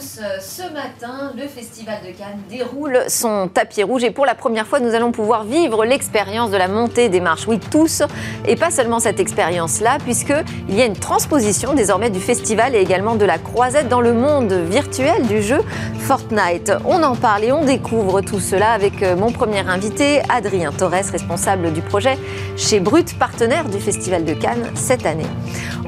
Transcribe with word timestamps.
Tous. 0.00 0.20
Ce 0.40 0.62
matin, 0.72 1.32
le 1.36 1.46
Festival 1.46 1.96
de 2.02 2.16
Cannes 2.16 2.40
déroule 2.48 2.98
son 3.08 3.48
tapis 3.48 3.82
rouge 3.82 4.04
et 4.04 4.10
pour 4.10 4.24
la 4.24 4.34
première 4.34 4.66
fois, 4.66 4.80
nous 4.80 4.94
allons 4.94 5.12
pouvoir 5.12 5.44
vivre 5.44 5.84
l'expérience 5.84 6.50
de 6.50 6.56
la 6.56 6.68
montée 6.68 7.08
des 7.08 7.20
marches. 7.20 7.46
Oui, 7.46 7.58
tous, 7.70 8.02
et 8.46 8.56
pas 8.56 8.70
seulement 8.70 9.00
cette 9.00 9.20
expérience-là, 9.20 9.98
puisqu'il 10.02 10.74
y 10.74 10.80
a 10.80 10.86
une 10.86 10.96
transposition 10.96 11.74
désormais 11.74 12.10
du 12.10 12.20
festival 12.20 12.74
et 12.74 12.80
également 12.80 13.16
de 13.16 13.24
la 13.24 13.38
croisette 13.38 13.88
dans 13.88 14.00
le 14.00 14.12
monde 14.12 14.52
virtuel 14.52 15.26
du 15.26 15.42
jeu 15.42 15.58
Fortnite. 15.98 16.72
On 16.86 17.02
en 17.02 17.14
parle 17.14 17.44
et 17.44 17.52
on 17.52 17.64
découvre 17.64 18.20
tout 18.20 18.40
cela 18.40 18.72
avec 18.72 19.02
euh, 19.02 19.16
mon 19.16 19.30
premier 19.30 19.60
invité, 19.60 20.22
Adrien 20.28 20.72
Torres, 20.72 21.10
responsable 21.12 21.72
du 21.72 21.82
projet 21.82 22.18
chez 22.56 22.80
Brut, 22.80 23.18
partenaire 23.18 23.68
du 23.68 23.78
Festival 23.78 24.24
de 24.24 24.32
Cannes 24.32 24.70
cette 24.74 25.06
année. 25.06 25.26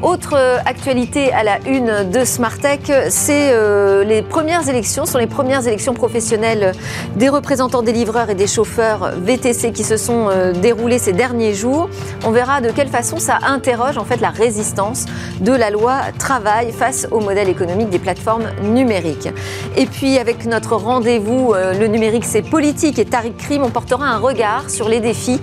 Autre 0.03 0.35
euh, 0.37 0.59
actualité 0.65 1.33
à 1.33 1.43
la 1.43 1.59
une 1.67 2.11
de 2.11 2.25
Smartech, 2.25 2.93
c'est 3.09 3.51
euh, 3.53 4.02
les 4.03 4.23
premières 4.23 4.69
élections, 4.69 5.07
sont 5.07 5.19
les 5.19 5.27
premières 5.27 5.67
élections 5.67 5.95
professionnelles 5.95 6.73
des 7.17 7.29
représentants 7.29 7.83
des 7.83 7.93
livreurs 7.93 8.31
et 8.31 8.35
des 8.35 8.47
chauffeurs 8.47 9.13
VTC 9.17 9.73
qui 9.73 9.85
se 9.85 9.97
sont 9.97 10.29
euh, 10.29 10.53
déroulées 10.53 10.99
ces 10.99 11.13
derniers 11.13 11.55
jours. 11.55 11.89
On 12.25 12.31
verra 12.31 12.61
de 12.61 12.71
quelle 12.71 12.89
façon 12.89 13.19
ça 13.19 13.39
interroge 13.47 13.99
en 13.99 14.05
fait 14.05 14.21
la 14.21 14.31
résistance 14.31 15.07
de 15.41 15.53
la 15.53 15.71
loi 15.71 16.01
travail 16.19 16.73
face 16.73 17.07
au 17.11 17.21
modèle 17.21 17.49
économique 17.49 17.91
des 17.91 17.99
plateformes 17.99 18.47
numériques. 18.63 19.29
Et 19.77 19.87
puis 19.87 20.19
avec 20.19 20.47
notre 20.47 20.77
rendez-vous, 20.77 21.53
euh, 21.55 21.73
le 21.79 21.87
numérique 21.87 22.25
c'est 22.25 22.43
politique 22.43 22.99
et 22.99 23.05
Tariq 23.05 23.37
Krim, 23.37 23.63
on 23.63 23.71
portera 23.71 24.07
un 24.07 24.19
regard 24.19 24.71
sur 24.71 24.89
les 24.89 25.01
défis 25.01 25.41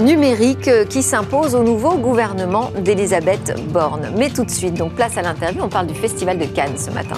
numériques 0.00 0.70
qui 0.88 1.02
s'imposent 1.02 1.54
au 1.54 1.62
nouveau 1.62 1.94
gouvernement 1.94 2.70
d'Elisabeth 2.78 3.58
Borne. 3.72 4.10
Mais 4.16 4.28
tout 4.28 4.44
de 4.44 4.50
suite, 4.50 4.74
donc 4.74 4.92
place 4.92 5.16
à 5.16 5.22
l'interview, 5.22 5.62
on 5.62 5.68
parle 5.68 5.86
du 5.86 5.94
Festival 5.94 6.38
de 6.38 6.44
Cannes 6.44 6.76
ce 6.76 6.90
matin. 6.90 7.16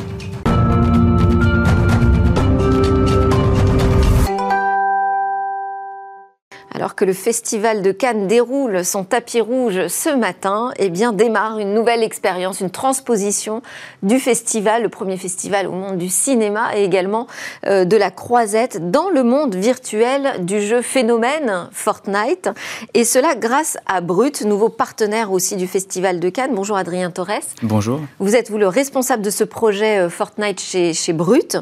Alors 6.83 6.97
que 6.97 7.05
le 7.05 7.13
Festival 7.13 7.81
de 7.83 7.93
Cannes 7.93 8.27
déroule 8.27 8.85
son 8.85 9.05
tapis 9.05 9.41
rouge 9.41 9.87
ce 9.87 10.13
matin, 10.13 10.73
eh 10.79 10.91
bien 10.91 11.13
démarre 11.13 11.61
une 11.61 11.75
nouvelle 11.75 12.03
expérience, 12.03 12.59
une 12.59 12.71
transposition 12.71 13.63
du 14.03 14.19
festival, 14.19 14.83
le 14.83 14.89
premier 14.89 15.17
festival 15.17 15.69
au 15.69 15.71
monde 15.71 15.97
du 15.97 16.09
cinéma 16.09 16.77
et 16.77 16.83
également 16.83 17.29
euh, 17.69 17.85
de 17.85 17.97
la 17.97 18.11
croisette 18.11 18.91
dans 18.91 19.11
le 19.11 19.23
monde 19.23 19.55
virtuel 19.55 20.45
du 20.45 20.61
jeu 20.61 20.83
phénomène 20.83 21.69
Fortnite. 21.71 22.51
Et 22.95 23.05
cela 23.05 23.37
grâce 23.37 23.79
à 23.87 24.01
Brut, 24.01 24.43
nouveau 24.43 24.69
partenaire 24.69 25.31
aussi 25.31 25.55
du 25.55 25.69
Festival 25.69 26.19
de 26.19 26.31
Cannes. 26.31 26.53
Bonjour 26.53 26.77
Adrien 26.77 27.13
Torres. 27.13 27.47
Bonjour. 27.63 28.01
Vous 28.19 28.35
êtes 28.35 28.51
vous 28.51 28.59
le 28.59 28.67
responsable 28.67 29.23
de 29.23 29.31
ce 29.31 29.45
projet 29.45 30.01
euh, 30.01 30.11
Fortnite 30.11 30.61
chez, 30.61 30.95
chez 30.95 31.13
Brut. 31.13 31.59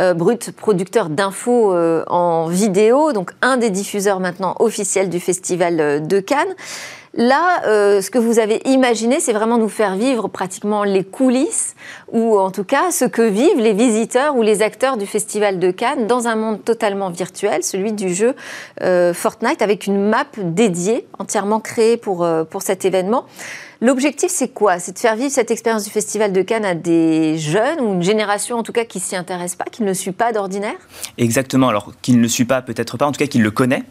Euh, 0.00 0.14
Brut, 0.14 0.52
producteur 0.52 1.10
d'infos 1.10 1.74
en 2.06 2.46
vidéo, 2.46 3.12
donc 3.12 3.32
un 3.42 3.58
des 3.58 3.68
diffuseurs 3.68 4.20
maintenant 4.20 4.53
officiel 4.60 5.08
du 5.08 5.20
Festival 5.20 5.80
euh, 5.80 5.98
de 6.00 6.20
Cannes. 6.20 6.54
Là, 7.16 7.62
euh, 7.66 8.00
ce 8.00 8.10
que 8.10 8.18
vous 8.18 8.40
avez 8.40 8.60
imaginé, 8.64 9.20
c'est 9.20 9.32
vraiment 9.32 9.56
nous 9.56 9.68
faire 9.68 9.94
vivre 9.94 10.26
pratiquement 10.26 10.82
les 10.82 11.04
coulisses, 11.04 11.76
ou 12.10 12.36
en 12.36 12.50
tout 12.50 12.64
cas 12.64 12.90
ce 12.90 13.04
que 13.04 13.22
vivent 13.22 13.60
les 13.60 13.72
visiteurs 13.72 14.36
ou 14.36 14.42
les 14.42 14.62
acteurs 14.62 14.96
du 14.96 15.06
Festival 15.06 15.60
de 15.60 15.70
Cannes 15.70 16.08
dans 16.08 16.26
un 16.26 16.34
monde 16.34 16.64
totalement 16.64 17.10
virtuel, 17.10 17.62
celui 17.62 17.92
du 17.92 18.12
jeu 18.12 18.34
euh, 18.82 19.14
Fortnite, 19.14 19.62
avec 19.62 19.86
une 19.86 20.08
map 20.08 20.26
dédiée, 20.38 21.06
entièrement 21.20 21.60
créée 21.60 21.96
pour, 21.96 22.26
pour 22.50 22.62
cet 22.62 22.84
événement. 22.84 23.26
L'objectif, 23.84 24.30
c'est 24.30 24.48
quoi? 24.48 24.78
C'est 24.78 24.92
de 24.92 24.98
faire 24.98 25.14
vivre 25.14 25.30
cette 25.30 25.50
expérience 25.50 25.84
du 25.84 25.90
Festival 25.90 26.32
de 26.32 26.40
Cannes 26.40 26.64
à 26.64 26.74
des 26.74 27.36
jeunes 27.36 27.82
ou 27.82 27.92
une 27.92 28.02
génération 28.02 28.56
en 28.56 28.62
tout 28.62 28.72
cas 28.72 28.86
qui 28.86 28.98
s'y 28.98 29.14
intéresse 29.14 29.56
pas, 29.56 29.66
qui 29.70 29.82
ne 29.82 29.88
le 29.88 29.92
suit 29.92 30.12
pas 30.12 30.32
d'ordinaire? 30.32 30.76
Exactement. 31.18 31.68
Alors, 31.68 31.92
qui 32.00 32.14
ne 32.14 32.22
le 32.22 32.28
suit 32.28 32.46
pas, 32.46 32.62
peut-être 32.62 32.96
pas, 32.96 33.04
en 33.04 33.12
tout 33.12 33.18
cas 33.18 33.26
qui 33.26 33.40
le 33.40 33.50
connaît, 33.50 33.82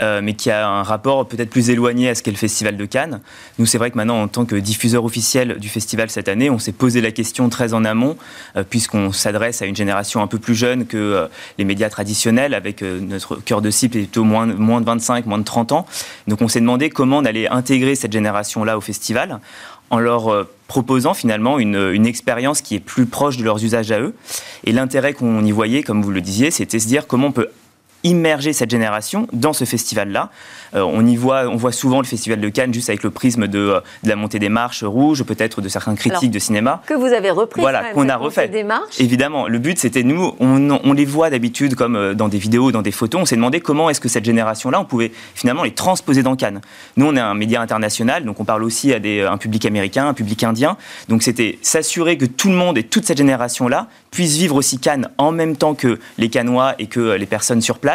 euh, 0.00 0.22
mais 0.22 0.32
qui 0.32 0.50
a 0.50 0.66
un 0.66 0.82
rapport 0.82 1.28
peut-être 1.28 1.50
plus 1.50 1.68
éloigné 1.68 2.08
à 2.08 2.14
ce 2.14 2.22
qu'est 2.22 2.30
le 2.30 2.38
Festival 2.38 2.78
de 2.78 2.86
Cannes. 2.86 3.20
Nous, 3.58 3.66
c'est 3.66 3.76
vrai 3.76 3.90
que 3.90 3.98
maintenant, 3.98 4.22
en 4.22 4.26
tant 4.26 4.46
que 4.46 4.56
diffuseur 4.56 5.04
officiel 5.04 5.58
du 5.58 5.68
festival 5.68 6.08
cette 6.08 6.28
année, 6.28 6.48
on 6.48 6.58
s'est 6.58 6.72
posé 6.72 7.02
la 7.02 7.10
question 7.10 7.50
très 7.50 7.74
en 7.74 7.84
amont, 7.84 8.16
euh, 8.56 8.64
puisqu'on 8.64 9.12
s'adresse 9.12 9.60
à 9.60 9.66
une 9.66 9.76
génération 9.76 10.22
un 10.22 10.28
peu 10.28 10.38
plus 10.38 10.54
jeune 10.54 10.86
que 10.86 10.96
euh, 10.96 11.28
les 11.58 11.66
médias 11.66 11.90
traditionnels, 11.90 12.54
avec 12.54 12.80
notre 12.80 13.36
cœur 13.36 13.60
de 13.60 13.70
cible 13.70 13.98
plutôt 13.98 14.24
moins, 14.24 14.46
moins 14.46 14.80
de 14.80 14.86
25, 14.86 15.26
moins 15.26 15.36
de 15.36 15.44
30 15.44 15.72
ans. 15.72 15.86
Donc, 16.26 16.40
on 16.40 16.48
s'est 16.48 16.60
demandé 16.60 16.88
comment 16.88 17.18
on 17.18 17.26
allait 17.26 17.48
intégrer 17.48 17.96
cette 17.96 18.14
génération-là 18.14 18.78
au 18.78 18.80
festival 18.80 19.40
en 19.90 19.98
leur 19.98 20.32
euh, 20.32 20.48
proposant 20.68 21.12
finalement 21.12 21.58
une, 21.58 22.06
expérience 22.06 22.62
qui 22.62 22.74
est 22.74 22.80
plus 22.80 23.06
proche 23.06 23.36
de 23.36 23.44
leurs 23.44 23.62
usages 23.62 23.92
à 23.92 24.00
eux. 24.00 24.14
Et 24.64 24.72
l'intérêt 24.72 25.12
qu'on 25.12 25.44
y 25.44 25.50
voyait, 25.50 25.82
comme 25.82 26.02
vous 26.02 26.10
le 26.10 26.22
disiez, 26.22 26.50
c'était 26.50 26.78
se 26.78 26.86
dire 26.86 27.06
comment 27.06 27.28
on 27.28 27.32
peut 27.32 27.48
immerger 28.04 28.52
cette 28.52 28.70
génération 28.70 29.26
dans 29.32 29.52
ce 29.52 29.64
festival-là. 29.64 30.30
Euh, 30.74 30.82
on 30.82 31.06
y 31.06 31.16
voit, 31.16 31.46
on 31.48 31.56
voit 31.56 31.72
souvent 31.72 32.00
le 32.00 32.06
festival 32.06 32.40
de 32.40 32.48
Cannes 32.48 32.72
juste 32.72 32.88
avec 32.88 33.02
le 33.02 33.10
prisme 33.10 33.46
de, 33.46 33.58
euh, 33.58 33.80
de 34.02 34.08
la 34.08 34.16
montée 34.16 34.38
des 34.38 34.48
marches 34.48 34.84
rouges, 34.84 35.22
peut-être 35.22 35.60
de 35.60 35.68
certains 35.68 35.94
critiques 35.94 36.30
de 36.30 36.38
cinéma. 36.38 36.82
Que 36.86 36.94
vous 36.94 37.06
avez 37.06 37.30
repris. 37.30 37.60
Voilà, 37.60 37.92
qu'on 37.92 38.08
a 38.08 38.16
refait. 38.16 38.48
Des 38.48 38.64
marches. 38.64 38.98
Évidemment, 38.98 39.48
le 39.48 39.58
but 39.58 39.78
c'était 39.78 40.02
nous, 40.02 40.34
on, 40.40 40.70
on, 40.70 40.92
les 40.92 41.04
voit 41.04 41.30
d'habitude 41.30 41.74
comme 41.74 41.96
euh, 41.96 42.14
dans 42.14 42.28
des 42.28 42.38
vidéos, 42.38 42.72
dans 42.72 42.82
des 42.82 42.92
photos. 42.92 43.20
On 43.20 43.24
s'est 43.24 43.36
demandé 43.36 43.60
comment 43.60 43.90
est-ce 43.90 44.00
que 44.00 44.08
cette 44.08 44.24
génération-là, 44.24 44.80
on 44.80 44.84
pouvait 44.84 45.12
finalement 45.34 45.64
les 45.64 45.72
transposer 45.72 46.22
dans 46.22 46.36
Cannes. 46.36 46.60
Nous, 46.96 47.06
on 47.06 47.14
est 47.16 47.20
un 47.20 47.34
média 47.34 47.60
international, 47.60 48.24
donc 48.24 48.40
on 48.40 48.44
parle 48.44 48.64
aussi 48.64 48.92
à 48.92 48.98
des, 48.98 49.22
un 49.22 49.36
public 49.36 49.66
américain, 49.66 50.08
un 50.08 50.14
public 50.14 50.42
indien. 50.44 50.76
Donc 51.08 51.22
c'était 51.22 51.58
s'assurer 51.62 52.16
que 52.16 52.24
tout 52.24 52.48
le 52.48 52.54
monde 52.54 52.78
et 52.78 52.82
toute 52.82 53.04
cette 53.04 53.18
génération-là 53.18 53.88
puisse 54.10 54.36
vivre 54.36 54.56
aussi 54.56 54.78
Cannes 54.78 55.08
en 55.18 55.32
même 55.32 55.56
temps 55.56 55.74
que 55.74 55.98
les 56.18 56.28
Cannois 56.28 56.74
et 56.78 56.86
que 56.86 57.16
les 57.16 57.26
personnes 57.26 57.60
sur 57.60 57.78
place 57.78 57.91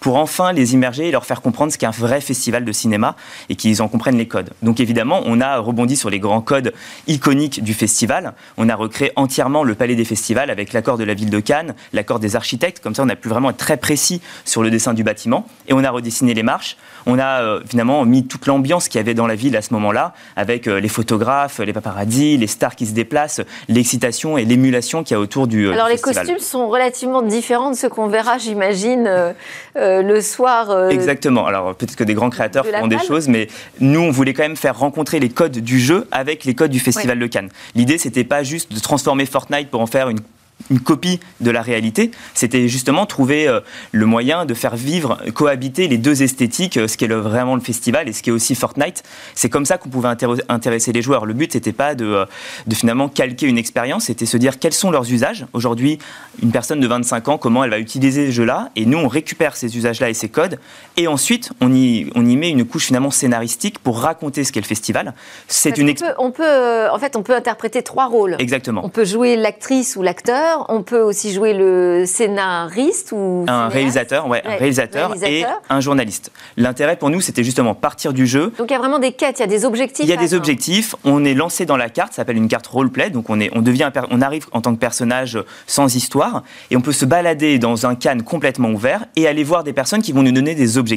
pour 0.00 0.16
enfin 0.16 0.52
les 0.52 0.74
immerger 0.74 1.08
et 1.08 1.10
leur 1.10 1.24
faire 1.24 1.40
comprendre 1.40 1.72
ce 1.72 1.78
qu'est 1.78 1.86
un 1.86 1.90
vrai 1.90 2.20
festival 2.20 2.64
de 2.64 2.72
cinéma 2.72 3.16
et 3.48 3.56
qu'ils 3.56 3.82
en 3.82 3.88
comprennent 3.88 4.18
les 4.18 4.28
codes. 4.28 4.50
Donc 4.62 4.80
évidemment, 4.80 5.20
on 5.24 5.40
a 5.40 5.58
rebondi 5.58 5.96
sur 5.96 6.10
les 6.10 6.18
grands 6.18 6.40
codes 6.40 6.72
iconiques 7.06 7.62
du 7.62 7.74
festival. 7.74 8.34
On 8.56 8.68
a 8.68 8.74
recréé 8.74 9.12
entièrement 9.16 9.64
le 9.64 9.74
palais 9.74 9.94
des 9.94 10.04
festivals 10.04 10.50
avec 10.50 10.72
l'accord 10.72 10.98
de 10.98 11.04
la 11.04 11.14
ville 11.14 11.30
de 11.30 11.40
Cannes, 11.40 11.74
l'accord 11.92 12.18
des 12.18 12.36
architectes. 12.36 12.80
Comme 12.80 12.94
ça, 12.94 13.02
on 13.02 13.08
a 13.08 13.16
pu 13.16 13.28
vraiment 13.28 13.50
être 13.50 13.56
très 13.56 13.76
précis 13.76 14.20
sur 14.44 14.62
le 14.62 14.70
dessin 14.70 14.94
du 14.94 15.04
bâtiment. 15.04 15.46
Et 15.68 15.72
on 15.72 15.82
a 15.84 15.90
redessiné 15.90 16.34
les 16.34 16.42
marches. 16.42 16.76
On 17.06 17.18
a 17.18 17.42
euh, 17.42 17.60
finalement 17.66 18.04
mis 18.04 18.26
toute 18.26 18.46
l'ambiance 18.46 18.88
qu'il 18.88 18.98
y 18.98 19.00
avait 19.00 19.14
dans 19.14 19.26
la 19.26 19.34
ville 19.34 19.56
à 19.56 19.62
ce 19.62 19.72
moment-là, 19.74 20.14
avec 20.36 20.66
euh, 20.66 20.80
les 20.80 20.88
photographes, 20.88 21.58
les 21.58 21.72
paparazzis, 21.72 22.36
les 22.36 22.46
stars 22.46 22.76
qui 22.76 22.86
se 22.86 22.92
déplacent, 22.92 23.40
l'excitation 23.68 24.38
et 24.38 24.44
l'émulation 24.44 25.02
qu'il 25.02 25.14
y 25.14 25.16
a 25.16 25.20
autour 25.20 25.46
du. 25.46 25.66
Euh, 25.66 25.72
Alors 25.72 25.88
les 25.88 25.98
costumes 25.98 26.38
sont 26.38 26.68
relativement 26.68 27.22
différents 27.22 27.70
de 27.70 27.76
ce 27.76 27.86
qu'on 27.86 28.08
verra, 28.08 28.38
j'imagine, 28.38 29.06
euh, 29.06 29.29
le 29.76 30.20
soir. 30.20 30.70
Euh, 30.70 30.88
Exactement. 30.90 31.46
Alors 31.46 31.74
peut-être 31.74 31.96
que 31.96 32.04
des 32.04 32.14
grands 32.14 32.30
créateurs 32.30 32.66
font 32.66 32.86
des 32.86 32.98
choses, 32.98 33.28
mais 33.28 33.48
nous, 33.80 34.00
on 34.00 34.10
voulait 34.10 34.34
quand 34.34 34.42
même 34.42 34.56
faire 34.56 34.78
rencontrer 34.78 35.20
les 35.20 35.28
codes 35.28 35.58
du 35.58 35.80
jeu 35.80 36.06
avec 36.10 36.44
les 36.44 36.54
codes 36.54 36.70
du 36.70 36.80
Festival 36.80 37.18
de 37.18 37.26
Cannes. 37.26 37.50
L'idée, 37.74 37.98
c'était 37.98 38.24
pas 38.24 38.42
juste 38.42 38.72
de 38.72 38.80
transformer 38.80 39.26
Fortnite 39.26 39.70
pour 39.70 39.80
en 39.80 39.86
faire 39.86 40.08
une 40.08 40.20
une 40.70 40.80
copie 40.80 41.20
de 41.40 41.50
la 41.50 41.62
réalité, 41.62 42.10
c'était 42.34 42.68
justement 42.68 43.06
trouver 43.06 43.48
euh, 43.48 43.60
le 43.92 44.06
moyen 44.06 44.44
de 44.44 44.54
faire 44.54 44.76
vivre, 44.76 45.18
cohabiter 45.34 45.88
les 45.88 45.98
deux 45.98 46.22
esthétiques, 46.22 46.76
euh, 46.76 46.88
ce 46.88 46.96
qui 46.96 47.04
est 47.04 47.08
vraiment 47.08 47.54
le 47.54 47.60
festival 47.60 48.08
et 48.08 48.12
ce 48.12 48.22
qui 48.22 48.30
est 48.30 48.32
aussi 48.32 48.54
Fortnite. 48.54 49.02
C'est 49.34 49.48
comme 49.48 49.64
ça 49.64 49.78
qu'on 49.78 49.88
pouvait 49.88 50.08
intéresser 50.48 50.92
les 50.92 51.02
joueurs. 51.02 51.26
Le 51.26 51.34
but, 51.34 51.54
n'était 51.54 51.72
pas 51.72 51.94
de, 51.94 52.04
euh, 52.04 52.24
de, 52.66 52.74
finalement 52.74 53.08
calquer 53.08 53.46
une 53.46 53.58
expérience, 53.58 54.04
c'était 54.04 54.26
se 54.26 54.36
dire 54.36 54.58
quels 54.58 54.72
sont 54.72 54.90
leurs 54.90 55.10
usages. 55.10 55.46
Aujourd'hui, 55.52 55.98
une 56.42 56.52
personne 56.52 56.80
de 56.80 56.86
25 56.86 57.28
ans, 57.28 57.38
comment 57.38 57.64
elle 57.64 57.70
va 57.70 57.78
utiliser 57.78 58.26
ce 58.26 58.32
jeu-là, 58.32 58.70
et 58.76 58.86
nous, 58.86 58.98
on 58.98 59.08
récupère 59.08 59.56
ces 59.56 59.76
usages-là 59.76 60.10
et 60.10 60.14
ces 60.14 60.28
codes, 60.28 60.58
et 61.00 61.08
ensuite, 61.08 61.50
on 61.60 61.72
y, 61.72 62.10
on 62.14 62.24
y 62.24 62.36
met 62.36 62.50
une 62.50 62.64
couche 62.64 62.86
finalement 62.86 63.10
scénaristique 63.10 63.78
pour 63.78 64.00
raconter 64.00 64.44
ce 64.44 64.52
qu'est 64.52 64.60
le 64.60 64.66
festival. 64.66 65.14
C'est 65.48 65.76
une 65.78 65.90
on 65.90 65.94
peut, 65.94 66.14
on 66.18 66.30
peut, 66.30 66.90
en 66.92 66.98
fait, 66.98 67.16
on 67.16 67.22
peut 67.22 67.34
interpréter 67.34 67.82
trois 67.82 68.06
rôles. 68.06 68.36
Exactement. 68.38 68.82
On 68.84 68.88
peut 68.88 69.04
jouer 69.04 69.34
l'actrice 69.36 69.96
ou 69.96 70.02
l'acteur 70.02 70.20
acteur, 70.20 70.66
on 70.68 70.82
peut 70.82 71.00
aussi 71.00 71.32
jouer 71.32 71.54
le 71.54 72.04
scénariste 72.06 73.12
ou 73.12 73.46
un 73.48 73.68
réalisateur, 73.68 74.28
ouais, 74.28 74.42
un 74.44 74.56
réalisateur, 74.56 75.14
et 75.24 75.44
un 75.68 75.80
journaliste. 75.80 76.30
L'intérêt 76.58 76.96
pour 76.96 77.08
nous, 77.08 77.22
c'était 77.22 77.42
justement 77.42 77.74
partir 77.74 78.12
du 78.12 78.26
jeu. 78.26 78.52
Donc 78.58 78.70
il 78.70 78.74
y 78.74 78.76
a 78.76 78.78
vraiment 78.78 78.98
des 78.98 79.12
quêtes, 79.12 79.38
il 79.38 79.40
y 79.40 79.44
a 79.44 79.48
des 79.48 79.64
objectifs. 79.64 80.04
Il 80.04 80.10
y 80.10 80.12
a 80.12 80.16
des 80.16 80.34
objectifs. 80.34 80.94
On 81.04 81.24
est 81.24 81.32
lancé 81.32 81.64
dans 81.64 81.78
la 81.78 81.88
carte, 81.88 82.12
ça 82.12 82.16
s'appelle 82.16 82.36
une 82.36 82.48
carte 82.48 82.66
roleplay. 82.66 83.08
Donc 83.08 83.30
on 83.30 83.40
est, 83.40 83.50
on 83.54 83.62
devient, 83.62 83.90
on 84.10 84.20
arrive 84.20 84.46
en 84.52 84.60
tant 84.60 84.74
que 84.74 84.78
personnage 84.78 85.38
sans 85.66 85.94
histoire 85.94 86.42
et 86.70 86.76
on 86.76 86.82
peut 86.82 86.92
se 86.92 87.06
balader 87.06 87.58
dans 87.58 87.86
un 87.86 87.94
can 87.94 88.18
complètement 88.24 88.68
ouvert 88.70 89.06
et 89.16 89.26
aller 89.26 89.44
voir 89.44 89.64
des 89.64 89.72
personnes 89.72 90.02
qui 90.02 90.12
vont 90.12 90.22
nous 90.22 90.32
donner 90.32 90.54
des 90.54 90.76
objectifs. 90.76 90.89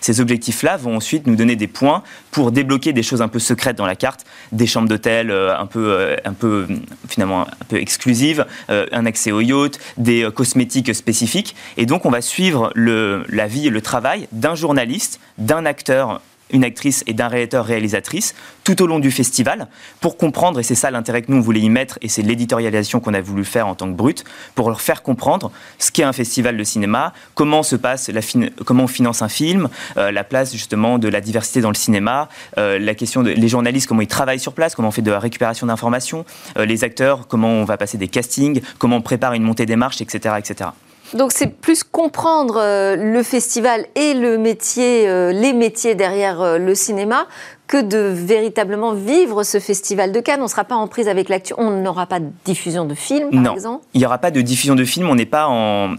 Ces 0.00 0.20
objectifs-là 0.20 0.76
vont 0.76 0.96
ensuite 0.96 1.26
nous 1.26 1.36
donner 1.36 1.56
des 1.56 1.66
points 1.66 2.02
pour 2.30 2.52
débloquer 2.52 2.92
des 2.92 3.02
choses 3.02 3.22
un 3.22 3.28
peu 3.28 3.38
secrètes 3.38 3.76
dans 3.76 3.86
la 3.86 3.96
carte, 3.96 4.24
des 4.52 4.66
chambres 4.66 4.88
d'hôtel 4.88 5.30
euh, 5.30 5.58
un 5.58 5.66
peu, 5.66 5.92
euh, 5.92 6.16
un 6.24 6.32
peu 6.32 6.66
finalement 7.08 7.42
un 7.42 7.64
peu 7.68 7.76
exclusives, 7.76 8.46
euh, 8.70 8.86
un 8.92 9.06
accès 9.06 9.32
au 9.32 9.40
yacht, 9.40 9.78
des 9.96 10.28
cosmétiques 10.34 10.94
spécifiques. 10.94 11.54
Et 11.76 11.86
donc 11.86 12.06
on 12.06 12.10
va 12.10 12.20
suivre 12.20 12.72
la 12.76 13.46
vie 13.46 13.66
et 13.66 13.70
le 13.70 13.80
travail 13.80 14.28
d'un 14.32 14.54
journaliste, 14.54 15.20
d'un 15.38 15.66
acteur 15.66 16.20
une 16.52 16.64
actrice 16.64 17.02
et 17.06 17.12
d'un 17.12 17.28
réalisateur 17.28 17.64
réalisatrice 17.64 18.34
tout 18.64 18.82
au 18.82 18.86
long 18.86 18.98
du 18.98 19.10
festival 19.10 19.68
pour 20.00 20.16
comprendre, 20.16 20.60
et 20.60 20.62
c'est 20.62 20.74
ça 20.74 20.90
l'intérêt 20.90 21.22
que 21.22 21.30
nous 21.30 21.38
on 21.38 21.42
voulait 21.42 21.60
y 21.60 21.70
mettre, 21.70 21.98
et 22.02 22.08
c'est 22.08 22.22
l'éditorialisation 22.22 23.00
qu'on 23.00 23.14
a 23.14 23.20
voulu 23.20 23.44
faire 23.44 23.66
en 23.66 23.74
tant 23.74 23.86
que 23.86 23.96
brut, 23.96 24.24
pour 24.54 24.68
leur 24.68 24.80
faire 24.80 25.02
comprendre 25.02 25.50
ce 25.78 25.90
qu'est 25.90 26.04
un 26.04 26.12
festival 26.12 26.56
de 26.56 26.64
cinéma, 26.64 27.12
comment 27.34 27.62
se 27.62 27.76
passe 27.76 28.08
la 28.08 28.20
comment 28.64 28.84
on 28.84 28.88
finance 28.88 29.22
un 29.22 29.28
film, 29.28 29.68
euh, 29.96 30.12
la 30.12 30.24
place 30.24 30.52
justement 30.52 30.98
de 30.98 31.08
la 31.08 31.20
diversité 31.20 31.60
dans 31.60 31.70
le 31.70 31.74
cinéma, 31.74 32.28
euh, 32.58 32.78
la 32.78 32.94
question 32.94 33.22
des 33.22 33.48
journalistes, 33.48 33.86
comment 33.86 34.02
ils 34.02 34.06
travaillent 34.06 34.40
sur 34.40 34.52
place, 34.52 34.74
comment 34.74 34.88
on 34.88 34.92
fait 34.92 35.02
de 35.02 35.10
la 35.10 35.18
récupération 35.18 35.66
d'informations, 35.66 36.24
euh, 36.58 36.64
les 36.64 36.84
acteurs, 36.84 37.26
comment 37.26 37.48
on 37.48 37.64
va 37.64 37.76
passer 37.76 37.98
des 37.98 38.08
castings, 38.08 38.60
comment 38.78 38.96
on 38.96 39.02
prépare 39.02 39.32
une 39.34 39.42
montée 39.42 39.66
des 39.66 39.76
marches, 39.76 40.00
etc. 40.00 40.34
etc. 40.38 40.70
Donc 41.14 41.32
c'est 41.32 41.48
plus 41.48 41.82
comprendre 41.82 42.56
euh, 42.58 42.94
le 42.94 43.22
festival 43.22 43.86
et 43.96 44.14
le 44.14 44.38
métier, 44.38 45.08
euh, 45.08 45.32
les 45.32 45.52
métiers 45.52 45.94
derrière 45.94 46.40
euh, 46.40 46.58
le 46.58 46.74
cinéma 46.74 47.26
que 47.70 47.80
de 47.80 48.12
véritablement 48.12 48.94
vivre 48.94 49.44
ce 49.44 49.60
festival 49.60 50.10
de 50.10 50.18
Cannes. 50.18 50.40
On 50.40 50.44
ne 50.44 50.48
sera 50.48 50.64
pas 50.64 50.74
en 50.74 50.88
prise 50.88 51.06
avec 51.06 51.28
l'actu. 51.28 51.54
On 51.56 51.70
n'aura 51.70 52.06
pas 52.06 52.18
de 52.18 52.26
diffusion 52.44 52.84
de 52.84 52.96
films, 52.96 53.44
par 53.44 53.54
exemple 53.54 53.84
Il 53.94 54.00
n'y 54.00 54.06
aura 54.06 54.18
pas 54.18 54.32
de 54.32 54.40
diffusion 54.40 54.74
de 54.74 54.84
films. 54.84 55.08
On 55.08 55.14
n'est 55.14 55.24
pas 55.24 55.46
en, 55.46 55.94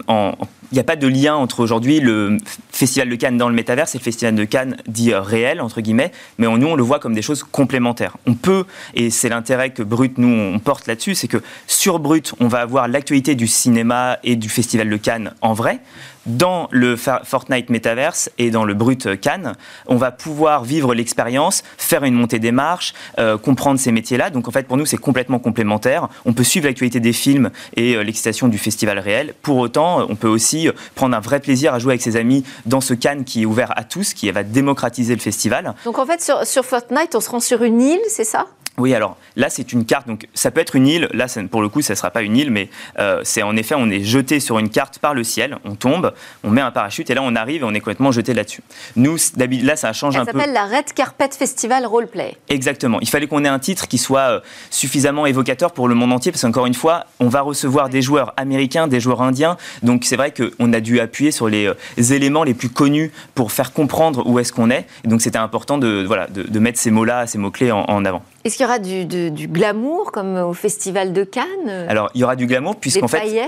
il 0.72 0.74
n'y 0.76 0.80
a 0.80 0.84
pas 0.84 0.96
de 0.96 1.06
lien 1.06 1.34
entre 1.34 1.60
aujourd'hui 1.60 2.00
le 2.00 2.36
Festival 2.70 3.08
de 3.08 3.14
Cannes 3.14 3.38
dans 3.38 3.48
le 3.48 3.54
métaverse 3.54 3.94
et 3.94 3.98
le 3.98 4.02
Festival 4.02 4.34
de 4.34 4.44
Cannes 4.44 4.76
dit 4.86 5.14
réel, 5.14 5.62
entre 5.62 5.80
guillemets, 5.80 6.12
mais 6.38 6.46
nous, 6.46 6.66
on 6.66 6.76
le 6.76 6.82
voit 6.82 6.98
comme 6.98 7.14
des 7.14 7.22
choses 7.22 7.42
complémentaires. 7.42 8.16
On 8.26 8.34
peut, 8.34 8.64
et 8.94 9.10
c'est 9.10 9.28
l'intérêt 9.28 9.70
que 9.70 9.82
Brut, 9.82 10.16
nous, 10.16 10.28
on 10.28 10.58
porte 10.58 10.86
là-dessus, 10.86 11.14
c'est 11.14 11.28
que 11.28 11.38
sur 11.66 11.98
Brut, 11.98 12.34
on 12.40 12.48
va 12.48 12.60
avoir 12.60 12.88
l'actualité 12.88 13.34
du 13.34 13.46
cinéma 13.46 14.18
et 14.24 14.36
du 14.36 14.48
Festival 14.48 14.88
de 14.88 14.96
Cannes 14.96 15.34
en 15.42 15.52
vrai 15.52 15.80
dans 16.26 16.68
le 16.70 16.96
Fortnite 16.96 17.70
Metaverse 17.70 18.30
et 18.38 18.50
dans 18.50 18.64
le 18.64 18.74
Brut 18.74 19.20
Cannes, 19.20 19.54
on 19.86 19.96
va 19.96 20.10
pouvoir 20.10 20.64
vivre 20.64 20.94
l'expérience, 20.94 21.62
faire 21.78 22.04
une 22.04 22.14
montée 22.14 22.38
des 22.38 22.52
marches, 22.52 22.94
euh, 23.18 23.38
comprendre 23.38 23.78
ces 23.78 23.92
métiers-là. 23.92 24.30
Donc 24.30 24.48
en 24.48 24.50
fait, 24.50 24.66
pour 24.66 24.76
nous, 24.76 24.86
c'est 24.86 24.96
complètement 24.98 25.38
complémentaire. 25.38 26.08
On 26.24 26.32
peut 26.32 26.44
suivre 26.44 26.66
l'actualité 26.66 27.00
des 27.00 27.12
films 27.12 27.50
et 27.76 27.94
euh, 27.94 28.02
l'excitation 28.02 28.48
du 28.48 28.58
festival 28.58 28.98
réel. 28.98 29.34
Pour 29.42 29.58
autant, 29.58 30.06
on 30.08 30.16
peut 30.16 30.28
aussi 30.28 30.68
euh, 30.68 30.72
prendre 30.94 31.16
un 31.16 31.20
vrai 31.20 31.40
plaisir 31.40 31.74
à 31.74 31.78
jouer 31.78 31.92
avec 31.92 32.02
ses 32.02 32.16
amis 32.16 32.44
dans 32.66 32.80
ce 32.80 32.94
Cannes 32.94 33.24
qui 33.24 33.42
est 33.42 33.46
ouvert 33.46 33.72
à 33.76 33.84
tous, 33.84 34.14
qui 34.14 34.30
va 34.30 34.42
démocratiser 34.42 35.14
le 35.14 35.20
festival. 35.20 35.74
Donc 35.84 35.98
en 35.98 36.06
fait, 36.06 36.22
sur, 36.22 36.46
sur 36.46 36.64
Fortnite, 36.64 37.14
on 37.14 37.20
se 37.20 37.30
rend 37.30 37.40
sur 37.40 37.62
une 37.62 37.80
île, 37.80 38.00
c'est 38.08 38.24
ça? 38.24 38.46
Oui, 38.78 38.94
alors 38.94 39.18
là, 39.36 39.50
c'est 39.50 39.72
une 39.72 39.84
carte. 39.84 40.06
Donc, 40.06 40.26
ça 40.32 40.50
peut 40.50 40.60
être 40.60 40.76
une 40.76 40.86
île. 40.86 41.08
Là, 41.12 41.26
pour 41.50 41.60
le 41.60 41.68
coup, 41.68 41.82
ça 41.82 41.92
ne 41.92 41.96
sera 41.96 42.10
pas 42.10 42.22
une 42.22 42.36
île, 42.36 42.50
mais 42.50 42.70
euh, 42.98 43.20
c'est 43.22 43.42
en 43.42 43.54
effet, 43.56 43.74
on 43.76 43.90
est 43.90 44.02
jeté 44.02 44.40
sur 44.40 44.58
une 44.58 44.70
carte 44.70 44.98
par 44.98 45.12
le 45.12 45.24
ciel. 45.24 45.58
On 45.64 45.74
tombe, 45.74 46.14
on 46.42 46.50
met 46.50 46.62
un 46.62 46.70
parachute, 46.70 47.10
et 47.10 47.14
là, 47.14 47.20
on 47.22 47.36
arrive 47.36 47.62
et 47.62 47.64
on 47.64 47.74
est 47.74 47.80
complètement 47.80 48.12
jeté 48.12 48.32
là-dessus. 48.32 48.62
Nous, 48.96 49.16
là, 49.62 49.76
ça 49.76 49.92
change 49.92 50.16
un 50.16 50.24
peu. 50.24 50.32
Ça 50.32 50.38
s'appelle 50.38 50.54
la 50.54 50.64
Red 50.64 50.94
Carpet 50.94 51.28
Festival 51.38 51.84
Roleplay. 51.84 52.36
Exactement. 52.48 52.98
Il 53.00 53.08
fallait 53.08 53.26
qu'on 53.26 53.44
ait 53.44 53.48
un 53.48 53.58
titre 53.58 53.88
qui 53.88 53.98
soit 53.98 54.20
euh, 54.20 54.40
suffisamment 54.70 55.26
évocateur 55.26 55.72
pour 55.72 55.86
le 55.86 55.94
monde 55.94 56.12
entier, 56.12 56.32
parce 56.32 56.42
qu'encore 56.42 56.66
une 56.66 56.74
fois, 56.74 57.04
on 57.20 57.28
va 57.28 57.42
recevoir 57.42 57.90
des 57.90 58.00
joueurs 58.00 58.32
américains, 58.38 58.88
des 58.88 59.00
joueurs 59.00 59.20
indiens. 59.20 59.58
Donc, 59.82 60.04
c'est 60.04 60.16
vrai 60.16 60.32
qu'on 60.32 60.72
a 60.72 60.80
dû 60.80 60.98
appuyer 60.98 61.30
sur 61.30 61.48
les, 61.48 61.66
euh, 61.66 61.74
éléments 61.98 62.42
les 62.42 62.54
plus 62.54 62.70
connus 62.70 63.12
pour 63.34 63.52
faire 63.52 63.72
comprendre 63.72 64.26
où 64.26 64.38
est-ce 64.38 64.52
qu'on 64.52 64.70
est. 64.70 64.86
Et 65.04 65.08
donc, 65.08 65.20
c'était 65.20 65.38
important 65.38 65.76
de, 65.76 66.04
voilà, 66.06 66.26
de, 66.26 66.58
mettre 66.58 66.78
ces 66.78 66.90
mots-là, 66.90 67.26
ces 67.26 67.38
mots-clés 67.38 67.70
en 67.70 68.04
avant. 68.04 68.22
Est-ce 68.44 68.56
qu'il 68.56 68.64
y 68.64 68.66
aura 68.66 68.80
du, 68.80 69.46
glamour 69.46 70.10
comme 70.10 70.36
au 70.36 70.52
Festival 70.52 71.12
de 71.12 71.22
Cannes 71.22 71.86
Alors, 71.88 72.10
il 72.14 72.20
y 72.20 72.24
aura 72.24 72.34
du 72.34 72.46
glamour 72.46 72.74
puisqu'en 72.74 73.06
fait, 73.06 73.40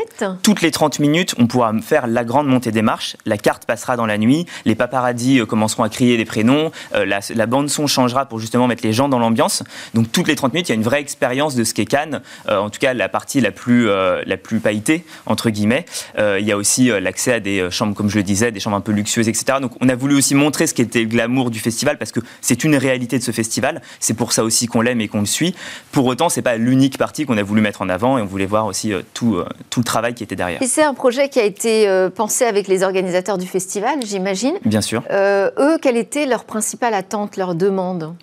toutes 0.44 0.62
les 0.62 0.70
30 0.70 1.00
minutes, 1.00 1.34
on 1.38 1.48
pourra 1.48 1.72
faire 1.82 2.06
la 2.06 2.22
grande 2.22 2.46
montée 2.46 2.70
des 2.70 2.82
marches. 2.82 3.16
La 3.26 3.36
carte 3.36 3.64
passera 3.64 3.96
dans 3.96 4.06
la 4.06 4.18
nuit. 4.18 4.46
Les 4.64 4.76
paparazzis 4.76 5.40
euh, 5.40 5.46
commenceront 5.46 5.82
à 5.82 5.88
crier 5.88 6.16
des 6.16 6.24
prénoms. 6.24 6.70
Euh, 6.94 7.04
la, 7.06 7.46
bande-son 7.46 7.88
changera 7.88 8.26
pour 8.26 8.38
justement 8.38 8.68
mettre 8.68 8.84
les 8.84 8.92
gens 8.92 9.08
dans 9.08 9.18
l'ambiance. 9.18 9.64
Donc, 9.94 10.12
toutes 10.12 10.28
les 10.28 10.36
30 10.36 10.54
minutes, 10.54 10.68
il 10.68 10.72
y 10.72 10.74
a 10.74 10.76
une 10.76 10.84
vraie 10.84 11.00
expérience 11.00 11.56
de 11.56 11.64
ce 11.64 11.74
qu'est 11.74 11.86
Cannes. 11.86 12.22
Euh, 12.48 12.58
en 12.58 12.70
tout 12.70 12.78
cas, 12.78 12.94
la 12.94 13.08
partie 13.08 13.40
la 13.40 13.50
plus, 13.50 13.86
la 13.88 14.36
plus 14.36 14.60
pailletée, 14.60 15.04
entre 15.26 15.50
guillemets. 15.50 15.86
il 16.18 16.44
y 16.46 16.52
a 16.52 16.56
aussi 16.56 16.90
l'accès 17.00 17.32
à 17.34 17.40
des 17.40 17.68
chambres, 17.70 17.94
comme 17.94 18.08
je 18.08 18.16
le 18.16 18.22
disais, 18.22 18.52
des 18.52 18.60
chambres 18.60 18.76
un 18.76 18.80
peu 18.80 18.92
luxueuses, 18.92 19.28
etc. 19.28 19.58
Donc, 19.60 19.72
on 19.80 19.88
a 19.88 19.94
voulu 19.96 20.14
aussi 20.14 20.34
montrer 20.34 20.66
ce 20.66 20.74
qu'était 20.74 21.00
le 21.00 21.06
glamour 21.06 21.50
du 21.50 21.58
festival 21.58 21.98
parce 21.98 22.12
que 22.12 22.20
c'est 22.40 22.62
une 22.64 22.76
réalité 22.76 23.18
de 23.18 23.24
ce 23.24 23.32
festival. 23.32 23.82
C'est 23.98 24.14
pour 24.14 24.32
ça 24.32 24.44
aussi 24.44 24.66
qu'on 24.66 24.83
l'aime 24.84 25.00
et 25.00 25.08
qu'on 25.08 25.20
le 25.20 25.26
suit. 25.26 25.54
Pour 25.92 26.06
autant, 26.06 26.28
c'est 26.28 26.42
pas 26.42 26.56
l'unique 26.56 26.98
partie 26.98 27.26
qu'on 27.26 27.36
a 27.36 27.42
voulu 27.42 27.60
mettre 27.60 27.82
en 27.82 27.88
avant 27.88 28.18
et 28.18 28.22
on 28.22 28.26
voulait 28.26 28.46
voir 28.46 28.66
aussi 28.66 28.92
euh, 28.92 29.02
tout, 29.14 29.36
euh, 29.36 29.46
tout 29.70 29.80
le 29.80 29.84
travail 29.84 30.14
qui 30.14 30.22
était 30.22 30.36
derrière. 30.36 30.62
Et 30.62 30.66
c'est 30.66 30.82
un 30.82 30.94
projet 30.94 31.28
qui 31.28 31.40
a 31.40 31.44
été 31.44 31.88
euh, 31.88 32.10
pensé 32.10 32.44
avec 32.44 32.68
les 32.68 32.82
organisateurs 32.82 33.38
du 33.38 33.46
festival, 33.46 33.98
j'imagine. 34.04 34.54
Bien 34.64 34.80
sûr. 34.80 35.02
eux, 35.10 35.78
quelle 35.80 35.96
était 35.96 36.26
leur 36.26 36.44
principale 36.44 36.94
attente, 36.94 37.36
leur 37.36 37.54
demande? 37.54 38.14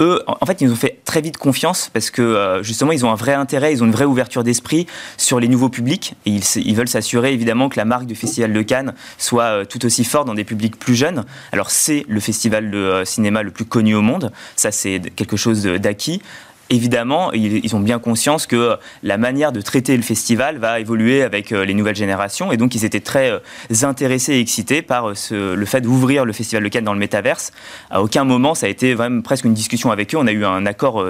Eux, 0.00 0.22
en 0.26 0.46
fait, 0.46 0.60
ils 0.60 0.66
nous 0.66 0.72
ont 0.72 0.76
fait 0.76 1.00
très 1.04 1.20
vite 1.20 1.36
confiance 1.36 1.90
parce 1.92 2.10
que 2.10 2.60
justement, 2.62 2.92
ils 2.92 3.04
ont 3.04 3.10
un 3.10 3.16
vrai 3.16 3.34
intérêt, 3.34 3.72
ils 3.72 3.82
ont 3.82 3.86
une 3.86 3.92
vraie 3.92 4.04
ouverture 4.04 4.44
d'esprit 4.44 4.86
sur 5.16 5.40
les 5.40 5.48
nouveaux 5.48 5.68
publics 5.68 6.14
et 6.26 6.30
ils, 6.30 6.44
ils 6.56 6.76
veulent 6.76 6.88
s'assurer 6.88 7.32
évidemment 7.32 7.68
que 7.68 7.76
la 7.76 7.84
marque 7.84 8.06
du 8.06 8.14
Festival 8.14 8.52
de 8.52 8.62
Cannes 8.62 8.94
soit 9.18 9.66
tout 9.66 9.84
aussi 9.84 10.04
forte 10.04 10.26
dans 10.26 10.34
des 10.34 10.44
publics 10.44 10.78
plus 10.78 10.94
jeunes. 10.94 11.24
Alors, 11.52 11.70
c'est 11.70 12.04
le 12.08 12.20
festival 12.20 12.70
de 12.70 13.02
cinéma 13.04 13.42
le 13.42 13.50
plus 13.50 13.64
connu 13.64 13.94
au 13.94 14.02
monde, 14.02 14.32
ça 14.56 14.70
c'est 14.70 15.00
quelque 15.16 15.36
chose 15.36 15.62
d'acquis 15.64 16.22
évidemment, 16.70 17.32
ils, 17.32 17.74
ont 17.74 17.80
bien 17.80 17.98
conscience 17.98 18.46
que 18.46 18.76
la 19.02 19.18
manière 19.18 19.52
de 19.52 19.60
traiter 19.60 19.96
le 19.96 20.02
festival 20.02 20.58
va 20.58 20.80
évoluer 20.80 21.22
avec 21.22 21.52
euh, 21.52 21.64
les 21.64 21.74
nouvelles 21.74 21.96
générations. 21.96 22.52
Et 22.52 22.56
donc, 22.56 22.74
ils 22.74 22.84
étaient 22.84 23.00
très 23.00 23.30
euh, 23.30 23.38
intéressés 23.82 24.34
et 24.34 24.40
excités 24.40 24.82
par 24.82 25.08
euh, 25.08 25.56
le 25.56 25.66
fait 25.66 25.80
d'ouvrir 25.80 26.24
le 26.24 26.32
Festival 26.32 26.62
de 26.62 26.68
Cannes 26.68 26.84
dans 26.84 26.92
le 26.92 26.98
métaverse. 26.98 27.52
À 27.90 28.02
aucun 28.02 28.24
moment, 28.24 28.54
ça 28.54 28.66
a 28.66 28.68
été 28.68 28.94
vraiment 28.94 29.22
presque 29.22 29.44
une 29.44 29.54
discussion 29.54 29.90
avec 29.90 30.14
eux. 30.14 30.18
On 30.18 30.26
a 30.26 30.32
eu 30.32 30.44
un 30.44 30.66
accord 30.66 31.04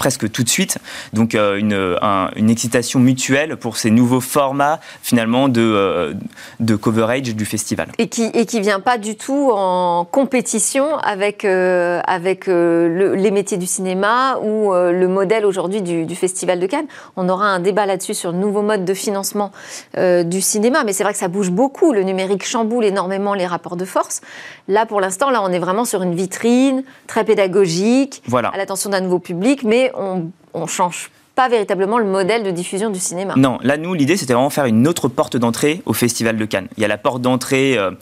presque 0.00 0.32
tout 0.32 0.42
de 0.42 0.48
suite. 0.48 0.78
Donc 1.12 1.34
euh, 1.34 1.58
une, 1.58 1.74
une, 2.34 2.48
excitation 2.48 3.00
mutuelle 3.00 3.58
pour 3.58 3.76
ces 3.76 3.90
nouveaux 3.90 4.22
formats 4.22 4.80
finalement 5.02 5.48
de, 5.48 5.60
euh, 5.60 6.14
de 6.58 6.74
coverage 6.74 7.34
du 7.34 7.44
festival. 7.44 7.88
Et 7.98 8.08
qui 8.08 8.24
et 8.32 8.46
qui 8.46 8.62
vient 8.62 8.80
pas 8.80 8.96
du 8.96 9.16
tout 9.16 9.50
en 9.52 10.06
compétition 10.06 10.96
avec 10.96 11.44
euh, 11.44 12.00
avec 12.06 12.46
les 12.46 13.30
métiers 13.30 13.58
du 13.58 13.66
cinéma 13.66 14.38
ou 14.42 14.72
le 14.72 15.06
modèle 15.06 15.44
aujourd'hui 15.44 15.82
du, 15.82 16.06
du, 16.06 16.16
festival 16.16 16.58
de 16.60 16.66
Cannes. 16.66 16.86
On 17.16 17.28
aura 17.28 17.48
un 17.48 17.60
débat 17.60 17.84
là-dessus 17.84 18.14
sur 18.14 18.32
le 18.32 18.38
nouveau 18.38 18.62
mode 18.62 18.86
de 18.86 18.94
financement 18.94 19.52
du 19.96 20.40
cinéma, 20.40 20.82
mais 20.84 20.94
c'est 20.94 21.04
vrai 21.04 21.12
que 21.12 21.18
ça 21.18 21.28
bouge 21.28 21.50
beaucoup. 21.50 21.92
Le 21.92 22.02
numérique 22.02 22.46
chamboule 22.46 22.86
énormément 22.86 23.34
les 23.34 23.46
rapports 23.46 23.76
de 23.76 23.84
force. 23.84 24.22
Là, 24.66 24.86
pour 24.86 25.00
l'instant, 25.00 25.30
là, 25.30 25.42
on 25.42 25.52
est 25.52 25.58
vraiment 25.58 25.84
sur 25.84 26.02
une 26.02 26.14
vitrine 26.14 26.84
très 27.06 27.24
pédagogique, 27.24 28.22
voilà. 28.26 28.48
à 28.48 28.56
l'attention 28.56 28.88
d'un 28.88 29.00
nouveau 29.00 29.18
public, 29.18 29.62
mais 29.64 29.89
on, 29.94 30.30
ne 30.54 30.66
change 30.66 31.10
pas 31.34 31.48
véritablement 31.48 31.98
le 31.98 32.04
modèle 32.04 32.42
de 32.42 32.50
diffusion 32.50 32.90
du 32.90 32.98
cinéma. 32.98 33.34
Non, 33.36 33.58
là, 33.62 33.76
nous, 33.76 33.94
l'idée, 33.94 34.16
c'était 34.16 34.34
vraiment 34.34 34.50
faire 34.50 34.66
une 34.66 34.86
autre 34.86 35.08
porte 35.08 35.36
d'entrée 35.36 35.82
au 35.86 35.92
Festival 35.92 36.36
de 36.36 36.44
Cannes. 36.44 36.68
Il 36.76 36.82
y 36.82 36.84
a 36.84 36.88
la 36.88 36.98
porte 36.98 37.22
d'entrée 37.22 37.78
euh, 37.78 37.92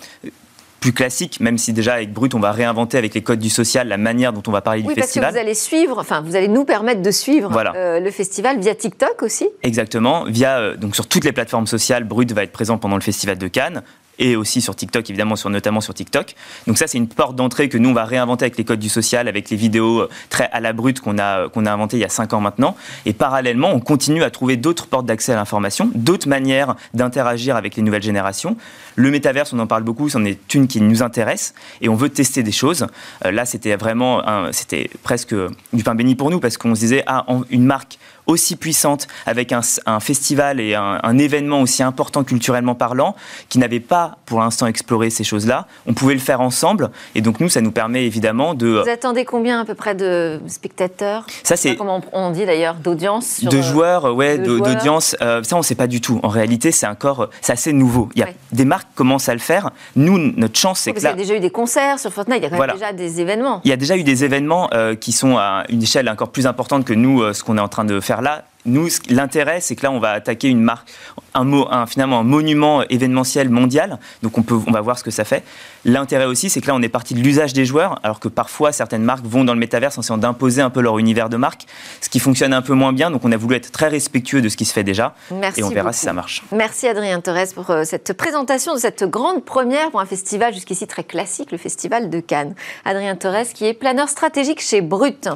plus 0.81 0.93
classique, 0.93 1.41
même 1.41 1.59
si 1.59 1.73
déjà 1.73 1.95
avec 1.95 2.13
Brut, 2.13 2.35
on 2.35 2.41
va 2.41 2.53
réinventer 2.53 2.99
avec 2.99 3.15
les 3.15 3.23
codes 3.23 3.39
du 3.39 3.51
social 3.51 3.89
la 3.89 3.97
manière 3.97 4.33
dont 4.33 4.43
on 4.47 4.51
va 4.51 4.61
parler 4.61 4.83
du 4.83 4.89
festival. 4.89 5.25
Parce 5.25 5.35
que 5.35 5.39
vous 5.39 5.45
allez 5.45 5.55
suivre, 5.55 5.99
enfin, 5.99 6.21
vous 6.21 6.37
allez 6.37 6.49
nous 6.49 6.65
permettre 6.65 7.03
de 7.03 7.11
suivre 7.11 7.51
euh, 7.75 8.01
le 8.01 8.11
festival 8.11 8.59
via 8.61 8.75
TikTok 8.75 9.23
aussi. 9.23 9.49
Exactement, 9.63 10.25
via 10.25 10.59
euh, 10.59 10.77
donc 10.77 10.95
sur 10.95 11.07
toutes 11.07 11.25
les 11.25 11.33
plateformes 11.33 11.67
sociales, 11.67 12.05
Brut 12.05 12.33
va 12.33 12.43
être 12.43 12.53
présent 12.53 12.79
pendant 12.79 12.97
le 12.97 13.03
festival 13.03 13.39
de 13.39 13.49
Cannes 13.49 13.83
et 14.19 14.37
aussi 14.37 14.61
sur 14.61 14.75
TikTok, 14.77 15.09
évidemment, 15.09 15.37
sur, 15.37 15.51
notamment 15.51 15.81
sur 15.81 15.95
TikTok. 15.95 16.35
Donc 16.67 16.79
ça, 16.79 16.87
c'est 16.87 16.99
une 16.99 17.09
porte 17.09 17.37
d'entrée 17.37 17.69
que 17.69 17.79
nous, 17.79 17.91
on 17.91 17.95
va 17.95 18.05
réinventer 18.05 18.45
avec 18.45 18.59
les 18.59 18.65
codes 18.65 18.79
du 18.79 18.89
social, 18.89 19.29
avec 19.29 19.51
les 19.51 19.57
vidéos 19.57 20.01
euh, 20.01 20.09
très 20.31 20.49
à 20.53 20.61
la 20.61 20.73
brute 20.73 21.01
qu'on 21.01 21.19
a, 21.19 21.49
qu'on 21.49 21.67
a 21.67 21.73
inventées 21.73 21.97
il 21.97 22.01
y 22.01 22.05
a 22.05 22.09
cinq 22.09 22.33
ans 22.33 22.41
maintenant. 22.41 22.77
Et 23.07 23.13
parallèlement, 23.13 23.71
on 23.71 23.81
continue 23.81 24.23
à 24.23 24.31
trouver 24.31 24.57
d'autres 24.57 24.87
portes 24.87 25.07
d'accès 25.07 25.33
à 25.33 25.37
l'information, 25.37 25.91
d'autres 25.95 26.29
manières 26.29 26.77
d'interagir 26.95 27.57
avec 27.57 27.77
les 27.77 27.83
nouvelles 27.83 28.03
générations. 28.03 28.57
Le 28.97 29.11
métaverse, 29.11 29.53
on 29.53 29.59
en 29.59 29.67
parle 29.67 29.85
beaucoup, 29.85 30.09
c'en 30.09 30.25
est 30.25 30.55
une 30.55 30.67
qui 30.67 30.81
nous 30.81 31.03
intéresse 31.03 31.55
et 31.81 31.89
on 31.89 31.95
veut 31.95 32.09
tester 32.09 32.43
des 32.43 32.53
choses. 32.53 32.87
Euh, 33.25 33.31
là, 33.31 33.45
c'était 33.45 33.77
vraiment, 33.77 34.23
c'était 34.53 34.91
presque 35.03 35.35
du 35.73 35.83
pain 35.85 35.95
béni 35.95 36.15
pour 36.15 36.31
nous 36.31 36.41
parce 36.41 36.57
qu'on 36.57 36.75
se 36.75 36.81
disait, 36.81 37.05
ah, 37.07 37.25
une 37.51 37.65
marque 37.65 37.99
aussi 38.29 38.57
puissante, 38.57 39.09
avec 39.27 39.53
un, 39.53 39.63
festival 40.01 40.61
et 40.61 40.75
un, 40.75 41.19
événement 41.19 41.63
aussi 41.63 41.83
important 41.83 42.23
culturellement 42.23 42.75
parlant, 42.75 43.17
qui 43.49 43.59
n'avait 43.59 43.81
pas 43.81 44.19
pour 44.27 44.39
l'instant 44.41 44.67
exploré 44.67 45.11
ces 45.11 45.25
choses-là. 45.25 45.67
On 45.87 45.95
pouvait 45.95 46.15
le 46.15 46.21
faire 46.21 46.41
ensemble, 46.41 46.91
et 47.15 47.23
donc 47.23 47.41
nous, 47.41 47.49
ça 47.49 47.61
nous 47.61 47.73
permet 47.73 48.05
évidemment 48.05 48.55
de... 48.55 48.83
Vous 48.85 48.91
attendez 48.91 49.25
combien 49.25 49.61
à 49.61 49.65
peu 49.65 49.75
près 49.75 49.95
de 49.95 50.41
spectateurs? 50.47 51.27
Ça, 51.43 51.57
c'est... 51.57 51.75
Comment 51.77 52.01
on 52.13 52.31
dit 52.31 52.45
d'ailleurs, 52.45 52.75
d'audience 52.75 53.43
De 53.43 53.63
joueurs, 53.63 54.15
ouais, 54.15 54.39
d'audience. 54.39 55.17
ça, 55.19 55.41
on 55.53 55.59
ne 55.59 55.63
sait 55.63 55.75
pas 55.75 55.87
du 55.87 56.01
tout. 56.01 56.21
En 56.23 56.29
réalité, 56.29 56.71
c'est 56.71 56.87
encore... 56.87 57.31
C'est 57.41 57.53
assez 57.53 57.73
nouveau. 57.73 58.11
Il 58.15 58.21
y 58.21 58.23
a 58.23 58.29
des 58.53 58.65
marques 58.65 58.89
commencent 58.95 59.29
à 59.29 59.35
le 59.35 59.41
faire. 59.41 59.71
Nous, 59.97 60.19
notre 60.19 60.59
chance, 60.59 60.81
c'est 60.81 60.93
que 60.93 61.01
là... 61.01 61.11
Il 61.11 61.13
y 61.13 61.23
a 61.23 61.25
déjà 61.25 61.37
eu 61.37 61.41
des 61.41 61.51
concerts 61.51 61.99
sur 61.99 62.13
Fortnite, 62.13 62.39
il 62.39 62.43
y 62.43 62.47
a 62.47 62.51
quand 62.51 62.59
même 62.59 62.73
déjà 62.73 62.93
des 62.93 63.21
événements. 63.21 63.61
Il 63.65 63.71
y 63.71 63.73
a 63.73 63.77
déjà 63.77 63.97
eu 63.97 64.03
des 64.03 64.25
événements 64.25 64.69
euh, 64.75 64.95
qui 64.95 65.13
sont 65.13 65.37
à 65.37 65.65
une 65.69 65.83
échelle 65.83 66.09
encore 66.09 66.31
plus 66.31 66.47
importante 66.47 66.85
que 66.85 66.93
nous, 66.93 67.23
euh, 67.23 67.33
ce 67.33 67.43
qu'on 67.43 67.57
est 67.57 67.61
en 67.61 67.69
train 67.69 67.85
de 67.85 68.01
faire 68.01 68.18
là. 68.21 68.43
Nous, 68.65 68.89
l'intérêt, 69.09 69.61
c'est 69.61 69.77
que 69.77 69.85
là, 69.85 69.93
on 69.93 70.01
va 70.01 70.11
attaquer 70.11 70.49
une 70.49 70.61
marque, 70.61 70.89
un, 71.33 71.45
mot, 71.45 71.69
un, 71.71 71.87
finalement 71.87 72.19
un 72.19 72.25
monument 72.25 72.83
événementiel 72.89 73.49
mondial. 73.51 73.99
Donc, 74.23 74.37
on, 74.37 74.43
peut, 74.43 74.59
on 74.67 74.73
va 74.73 74.81
voir 74.81 74.99
ce 74.99 75.05
que 75.05 75.13
ça 75.13 75.25
fait. 75.25 75.45
L'intérêt 75.85 76.25
aussi, 76.25 76.51
c'est 76.51 76.61
que 76.61 76.67
là, 76.67 76.75
on 76.75 76.83
est 76.83 76.89
parti 76.89 77.15
de 77.15 77.21
l'usage 77.21 77.53
des 77.53 77.65
joueurs, 77.65 78.01
alors 78.03 78.19
que 78.19 78.29
parfois, 78.29 78.73
certaines 78.73 79.05
marques 79.05 79.25
vont 79.25 79.45
dans 79.45 79.55
le 79.55 79.61
métaverse 79.61 79.97
en 79.97 80.01
essayant 80.01 80.19
d'imposer 80.19 80.61
un 80.61 80.71
peu 80.71 80.81
leur 80.81 80.99
univers 80.99 81.29
de 81.29 81.37
marque, 81.37 81.67
ce 82.01 82.09
qui 82.09 82.19
fonctionne 82.19 82.53
un 82.53 82.63
peu 82.63 82.75
moins 82.75 82.93
bien. 82.93 83.11
Donc, 83.13 83.25
on 83.25 83.31
a 83.31 83.37
voulu 83.37 83.55
être 83.55 83.71
très 83.71 83.89
respectueux 83.89 84.43
de 84.43 84.49
ce 84.49 84.57
qui 84.57 84.65
se 84.65 84.73
fait 84.73 84.85
déjà. 84.85 85.15
Merci 85.31 85.61
et 85.61 85.63
on 85.63 85.71
verra 85.71 85.93
si 85.93 86.01
ça 86.01 86.13
marche. 86.13 86.43
Merci, 86.53 86.89
Adrien 86.89 87.21
Torres, 87.21 87.55
pour 87.55 87.71
euh, 87.71 87.85
cette 87.85 88.13
présentation 88.13 88.75
de 88.75 88.81
cette 88.81 89.05
grande 89.05 89.45
première 89.45 89.91
pour 89.91 90.01
un 90.01 90.07
festival 90.07 90.53
jusqu'ici 90.53 90.87
très 90.87 91.05
classique, 91.05 91.53
le 91.53 91.59
Festival 91.59 92.11
de 92.11 92.21
Cannes. 92.21 92.55
Adrien 92.85 93.15
Torres, 93.15 93.47
qui 93.55 93.67
est 93.67 93.75
planeur 93.75 94.09
stratégique 94.09 94.61
chez 94.61 94.81
Brut. 94.81 95.29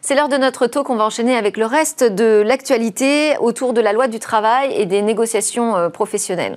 C'est 0.00 0.14
l'heure 0.14 0.28
de 0.28 0.36
notre 0.36 0.68
talk. 0.68 0.88
On 0.90 0.96
va 0.96 1.04
enchaîner 1.04 1.36
avec 1.36 1.56
le 1.56 1.66
reste 1.66 2.04
de 2.04 2.42
l'actualité 2.46 2.67
autour 3.40 3.72
de 3.72 3.80
la 3.80 3.92
loi 3.92 4.08
du 4.08 4.18
travail 4.18 4.72
et 4.74 4.86
des 4.86 5.02
négociations 5.02 5.76
euh, 5.76 5.88
professionnelles. 5.88 6.56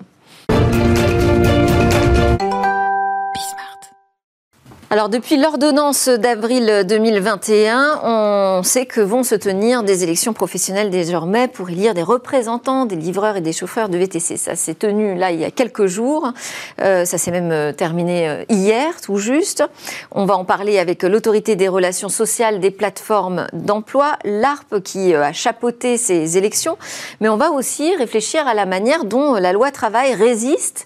Alors 4.93 5.07
depuis 5.07 5.38
l'ordonnance 5.38 6.10
d'avril 6.10 6.83
2021, 6.86 8.01
on 8.03 8.62
sait 8.62 8.86
que 8.86 9.00
vont 9.00 9.24
se 9.24 9.36
tenir 9.36 9.83
des 9.83 10.03
élections 10.03 10.33
professionnelles 10.33 10.89
désormais 10.89 11.48
pour 11.48 11.69
élire 11.69 11.93
des 11.93 12.03
représentants 12.03 12.86
des 12.86 12.98
livreurs 12.98 13.38
et 13.38 13.41
des 13.41 13.53
chauffeurs 13.53 13.88
de 13.88 13.98
VTC. 13.98 14.36
Ça 14.36 14.57
s'est 14.57 14.74
tenu 14.74 15.15
là 15.15 15.31
il 15.31 15.39
y 15.39 15.45
a 15.45 15.50
quelques 15.50 15.86
jours. 15.86 16.33
Euh, 16.81 17.05
ça 17.05 17.17
s'est 17.17 17.31
même 17.31 17.53
euh, 17.53 17.71
terminé 17.71 18.27
euh, 18.27 18.43
hier, 18.50 19.00
tout 19.00 19.15
juste. 19.15 19.63
On 20.12 20.25
va 20.25 20.36
en 20.36 20.43
parler 20.43 20.77
avec 20.77 21.03
l'autorité 21.03 21.55
des 21.55 21.69
relations 21.69 22.10
sociales 22.10 22.60
des 22.60 22.69
plateformes 22.69 23.48
d'emploi, 23.53 24.17
l'ARP, 24.25 24.81
qui 24.83 25.15
a 25.15 25.31
chapeauté 25.31 25.95
ces 25.95 26.38
élections. 26.38 26.77
Mais 27.21 27.29
on 27.29 27.38
va 27.38 27.51
aussi 27.51 27.95
réfléchir 27.95 28.45
à 28.45 28.53
la 28.53 28.65
manière 28.65 29.05
dont 29.05 29.36
la 29.36 29.53
loi 29.53 29.71
travail 29.71 30.15
résiste 30.15 30.86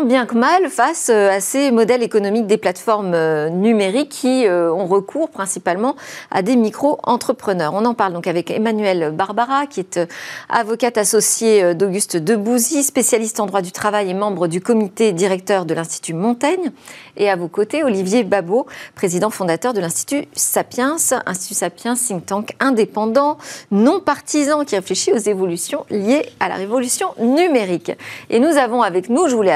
bien 0.00 0.26
que 0.26 0.34
mal 0.36 0.70
face 0.70 1.10
euh, 1.10 1.30
à 1.30 1.40
ces 1.40 1.70
modèles 1.70 2.02
économiques 2.02 2.46
des 2.46 2.56
plateformes 2.56 3.12
euh, 3.14 3.50
numériques 3.50 4.08
qui 4.08 4.46
euh, 4.46 4.72
ont 4.72 4.86
recours 4.86 5.28
principalement 5.28 5.96
à 6.30 6.40
des 6.40 6.56
micro-entrepreneurs. 6.56 7.74
On 7.74 7.84
en 7.84 7.92
parle 7.92 8.14
donc 8.14 8.26
avec 8.26 8.50
Emmanuel 8.50 9.12
Barbara, 9.12 9.66
qui 9.66 9.80
est 9.80 10.00
avocate 10.48 10.96
associée 10.96 11.74
d'Auguste 11.74 12.16
Debouzy, 12.16 12.82
spécialiste 12.82 13.38
en 13.38 13.46
droit 13.46 13.60
du 13.60 13.70
travail 13.70 14.10
et 14.10 14.14
membre 14.14 14.46
du 14.46 14.60
comité 14.60 15.12
directeur 15.12 15.66
de 15.66 15.74
l'Institut 15.74 16.14
Montaigne. 16.14 16.72
Et 17.16 17.28
à 17.28 17.36
vos 17.36 17.48
côtés, 17.48 17.84
Olivier 17.84 18.24
Babot, 18.24 18.66
président 18.94 19.30
fondateur 19.30 19.74
de 19.74 19.80
l'Institut 19.80 20.26
Sapiens, 20.34 20.96
Institut 21.26 21.54
Sapiens, 21.54 21.94
think 21.94 22.24
tank 22.24 22.56
indépendant, 22.60 23.36
non 23.70 24.00
partisan, 24.00 24.64
qui 24.64 24.76
réfléchit 24.76 25.12
aux 25.12 25.18
évolutions 25.18 25.84
liées 25.90 26.26
à 26.40 26.48
la 26.48 26.54
révolution 26.54 27.08
numérique. 27.18 27.92
Et 28.30 28.40
nous 28.40 28.56
avons 28.56 28.82
avec 28.82 29.10
nous, 29.10 29.28
je 29.28 29.34
voulais 29.34 29.52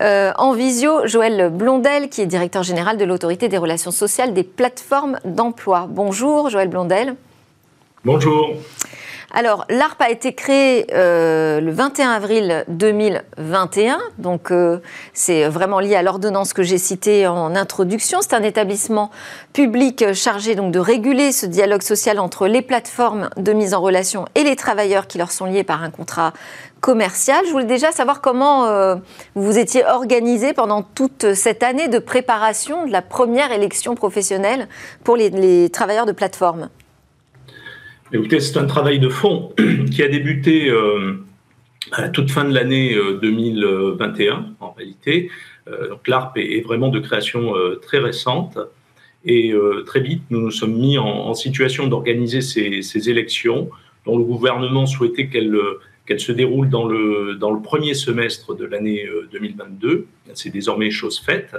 euh, 0.00 0.32
en 0.36 0.52
visio 0.52 1.06
Joël 1.06 1.50
Blondel, 1.50 2.08
qui 2.08 2.20
est 2.20 2.26
directeur 2.26 2.62
général 2.62 2.96
de 2.96 3.04
l'autorité 3.04 3.48
des 3.48 3.58
relations 3.58 3.90
sociales 3.90 4.34
des 4.34 4.44
plateformes 4.44 5.18
d'emploi. 5.24 5.86
Bonjour 5.88 6.50
Joël 6.50 6.68
Blondel. 6.68 7.14
Bonjour. 8.04 8.54
Alors, 9.36 9.64
l'ARP 9.68 10.00
a 10.00 10.10
été 10.10 10.32
créé 10.32 10.86
euh, 10.94 11.60
le 11.60 11.72
21 11.72 12.10
avril 12.12 12.64
2021, 12.68 13.98
donc 14.18 14.52
euh, 14.52 14.78
c'est 15.12 15.48
vraiment 15.48 15.80
lié 15.80 15.96
à 15.96 16.02
l'ordonnance 16.02 16.52
que 16.52 16.62
j'ai 16.62 16.78
citée 16.78 17.26
en 17.26 17.56
introduction. 17.56 18.20
C'est 18.20 18.34
un 18.34 18.44
établissement 18.44 19.10
public 19.52 20.12
chargé 20.12 20.54
donc 20.54 20.70
de 20.70 20.78
réguler 20.78 21.32
ce 21.32 21.46
dialogue 21.46 21.82
social 21.82 22.20
entre 22.20 22.46
les 22.46 22.62
plateformes 22.62 23.28
de 23.36 23.52
mise 23.52 23.74
en 23.74 23.80
relation 23.80 24.24
et 24.36 24.44
les 24.44 24.54
travailleurs 24.54 25.08
qui 25.08 25.18
leur 25.18 25.32
sont 25.32 25.46
liés 25.46 25.64
par 25.64 25.82
un 25.82 25.90
contrat 25.90 26.32
commercial. 26.80 27.44
Je 27.44 27.50
voulais 27.50 27.64
déjà 27.64 27.90
savoir 27.90 28.20
comment 28.20 28.66
euh, 28.66 28.94
vous 29.34 29.58
étiez 29.58 29.84
organisé 29.84 30.52
pendant 30.52 30.82
toute 30.82 31.34
cette 31.34 31.64
année 31.64 31.88
de 31.88 31.98
préparation 31.98 32.86
de 32.86 32.92
la 32.92 33.02
première 33.02 33.50
élection 33.50 33.96
professionnelle 33.96 34.68
pour 35.02 35.16
les, 35.16 35.30
les 35.30 35.70
travailleurs 35.70 36.06
de 36.06 36.12
plateforme. 36.12 36.68
C'est 38.38 38.56
un 38.58 38.66
travail 38.66 39.00
de 39.00 39.08
fond 39.08 39.52
qui 39.90 40.02
a 40.02 40.08
débuté 40.08 40.70
euh, 40.70 41.14
à 41.90 42.02
la 42.02 42.08
toute 42.10 42.30
fin 42.30 42.44
de 42.44 42.54
l'année 42.54 42.96
2021, 43.20 44.32
euh, 44.32 44.36
en 44.60 44.70
réalité. 44.70 45.30
Euh, 45.68 45.88
donc 45.88 46.06
l'ARP 46.06 46.38
est, 46.38 46.60
vraiment 46.60 46.90
de 46.90 47.00
création 47.00 47.54
très 47.82 47.98
récente. 47.98 48.58
Et 49.24 49.54
très 49.86 50.00
vite, 50.00 50.22
nous 50.28 50.40
nous 50.40 50.50
sommes 50.50 50.74
mis 50.74 50.98
en, 50.98 51.32
situation 51.32 51.86
d'organiser 51.86 52.42
ces, 52.42 53.08
élections, 53.08 53.70
dont 54.04 54.18
le 54.18 54.24
gouvernement 54.24 54.84
souhaitait 54.84 55.28
qu'elles 55.28 56.20
se 56.20 56.30
déroulent 56.30 56.68
dans 56.68 56.86
le, 56.86 57.34
dans 57.34 57.50
le 57.50 57.62
premier 57.62 57.94
semestre 57.94 58.54
de 58.54 58.66
l'année 58.66 59.08
2022. 59.32 60.06
C'est 60.34 60.50
désormais 60.50 60.90
chose 60.90 61.18
faite. 61.18 61.56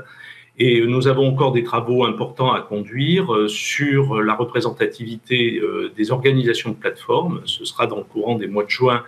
Et 0.58 0.86
nous 0.86 1.08
avons 1.08 1.28
encore 1.28 1.52
des 1.52 1.64
travaux 1.64 2.06
importants 2.06 2.54
à 2.54 2.62
conduire 2.62 3.34
euh, 3.34 3.48
sur 3.50 4.22
la 4.22 4.36
représentativité 4.36 5.60
euh, 5.60 5.92
des 5.98 6.12
organisations 6.12 6.70
de 6.70 6.76
plateformes. 6.76 7.42
Ce 7.46 7.66
sera 7.66 7.88
dans 7.88 7.98
le 7.98 8.04
courant 8.04 8.38
des 8.38 8.48
mois 8.48 8.64
de 8.64 8.70
juin 8.70 9.04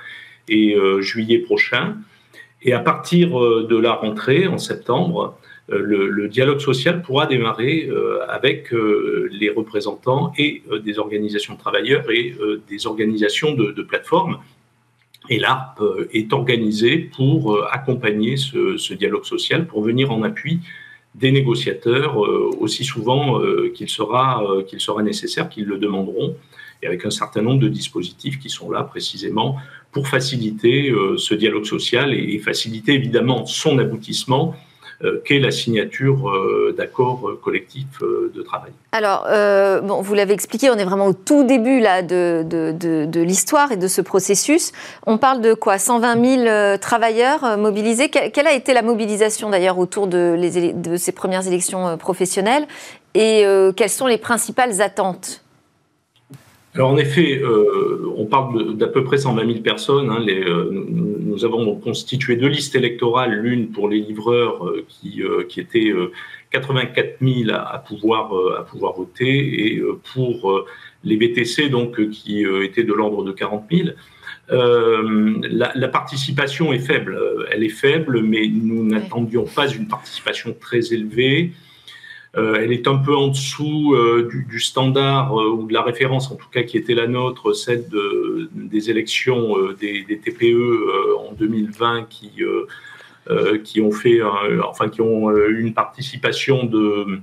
et 0.50 0.76
euh, 0.76 1.02
juillet 1.02 1.40
prochain. 1.40 1.96
Et 2.62 2.74
à 2.74 2.80
partir 2.80 3.40
de 3.40 3.78
la 3.78 3.94
rentrée, 3.94 4.48
en 4.48 4.58
septembre, 4.58 5.38
le, 5.70 6.28
dialogue 6.28 6.60
social 6.60 7.04
pourra 7.04 7.28
démarrer 7.28 7.88
avec 8.28 8.72
les 8.72 9.52
représentants 9.52 10.34
et 10.40 10.64
des 10.84 10.98
organisations 10.98 11.54
de 11.54 11.60
travailleurs 11.60 12.10
et 12.10 12.36
des 12.68 12.88
organisations 12.88 13.54
de, 13.54 13.84
plateformes. 13.84 14.40
Et 15.30 15.38
l'ARP 15.38 15.84
est 16.14 16.34
organisé 16.34 16.98
pour 16.98 17.64
accompagner 17.72 18.38
ce, 18.38 18.94
dialogue 18.96 19.26
social, 19.26 19.68
pour 19.68 19.84
venir 19.84 20.12
en 20.12 20.24
appui 20.24 20.62
des 21.18 21.32
négociateurs 21.32 22.24
euh, 22.24 22.50
aussi 22.60 22.84
souvent 22.84 23.42
euh, 23.42 23.72
qu'il 23.74 23.90
sera, 23.90 24.44
euh, 24.44 24.64
qu'il 24.64 24.80
sera 24.80 25.02
nécessaire, 25.02 25.50
qu'ils 25.50 25.66
le 25.66 25.78
demanderont, 25.78 26.36
et 26.84 26.88
avec 26.88 27.06
un 27.06 27.10
certain 27.10 27.42
nombre 27.42 27.60
de 27.60 27.68
dispositifs 27.68 28.40
qui 28.40 28.50
sont 28.50 28.70
là 28.70 28.84
précisément 28.84 29.58
pour 29.92 30.08
faciliter 30.08 30.94
ce 31.18 31.34
dialogue 31.34 31.66
social 31.66 32.14
et 32.14 32.38
faciliter 32.38 32.94
évidemment 32.94 33.48
son 33.48 33.80
aboutissement 33.80 34.56
qu'est 35.26 35.40
la 35.40 35.52
signature 35.52 36.30
euh, 36.30 36.74
d'accords 36.78 37.30
euh, 37.30 37.40
collectifs 37.44 38.00
de 38.02 38.42
travail. 38.42 38.72
Alors, 38.92 39.28
vous 40.02 40.14
l'avez 40.14 40.34
expliqué, 40.34 40.70
on 40.70 40.76
est 40.76 40.86
vraiment 40.86 41.08
au 41.08 41.14
tout 41.14 41.44
début 41.44 41.80
là, 41.80 42.02
de, 42.02 43.20
l'histoire 43.20 43.72
et 43.72 43.78
de 43.78 43.88
ce 43.88 44.02
processus. 44.02 44.72
On 45.06 45.18
parle 45.18 45.42
de 45.42 45.54
quoi? 45.54 45.78
120 45.78 46.46
000 46.46 46.78
travailleurs 46.78 47.58
mobilisés. 47.58 48.10
Quelle, 48.10 48.48
a 48.48 48.54
été 48.54 48.74
la 48.74 48.82
mobilisation 48.82 49.50
d'ailleurs 49.50 49.78
autour 49.78 50.08
de, 50.08 50.38
ces 50.98 51.12
premières 51.12 51.46
élections 51.46 51.98
professionnelles? 51.98 52.68
Et 53.14 53.46
quelles 53.76 53.90
sont 53.90 54.08
les 54.08 54.18
principales 54.18 54.82
attentes? 54.82 55.44
Alors 56.78 56.92
en 56.92 56.98
effet, 56.98 57.42
euh, 57.42 58.14
on 58.16 58.28
parle 58.28 58.78
d'à 58.78 58.86
peu 58.86 59.04
près 59.04 59.18
120 59.18 59.48
000 59.48 59.62
personnes. 59.62 60.12
Hein, 60.12 60.20
les, 60.24 60.44
euh, 60.44 60.70
nous 60.72 61.44
avons 61.44 61.76
constitué 61.76 62.36
deux 62.36 62.50
listes 62.50 62.76
électorales, 62.76 63.34
l'une 63.34 63.72
pour 63.72 63.90
les 63.90 64.00
livreurs 64.00 64.64
euh, 64.64 64.86
qui, 64.88 65.24
qui 65.50 65.60
était 65.60 65.92
84 66.52 67.18
000 67.20 67.50
à, 67.52 67.80
pouvoir, 67.80 68.32
à 68.60 68.64
pouvoir 68.64 68.94
voter 68.94 69.74
et 69.74 69.82
pour 70.14 70.66
les 71.04 71.18
BTC 71.18 71.70
donc 71.70 72.10
qui 72.12 72.46
étaient 72.64 72.84
de 72.84 72.94
l'ordre 72.94 73.24
de 73.24 73.32
40 73.32 73.64
000. 73.72 73.90
La, 74.50 75.72
la, 75.74 75.88
participation 75.88 76.74
est 76.74 76.80
faible. 76.80 77.20
Elle 77.52 77.64
est 77.64 77.70
faible, 77.70 78.22
mais 78.22 78.48
nous 78.48 78.86
n'attendions 78.86 79.46
pas 79.46 79.68
une 79.68 79.88
participation 79.88 80.56
très 80.60 80.94
élevée. 80.94 81.54
Euh, 82.36 82.60
elle 82.62 82.74
est 82.74 82.88
un 82.88 82.98
peu 82.98 83.16
en 83.16 83.30
dessous 83.30 83.94
euh, 83.96 84.30
du, 84.48 84.60
standard 84.60 85.40
euh, 85.40 85.50
ou 85.50 85.68
de 85.68 85.74
la 85.74 85.82
référence, 85.82 86.30
en 86.32 86.36
tout 86.36 86.50
cas 86.50 86.64
qui 86.64 86.78
était 86.78 86.94
la 86.94 87.08
nôtre, 87.08 87.54
celle 87.54 87.86
des 88.54 88.90
élections 88.90 89.56
des, 89.80 90.04
TPE 90.24 91.16
en 91.20 91.34
2020 91.34 92.08
qui, 92.10 92.32
qui 93.64 93.82
ont 93.82 93.92
fait, 93.92 94.22
enfin 94.64 94.90
qui 94.90 95.02
ont 95.02 95.36
une 95.48 95.74
participation 95.74 96.66
de 96.66 97.20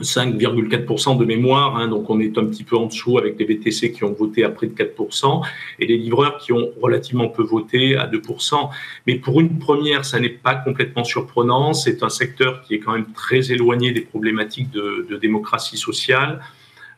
5,4% 0.00 1.18
de 1.18 1.24
mémoire, 1.24 1.76
hein, 1.76 1.88
donc 1.88 2.08
on 2.10 2.20
est 2.20 2.36
un 2.38 2.44
petit 2.46 2.64
peu 2.64 2.76
en 2.76 2.86
dessous 2.86 3.18
avec 3.18 3.38
les 3.38 3.44
BTC 3.44 3.92
qui 3.92 4.04
ont 4.04 4.12
voté 4.12 4.44
à 4.44 4.50
près 4.50 4.66
de 4.66 4.74
4% 4.74 5.42
et 5.78 5.86
les 5.86 5.96
livreurs 5.96 6.38
qui 6.38 6.52
ont 6.52 6.70
relativement 6.80 7.28
peu 7.28 7.42
voté 7.42 7.96
à 7.96 8.06
2%. 8.06 8.70
Mais 9.06 9.16
pour 9.16 9.40
une 9.40 9.58
première, 9.58 10.04
ça 10.04 10.20
n'est 10.20 10.28
pas 10.28 10.54
complètement 10.54 11.04
surprenant. 11.04 11.72
C'est 11.72 12.02
un 12.02 12.08
secteur 12.08 12.62
qui 12.62 12.74
est 12.74 12.78
quand 12.78 12.92
même 12.92 13.12
très 13.14 13.52
éloigné 13.52 13.92
des 13.92 14.02
problématiques 14.02 14.70
de, 14.70 15.06
de 15.08 15.16
démocratie 15.16 15.76
sociale, 15.76 16.40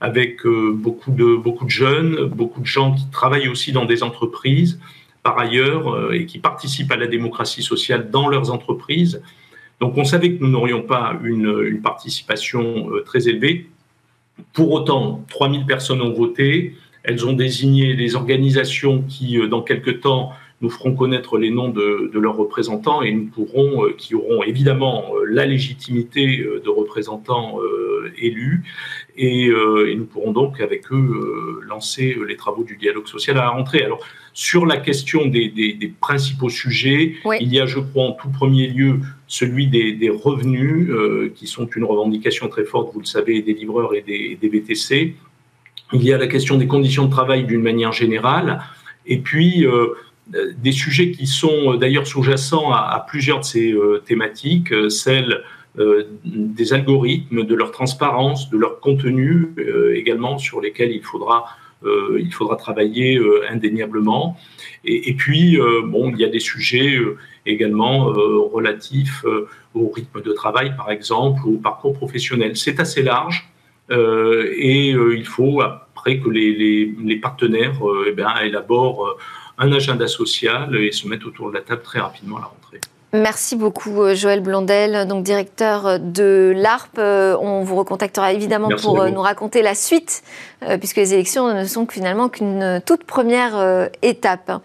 avec 0.01 0.45
euh, 0.47 0.73
beaucoup, 0.75 1.13
de, 1.13 1.37
beaucoup 1.37 1.65
de 1.65 1.71
jeunes, 1.71 2.25
beaucoup 2.25 2.61
de 2.61 2.67
gens 2.67 2.93
qui 2.93 3.09
travaillent 3.11 3.49
aussi 3.49 3.71
dans 3.71 3.85
des 3.85 4.03
entreprises 4.03 4.81
par 5.23 5.39
ailleurs 5.39 5.95
euh, 5.95 6.13
et 6.13 6.27
qui 6.27 6.41
participent 6.41 6.91
à 6.91 6.97
la 6.97 7.07
démocratie 7.07 7.63
sociale 7.63 8.11
dans 8.11 8.29
leurs 8.29 8.51
entreprises. 8.51 9.23
Donc 9.83 9.99
on 9.99 10.05
savait 10.05 10.37
que 10.37 10.45
nous 10.45 10.49
n'aurions 10.49 10.83
pas 10.83 11.19
une, 11.25 11.81
participation 11.83 12.89
euh, 12.93 13.01
très 13.01 13.29
élevée. 13.29 13.67
Pour 14.53 14.71
autant, 14.71 15.25
3000 15.29 15.67
personnes 15.67 16.01
ont 16.01 16.13
voté. 16.13 16.77
Elles 17.03 17.27
ont 17.27 17.33
désigné 17.33 17.97
des 17.97 18.15
organisations 18.15 19.03
qui, 19.03 19.41
euh, 19.41 19.49
dans 19.49 19.61
quelques 19.61 19.99
temps, 19.99 20.31
nous 20.61 20.71
feront 20.71 20.95
connaître 20.95 21.37
les 21.37 21.51
noms 21.51 21.71
de, 21.71 22.13
leurs 22.15 22.37
représentants 22.37 23.03
et 23.03 23.11
nous 23.11 23.25
pourrons, 23.25 23.85
euh, 23.85 23.95
qui 23.99 24.15
auront 24.15 24.45
évidemment 24.45 25.15
la 25.29 25.47
légitimité 25.47 26.47
de 26.65 26.71
représentants 26.71 27.59
élus 28.17 28.63
et, 29.17 29.51
nous 29.97 30.05
pourrons 30.05 30.31
donc 30.31 30.61
avec 30.61 30.93
eux 30.93 31.61
lancer 31.67 32.17
les 32.29 32.37
travaux 32.37 32.63
du 32.63 32.77
dialogue 32.77 33.09
social 33.09 33.37
à 33.37 33.41
la 33.41 33.51
rentrée. 33.51 33.83
Alors 33.83 33.99
sur 34.35 34.65
la 34.65 34.77
question 34.77 35.27
des, 35.27 35.93
principaux 36.01 36.49
sujets, 36.49 37.17
il 37.41 37.53
y 37.53 37.61
a, 37.61 37.67
je 37.67 37.81
crois, 37.81 38.05
en 38.05 38.13
tout 38.13 38.31
premier 38.31 38.69
lieu 38.69 39.01
celui 39.33 39.67
des, 39.67 40.11
revenus, 40.11 40.91
euh, 40.91 41.33
qui 41.35 41.47
sont 41.47 41.67
une 41.75 41.85
revendication 41.85 42.49
très 42.49 42.65
forte, 42.65 42.93
vous 42.93 43.01
le 43.01 43.07
savez, 43.07 43.41
des 43.41 43.55
livreurs 43.55 43.95
et 43.95 44.03
des, 44.03 44.49
BTC. 44.51 45.15
Il 45.95 46.05
y 46.05 46.13
a 46.13 46.19
la 46.19 46.27
question 46.27 46.59
des 46.59 46.67
conditions 46.67 47.07
de 47.07 47.11
travail 47.11 47.45
d'une 47.45 47.63
manière 47.63 47.93
générale, 47.93 48.63
et 49.07 49.21
puis 49.21 49.65
euh, 49.65 49.95
des 50.59 50.73
sujets 50.73 51.13
qui 51.13 51.27
sont 51.27 51.77
d'ailleurs 51.77 52.07
sous-jacents 52.07 52.73
à, 52.73 53.03
plusieurs 53.09 53.41
de 53.41 53.45
ces 53.47 53.73
euh, 53.73 54.03
thématiques, 54.05 54.73
celle 54.91 55.43
des 56.27 56.75
algorithmes, 56.75 57.45
de 57.45 57.55
leur 57.55 57.71
transparence, 57.71 58.51
de 58.51 58.59
leur 58.59 58.81
contenu 58.81 59.55
également, 59.95 60.37
sur 60.37 60.61
lesquels 60.61 60.93
il 60.93 61.03
faudra 61.03 61.47
euh, 61.85 62.19
il 62.21 62.33
faudra 62.33 62.57
travailler 62.57 63.17
euh, 63.17 63.45
indéniablement. 63.51 64.37
Et, 64.85 65.15
puis, 65.15 65.61
euh, 65.61 65.83
bon, 65.85 66.11
il 66.11 66.19
y 66.19 66.25
a 66.25 66.29
des 66.29 66.41
sujets 66.41 66.99
également 67.47 68.05
relatifs 68.05 69.25
au 69.75 69.89
rythme 69.89 70.23
de 70.23 70.33
travail, 70.33 70.77
par 70.77 70.91
exemple, 70.91 71.41
ou 71.45 71.55
au 71.55 71.59
parcours 71.59 71.95
professionnel. 71.95 72.57
C'est 72.57 72.79
assez 72.81 73.03
large 73.03 73.51
et 73.91 74.91
il 74.91 75.27
faut 75.27 75.61
après 75.61 76.19
que 76.21 76.29
les, 76.29 77.17
partenaires 77.21 77.79
eh 78.07 78.47
élaborent 78.47 79.17
un 79.59 79.73
agenda 79.73 80.07
social 80.07 80.75
et 80.77 80.93
se 80.93 81.07
mettent 81.09 81.25
autour 81.25 81.51
de 81.51 81.55
la 81.55 81.63
table 81.63 81.83
très 81.83 82.01
rapidement 82.01 82.39
à 82.39 82.41
la 82.41 82.47
rentrée. 82.47 82.81
Merci 83.15 83.57
beaucoup 83.57 84.01
euh, 84.01 84.15
Joël 84.15 84.41
Blondel, 84.41 85.07
donc 85.07 85.23
directeur 85.23 86.01
de 86.01 86.55
l'ARP. 86.57 86.99
Euh, 86.99 87.37
on 87.39 87.63
vous 87.63 87.77
recontactera 87.77 88.33
évidemment 88.33 88.71
pour 88.81 89.01
euh, 89.01 89.11
nous 89.11 89.21
raconter 89.21 89.61
la 89.61 89.75
suite, 89.75 90.23
puisque 90.79 90.97
les 90.97 91.13
élections 91.13 91.53
ne 91.53 91.65
sont 91.67 91.87
finalement 91.87 92.31
qu'une 92.31 92.81
toute 92.87 93.05
première 93.05 93.91
étape. 94.01 94.63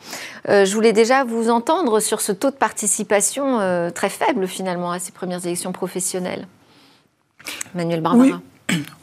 Je 0.47 0.73
voulais 0.73 0.93
déjà 0.93 1.23
vous 1.23 1.49
entendre 1.49 1.99
sur 1.99 2.21
ce 2.21 2.31
taux 2.31 2.51
de 2.51 2.55
participation 2.55 3.91
très 3.93 4.09
faible 4.09 4.47
finalement 4.47 4.91
à 4.91 4.99
ces 4.99 5.11
premières 5.11 5.43
élections 5.45 5.71
professionnelles. 5.71 6.47
Manuel 7.73 8.01
Barbara. 8.01 8.39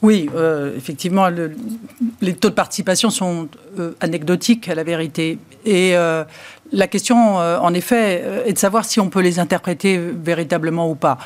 Oui. 0.02 0.30
effectivement, 0.76 1.28
les 2.20 2.34
taux 2.34 2.50
de 2.50 2.54
participation 2.54 3.10
sont 3.10 3.48
anecdotiques 4.00 4.68
à 4.68 4.76
la 4.76 4.84
vérité. 4.84 5.38
Et 5.66 5.96
la 6.73 6.87
question, 6.87 7.40
euh, 7.40 7.59
en 7.59 7.75
effet, 7.75 8.23
euh, 8.25 8.44
est 8.44 8.52
de 8.52 8.59
savoir 8.59 8.85
si 8.85 9.00
on 9.00 9.09
peut 9.09 9.21
les 9.21 9.38
interpréter 9.38 9.99
véritablement 9.99 10.90
ou 10.90 10.94
pas. 10.94 11.18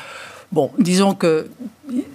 Bon, 0.51 0.71
disons 0.79 1.13
que 1.13 1.49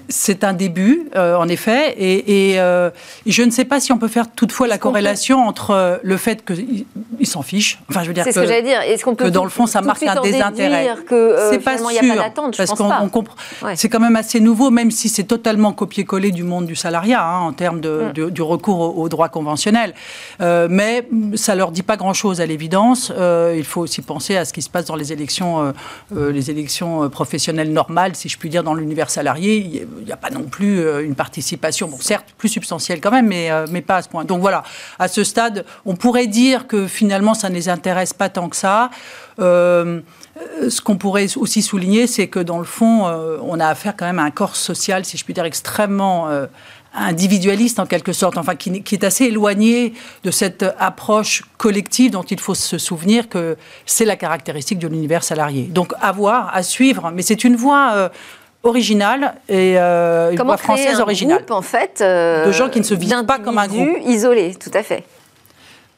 c'est 0.09 0.45
un 0.45 0.53
début, 0.53 1.09
euh, 1.17 1.37
en 1.37 1.49
effet, 1.49 1.95
et, 1.99 2.61
euh, 2.61 2.91
je 3.27 3.43
ne 3.43 3.51
sais 3.51 3.65
pas 3.65 3.81
si 3.81 3.93
on 3.93 3.99
peut 3.99 4.09
faire 4.09 4.31
toutefois 4.31 4.67
la 4.67 4.79
corrélation 4.79 5.47
entre 5.47 5.71
euh, 5.71 5.97
le 6.03 6.17
fait 6.17 6.45
qu'ils 6.45 6.87
s'en 7.27 7.43
fichent, 7.43 7.81
enfin 7.91 8.03
je 8.03 8.09
veux 8.09 8.15
dire 8.15 8.25
que, 8.25 8.33
ce 8.33 8.41
que, 8.41 8.63
dire. 8.63 8.81
Est-ce 8.83 9.05
qu'on 9.05 9.15
peut 9.15 9.25
que 9.25 9.31
dans 9.31 9.45
le 9.45 9.51
fond 9.51 9.67
ça 9.67 9.81
marque 9.81 10.03
un 10.03 10.21
désintérêt 10.21 10.89
que 11.07 11.37
c'est 11.51 11.59
pas 11.59 11.79
sûr, 11.79 11.89
a 11.89 12.15
pas 12.15 12.23
d'attente, 12.23 12.57
parce 12.57 12.71
qu'on 12.71 13.09
comprend. 13.09 13.37
C'est 13.75 13.89
quand 13.89 14.01
même 14.01 14.17
assez 14.17 14.41
nouveau, 14.41 14.71
même 14.71 14.91
si 14.91 15.09
c'est 15.09 15.25
totalement 15.25 15.73
copié-collé 15.73 16.31
du 16.31 16.43
monde 16.43 16.67
du 16.67 16.77
salariat 16.77 17.25
hein, 17.25 17.41
en 17.41 17.53
termes 17.53 17.81
de, 17.81 18.13
mm. 18.15 18.31
du 18.31 18.43
recours 18.43 18.99
au, 18.99 19.09
droit 19.09 19.29
conventionnel. 19.29 19.95
mais 20.41 21.09
ça 21.35 21.55
leur 21.55 21.71
dit 21.71 21.83
pas 21.83 21.97
grand-chose 21.97 22.41
à 22.41 22.47
l'évidence. 22.47 23.13
il 23.57 23.65
faut 23.65 23.81
aussi 23.81 24.03
penser 24.03 24.37
à 24.37 24.45
ce 24.45 24.53
qui 24.53 24.63
se 24.63 24.71
passe 24.71 24.85
dans 24.85 24.97
les 24.97 25.13
élections, 25.13 25.73
les 26.15 26.51
élections 26.51 27.09
professionnelles 27.09 27.73
normales, 27.73 28.15
si 28.15 28.29
je 28.29 28.39
puis 28.39 28.51
dire, 28.51 28.63
dans 28.63 28.75
l'univers 28.75 29.11
salarié 29.11 29.64
il 29.65 30.05
n'y 30.05 30.13
a 30.13 30.17
pas 30.17 30.31
non 30.31 30.45
plus 30.45 30.81
euh, 30.81 31.05
une 31.05 31.15
participation, 31.15 31.91
certes 32.01 32.35
plus 32.37 32.49
substantielle 32.49 33.01
quand 33.01 33.11
même, 33.11 33.27
mais, 33.27 33.51
euh, 33.51 33.67
mais 33.71 33.81
pas 33.81 33.97
à 33.97 34.03
ce 34.03 34.09
point. 34.09 34.25
Donc 34.25 34.41
voilà, 34.41 34.63
à 34.99 35.09
ce 35.09 35.25
stade, 35.25 35.65
on 35.87 35.97
pourrait 35.97 36.27
dire 36.27 36.67
que 36.67 36.87
finalement, 36.87 37.35
ça 37.35 37.49
ne 37.49 37.55
les 37.55 37.69
intéresse 37.69 38.13
pas 38.13 38.29
tant 38.29 38.49
que 38.49 38.57
ça. 38.57 38.91
Euh, 39.41 40.01
ce 40.69 40.81
qu'on 40.81 40.97
pourrait 40.97 41.27
aussi 41.37 41.63
souligner, 41.63 42.07
c'est 42.07 42.29
que 42.29 42.41
dans 42.41 42.59
le 42.59 42.65
fond, 42.65 43.05
on 43.43 43.61
a 43.61 43.69
affaire 43.69 43.95
quand 43.97 44.05
même 44.05 44.19
à 44.19 44.25
un 44.25 44.33
corps 44.33 44.57
social, 44.57 45.05
si 45.05 45.17
je 45.17 45.25
puis 45.25 45.33
dire, 45.33 45.45
extrêmement 45.45 46.29
individualiste 46.93 47.79
en 47.79 47.87
quelque 47.87 48.13
sorte, 48.13 48.37
enfin 48.37 48.57
qui, 48.57 48.83
qui, 48.83 48.97
est 48.97 49.05
assez 49.05 49.27
éloigné 49.27 49.93
de 50.25 50.33
cette 50.33 50.65
approche 50.81 51.45
collective 51.57 52.11
dont 52.11 52.25
il 52.25 52.41
faut 52.41 52.57
se 52.57 52.79
souvenir 52.79 53.29
que 53.29 53.57
c'est 53.87 54.05
la 54.05 54.17
caractéristique 54.17 54.81
de 54.81 54.89
l'univers 54.89 55.23
salarié. 55.23 55.65
Donc 55.65 55.93
à 56.01 56.11
voir, 56.11 56.51
à 56.53 56.65
suivre, 56.65 57.13
mais 57.15 57.23
c'est 57.23 57.45
une 57.45 57.55
voie 57.55 58.11
originale 58.65 59.35
et 59.49 59.79
euh, 59.79 60.33
une 60.33 60.43
voix 60.43 60.57
française 60.57 61.01
originale. 61.01 61.39
Groupe, 61.39 61.51
en 61.53 61.63
fait, 61.63 62.01
euh, 62.01 62.47
de 62.47 62.53
gens 62.53 62.69
qui 62.69 62.81
ne 62.81 62.85
se 62.85 62.95
vivent 62.95 63.25
pas 63.25 63.39
comme 63.39 63.59
un 63.59 63.69
groupe. 63.69 63.89
isolé, 64.07 64.55
tout 64.55 64.71
à 64.75 64.83
fait. 64.83 65.05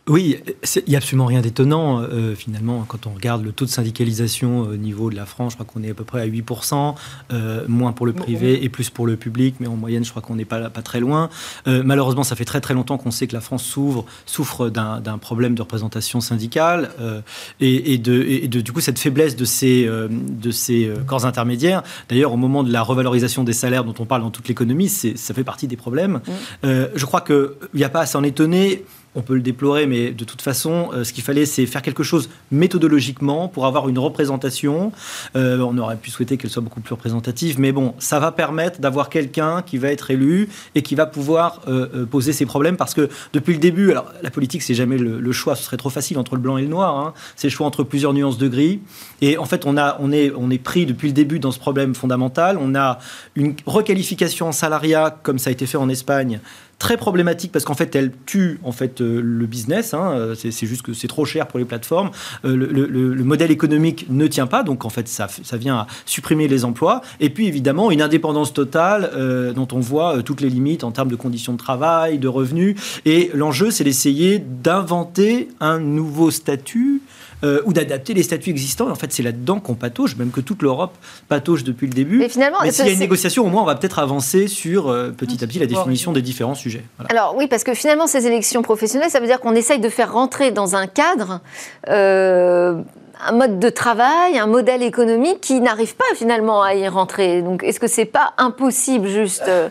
Oui, 0.08 0.38
il 0.76 0.82
n'y 0.86 0.94
a 0.94 0.98
absolument 0.98 1.26
rien 1.26 1.40
d'étonnant 1.40 2.00
euh, 2.00 2.36
finalement 2.36 2.84
quand 2.86 3.08
on 3.08 3.10
regarde 3.10 3.44
le 3.44 3.50
taux 3.50 3.64
de 3.64 3.70
syndicalisation 3.70 4.60
au 4.60 4.76
niveau 4.76 5.10
de 5.10 5.16
la 5.16 5.26
France. 5.26 5.54
Je 5.54 5.56
crois 5.56 5.66
qu'on 5.66 5.82
est 5.82 5.90
à 5.90 5.94
peu 5.94 6.04
près 6.04 6.20
à 6.20 6.28
8%, 6.28 6.94
euh, 7.32 7.64
moins 7.66 7.90
pour 7.90 8.06
le 8.06 8.12
privé 8.12 8.62
et 8.62 8.68
plus 8.68 8.88
pour 8.88 9.08
le 9.08 9.16
public, 9.16 9.56
mais 9.58 9.66
en 9.66 9.74
moyenne, 9.74 10.04
je 10.04 10.10
crois 10.10 10.22
qu'on 10.22 10.36
n'est 10.36 10.44
pas, 10.44 10.70
pas 10.70 10.82
très 10.82 11.00
loin. 11.00 11.28
Euh, 11.66 11.82
malheureusement, 11.84 12.22
ça 12.22 12.36
fait 12.36 12.44
très 12.44 12.60
très 12.60 12.72
longtemps 12.72 12.98
qu'on 12.98 13.10
sait 13.10 13.26
que 13.26 13.34
la 13.34 13.40
France 13.40 13.64
s'ouvre, 13.64 14.04
souffre 14.26 14.68
d'un 14.68 15.18
problème 15.18 15.56
de 15.56 15.62
représentation 15.62 16.20
syndicale 16.20 16.90
et, 17.58 17.98
de, 17.98 18.46
de, 18.46 18.60
du 18.60 18.72
coup 18.72 18.80
cette 18.80 19.00
faiblesse 19.00 19.34
de 19.34 19.44
ces, 19.44 19.88
de 19.88 20.50
ces 20.52 20.88
corps 21.06 21.26
intermédiaires. 21.26 21.82
D'ailleurs, 22.08 22.32
au 22.32 22.36
moment 22.36 22.62
de 22.62 22.72
la 22.72 22.82
revalorisation 22.82 23.42
des 23.42 23.52
salaires 23.52 23.82
dont 23.82 23.94
on 23.98 24.04
parle 24.04 24.22
dans 24.22 24.30
toute 24.30 24.46
l'économie, 24.46 24.88
ça 24.88 25.34
fait 25.34 25.44
partie 25.44 25.66
des 25.66 25.76
problèmes. 25.76 26.20
Je 26.62 27.04
crois 27.04 27.22
qu'il 27.22 27.48
n'y 27.74 27.82
a 27.82 27.88
pas 27.88 28.02
à 28.02 28.06
s'en 28.06 28.22
étonner 28.22 28.84
on 29.16 29.22
peut 29.22 29.34
le 29.34 29.40
déplorer, 29.40 29.86
mais 29.86 30.10
de 30.10 30.24
toute 30.24 30.42
façon, 30.42 30.90
euh, 30.92 31.02
ce 31.02 31.12
qu'il 31.12 31.24
fallait, 31.24 31.46
c'est 31.46 31.66
faire 31.66 31.82
quelque 31.82 32.02
chose 32.02 32.28
méthodologiquement 32.52 33.48
pour 33.48 33.66
avoir 33.66 33.88
une 33.88 33.98
représentation. 33.98 34.92
Euh, 35.34 35.58
on 35.60 35.76
aurait 35.78 35.96
pu 35.96 36.10
souhaiter 36.10 36.36
qu'elle 36.36 36.50
soit 36.50 36.62
beaucoup 36.62 36.80
plus 36.80 36.92
représentative, 36.92 37.58
mais 37.58 37.72
bon, 37.72 37.94
ça 37.98 38.20
va 38.20 38.30
permettre 38.30 38.80
d'avoir 38.80 39.08
quelqu'un 39.08 39.62
qui 39.62 39.78
va 39.78 39.88
être 39.88 40.10
élu 40.10 40.48
et 40.74 40.82
qui 40.82 40.94
va 40.94 41.06
pouvoir 41.06 41.62
euh, 41.66 42.04
poser 42.04 42.32
ses 42.32 42.44
problèmes, 42.44 42.76
parce 42.76 42.92
que 42.94 43.08
depuis 43.32 43.54
le 43.54 43.58
début, 43.58 43.90
alors 43.90 44.12
la 44.22 44.30
politique, 44.30 44.62
c'est 44.62 44.74
jamais 44.74 44.98
le, 44.98 45.32
choix, 45.32 45.56
ce 45.56 45.64
serait 45.64 45.76
trop 45.76 45.90
facile 45.90 46.18
entre 46.18 46.34
le 46.34 46.40
blanc 46.40 46.58
et 46.58 46.62
le 46.62 46.68
noir. 46.68 46.96
Hein. 46.98 47.14
C'est 47.36 47.48
le 47.48 47.52
choix 47.52 47.66
entre 47.66 47.82
plusieurs 47.82 48.12
nuances 48.12 48.38
de 48.38 48.48
gris. 48.48 48.80
Et 49.22 49.38
en 49.38 49.46
fait, 49.46 49.64
on, 49.66 49.76
a, 49.76 49.96
on, 50.00 50.12
est, 50.12 50.32
on 50.36 50.50
est 50.50 50.58
pris 50.58 50.86
depuis 50.86 51.08
le 51.08 51.14
début 51.14 51.38
dans 51.38 51.52
ce 51.52 51.58
problème 51.58 51.94
fondamental. 51.94 52.58
On 52.60 52.74
a 52.74 52.98
une 53.34 53.54
requalification 53.64 54.48
en 54.48 54.52
salariat, 54.52 55.18
comme 55.22 55.38
ça 55.38 55.50
a 55.50 55.52
été 55.52 55.66
fait 55.66 55.78
en 55.78 55.88
Espagne, 55.88 56.40
très 56.78 56.96
problématique 56.96 57.52
parce 57.52 57.64
qu'en 57.64 57.74
fait 57.74 57.94
elle 57.96 58.12
tue 58.26 58.58
en 58.62 58.72
fait 58.72 59.00
euh, 59.00 59.20
le 59.22 59.46
business. 59.46 59.94
Hein, 59.94 60.12
euh, 60.12 60.34
c'est 60.34 60.66
juste 60.66 60.82
que 60.82 60.92
c'est 60.92 61.08
trop 61.08 61.24
cher 61.24 61.46
pour 61.46 61.58
les 61.58 61.64
plateformes. 61.64 62.10
Euh, 62.44 62.56
le, 62.56 63.24
modèle 63.24 63.50
économique 63.50 64.06
ne 64.08 64.26
tient 64.28 64.46
pas, 64.46 64.62
donc 64.62 64.84
en 64.84 64.88
fait 64.88 65.08
ça, 65.08 65.26
ça 65.28 65.56
vient 65.56 65.78
à 65.78 65.86
supprimer 66.04 66.46
les 66.46 66.64
emplois. 66.64 67.00
Et 67.18 67.30
puis 67.30 67.46
évidemment 67.46 67.90
une 67.90 68.02
indépendance 68.02 68.52
totale 68.52 69.10
dont 69.54 69.66
on 69.72 69.80
voit 69.80 70.22
toutes 70.22 70.40
les 70.40 70.48
limites 70.48 70.84
en 70.84 70.92
termes 70.92 71.10
de 71.10 71.16
conditions 71.16 71.52
de 71.52 71.58
travail, 71.58 72.18
de 72.18 72.28
revenus. 72.28 72.76
Et 73.04 73.30
l'enjeu 73.34 73.70
c'est 73.70 73.84
d'essayer 73.84 74.38
d'inventer 74.38 75.48
un 75.60 75.80
nouveau 75.80 76.30
statut 76.30 76.95
ou 77.42 77.72
d'adapter 77.72 78.14
les 78.14 78.22
statuts 78.22 78.50
existants. 78.50 78.90
En 78.90 78.94
fait, 78.94 79.12
c'est 79.12 79.22
là-dedans 79.22 79.60
qu'on 79.60 79.74
patauge, 79.74 80.16
même 80.16 80.30
que 80.30 80.40
toute 80.40 80.62
l'Europe 80.62 80.94
patauge 81.28 81.64
depuis 81.64 81.86
le 81.86 81.92
début. 81.92 82.18
Mais 82.18 82.28
finalement, 82.28 82.58
s'il 82.68 82.86
y 82.86 82.88
a 82.88 82.92
une 82.92 82.98
négociation, 82.98 83.44
au 83.44 83.48
moins, 83.48 83.62
on 83.62 83.66
va 83.66 83.74
peut-être 83.74 83.98
avancer 83.98 84.48
sur 84.48 84.84
petit 85.16 85.44
à 85.44 85.46
petit 85.46 85.58
la 85.58 85.66
définition 85.66 86.12
des 86.12 86.22
différents 86.22 86.54
sujets. 86.54 86.82
Alors 87.08 87.34
oui, 87.36 87.46
parce 87.46 87.64
que 87.64 87.74
finalement, 87.74 88.06
ces 88.06 88.26
élections 88.26 88.62
professionnelles, 88.62 89.10
ça 89.10 89.20
veut 89.20 89.26
dire 89.26 89.40
qu'on 89.40 89.54
essaye 89.54 89.80
de 89.80 89.88
faire 89.88 90.12
rentrer 90.12 90.50
dans 90.50 90.76
un 90.76 90.86
cadre 90.86 91.40
un 93.24 93.32
mode 93.32 93.58
de 93.58 93.70
travail, 93.70 94.38
un 94.38 94.46
modèle 94.46 94.82
économique 94.82 95.40
qui 95.40 95.60
n'arrive 95.60 95.96
pas 95.96 96.04
finalement 96.14 96.62
à 96.62 96.74
y 96.74 96.86
rentrer. 96.88 97.42
Donc, 97.42 97.62
est-ce 97.62 97.80
que 97.80 97.86
c'est 97.86 98.04
pas 98.04 98.34
impossible 98.36 99.08
juste 99.08 99.44
euh, 99.48 99.68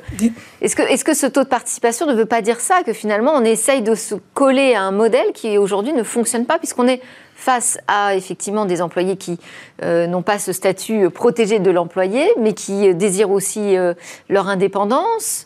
Est-ce 0.61 0.75
que, 0.75 0.81
est 0.81 1.03
que 1.03 1.13
ce 1.13 1.27
taux 1.27 1.43
de 1.43 1.49
participation 1.49 2.07
ne 2.07 2.13
veut 2.13 2.25
pas 2.25 2.41
dire 2.41 2.59
ça 2.59 2.83
que 2.83 2.93
finalement 2.93 3.33
on 3.33 3.43
essaye 3.43 3.81
de 3.81 3.95
se 3.95 4.15
coller 4.33 4.73
à 4.73 4.81
un 4.81 4.91
modèle 4.91 5.31
qui 5.33 5.57
aujourd'hui 5.57 5.93
ne 5.93 6.03
fonctionne 6.03 6.45
pas 6.45 6.57
puisqu'on 6.57 6.87
est 6.87 7.01
face 7.35 7.77
à 7.87 8.15
effectivement 8.15 8.65
des 8.65 8.81
employés 8.81 9.17
qui 9.17 9.39
euh, 9.83 10.07
n'ont 10.07 10.21
pas 10.21 10.39
ce 10.39 10.53
statut 10.53 11.09
protégé 11.09 11.59
de 11.59 11.69
l'employé, 11.69 12.27
mais 12.39 12.53
qui 12.53 12.93
désirent 12.95 13.31
aussi 13.31 13.77
euh, 13.77 13.93
leur 14.29 14.47
indépendance. 14.47 15.45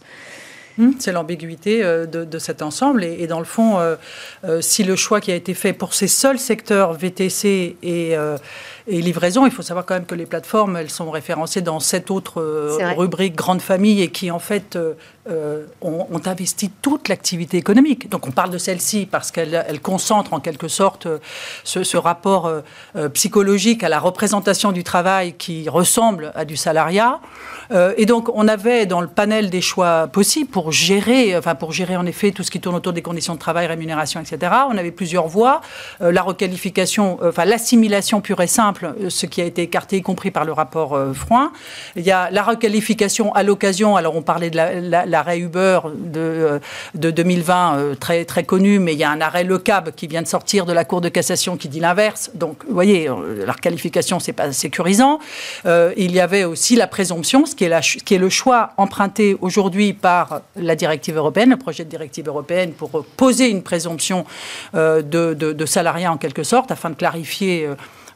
Hum, 0.78 0.94
c'est 0.98 1.12
l'ambiguïté 1.12 1.82
de, 1.84 2.40
cet 2.40 2.62
ensemble. 2.62 3.04
Et, 3.04 3.28
dans 3.28 3.40
le 3.40 3.46
fond, 3.46 3.80
si 4.62 4.86
le 4.86 4.96
choix 4.96 5.20
qui 5.20 5.30
a 5.30 5.36
été 5.36 5.54
fait 5.54 5.74
pour 5.74 5.94
ces 5.94 6.08
seuls 6.08 6.40
secteurs 6.40 6.94
VTC 6.94 7.76
et, 7.84 8.16
et 8.90 9.02
livraison, 9.02 9.46
il 9.46 9.52
faut 9.52 9.62
savoir 9.62 9.86
quand 9.86 9.94
même 9.94 10.06
que 10.06 10.16
les 10.16 10.26
plateformes, 10.26 10.76
elles 10.76 10.90
sont 10.90 11.12
référencées 11.12 11.62
dans 11.62 11.80
cette 11.80 12.12
autre 12.12 12.42
rubrique 12.98 13.36
grande 13.36 13.62
famille 13.62 14.02
et 14.02 14.10
qui 14.10 14.32
en 14.32 14.40
fait 14.40 14.78
euh, 15.30 15.66
ont, 15.82 16.08
investi 16.26 16.70
toute 16.82 17.08
l'activité 17.08 17.58
économique. 17.58 18.10
Donc 18.10 18.28
on 18.28 18.32
parle 18.32 18.50
de 18.50 18.58
celle-ci 18.58 19.06
parce 19.06 19.32
qu'elle 19.32 19.66
elle 19.68 19.80
concentre 19.80 20.34
en 20.34 20.40
quelque 20.40 20.68
sorte 20.68 21.06
euh, 21.06 21.20
ce, 21.64 21.98
rapport 21.98 22.48
euh, 22.48 23.10
psychologique 23.10 23.84
à 23.84 23.90
la 23.90 24.00
représentation 24.00 24.72
du 24.72 24.84
travail 24.84 25.34
qui 25.34 25.70
ressemble 25.70 26.32
à 26.36 26.46
du 26.46 26.58
salariat. 26.58 27.20
et 27.98 28.06
donc 28.06 28.30
on 28.34 28.48
avait 28.48 28.86
dans 28.88 29.02
le 29.02 29.08
panel 29.08 29.50
des 29.50 29.62
choix 29.62 30.08
possibles 30.08 30.50
pour 30.50 30.72
gérer, 30.72 31.38
enfin 31.38 31.56
pour 31.56 31.72
gérer 31.72 31.96
en 31.96 32.06
effet 32.06 32.32
tout 32.32 32.44
ce 32.44 32.52
qui 32.52 32.60
tourne 32.60 32.76
autour 32.76 32.94
des 32.94 33.04
conditions 33.04 33.36
de 33.36 33.40
travail, 33.40 33.68
rémunération, 33.68 34.20
etc. 34.20 34.52
On 34.70 34.78
avait 34.78 34.92
plusieurs 34.92 35.28
voies. 35.28 35.62
la 36.00 36.22
requalification, 36.24 37.20
enfin 37.24 37.46
l'assimilation 37.46 38.22
pure 38.22 38.42
et 38.42 38.48
simple, 38.48 38.79
ce 39.10 39.26
qui 39.26 39.42
a 39.42 39.46
été 39.46 39.62
écarté, 39.64 39.98
y 39.98 40.02
compris 40.02 40.32
par 40.32 40.46
le 40.46 40.54
rapport 40.54 40.98
Froin. 41.14 41.52
Il 41.96 42.04
y 42.04 42.12
a 42.12 42.30
la 42.32 42.44
requalification 42.44 43.34
à 43.34 43.44
l'occasion. 43.44 43.96
Alors 43.96 44.16
on 44.16 44.22
parlait 44.22 44.50
de 44.50 44.56
la, 44.56 44.80
la 44.80 45.06
l'arrêt 45.06 45.40
Uber 45.40 45.80
de, 45.96 46.60
de 46.96 47.12
2020 47.12 47.78
euh, 47.78 47.96
très, 47.96 48.26
très 48.26 48.44
connu, 48.44 48.80
mais 48.80 48.94
il 48.94 49.00
y 49.00 49.04
a 49.04 49.10
un 49.10 49.22
arrêt 49.22 49.44
Le 49.44 49.58
Cab 49.58 49.92
qui 49.92 50.08
vient 50.08 50.22
de 50.22 50.28
sortir 50.28 50.66
de 50.66 50.74
la 50.74 50.86
Cour 50.86 51.02
de 51.02 51.10
cassation 51.10 51.58
qui 51.58 51.68
dit 51.68 51.80
l'inverse. 51.80 52.32
Donc, 52.34 52.64
vous 52.68 52.74
voyez, 52.74 53.10
euh, 53.10 53.46
la 53.46 53.54
qualification, 53.54 54.20
c'est 54.20 54.34
pas 54.34 54.52
sécurisant. 54.52 55.20
Euh, 55.66 55.94
il 55.98 56.12
y 56.12 56.20
avait 56.20 56.46
aussi 56.46 56.76
la 56.76 56.88
présomption, 56.88 57.46
ce 57.46 57.56
qui 57.56 57.66
est, 57.66 58.18
le 58.18 58.30
choix 58.30 58.72
emprunté 58.78 59.38
aujourd'hui 59.42 59.94
par 59.94 60.42
la 60.56 60.76
directive 60.76 61.18
européenne, 61.18 61.50
le 61.50 61.58
projet 61.58 61.84
de 61.84 61.90
directive 61.90 62.28
européenne, 62.28 62.72
pour 62.74 63.06
poser 63.18 63.50
une 63.50 63.64
présomption 63.64 64.26
de, 64.74 65.02
de, 65.02 65.34
de 65.34 65.66
salariat 65.66 66.12
en 66.12 66.18
quelque 66.18 66.44
sorte, 66.44 66.72
afin 66.72 66.90
de 66.90 66.96
clarifier 66.96 67.66
euh, 67.66 67.76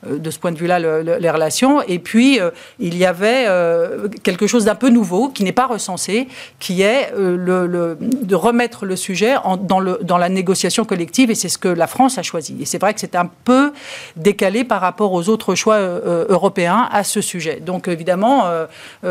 de 0.09 0.31
ce 0.31 0.39
point 0.39 0.51
de 0.51 0.57
vue-là 0.57 0.79
les 0.79 1.29
relations. 1.29 1.81
Et 1.87 1.99
puis, 1.99 2.39
euh, 2.39 2.51
il 2.79 2.97
y 2.97 3.05
avait 3.05 3.45
euh, 3.47 4.07
quelque 4.23 4.47
chose 4.47 4.65
d'un 4.65 4.75
peu 4.75 4.89
nouveau 4.89 5.29
qui 5.29 5.43
n'est 5.43 5.51
pas 5.51 5.67
recensé, 5.67 6.27
qui 6.59 6.81
est 6.81 7.13
de 7.15 8.35
remettre 8.35 8.85
le 8.85 8.95
sujet 8.95 9.35
dans, 9.61 10.17
la 10.17 10.29
négociation 10.29 10.85
collective. 10.85 11.31
Et 11.31 11.35
c'est 11.35 11.49
ce 11.49 11.57
que 11.57 11.67
la 11.67 11.87
France 11.87 12.17
a 12.17 12.23
choisi. 12.23 12.57
Et 12.61 12.65
c'est 12.65 12.79
vrai 12.79 12.93
que 12.93 12.99
c'est 12.99 13.15
un 13.15 13.29
peu 13.45 13.71
décalé 14.15 14.63
par 14.63 14.81
rapport 14.81 15.13
aux 15.13 15.29
autres 15.29 15.55
choix 15.55 15.79
européens 15.79 16.87
à 16.91 17.03
ce 17.03 17.21
sujet. 17.21 17.59
Donc, 17.59 17.87
évidemment, 17.87 18.45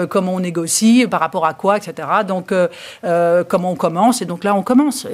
comment 0.09 0.35
on 0.35 0.41
négocie, 0.41 1.07
par 1.11 1.21
rapport 1.21 1.47
à 1.47 1.55
quoi, 1.55 1.77
etc. 1.77 2.09
Donc, 2.27 2.53
comment 3.49 3.73
on 3.73 3.77
commence. 3.77 4.23
Et 4.23 4.25
donc 4.25 4.45
là, 4.45 4.55
on 4.55 4.63
commence. 4.63 5.07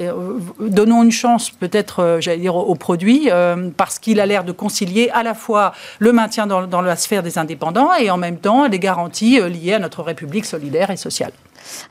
donnons 0.59 1.03
une 1.03 1.11
chance, 1.11 1.49
peut-être, 1.51 2.17
j'allais 2.19 2.37
dire, 2.37 2.55
au 2.55 2.75
produit, 2.75 3.29
parce 3.77 3.99
qu'il 3.99 4.19
a 4.19 4.25
l'air 4.25 4.43
de 4.43 4.51
concilier 4.51 5.09
à 5.13 5.23
la 5.23 5.33
fois 5.33 5.68
le 5.99 6.11
maintien 6.11 6.47
dans, 6.47 6.81
la 6.81 6.95
sphère 6.95 7.23
des 7.23 7.37
indépendants 7.37 7.93
et 7.93 8.09
en 8.09 8.17
même 8.17 8.37
temps 8.37 8.67
les 8.67 8.79
garanties 8.79 9.39
euh, 9.39 9.49
liées 9.49 9.73
à 9.73 9.79
notre 9.79 10.03
République 10.03 10.45
solidaire 10.45 10.91
et 10.91 10.97
sociale. 10.97 11.31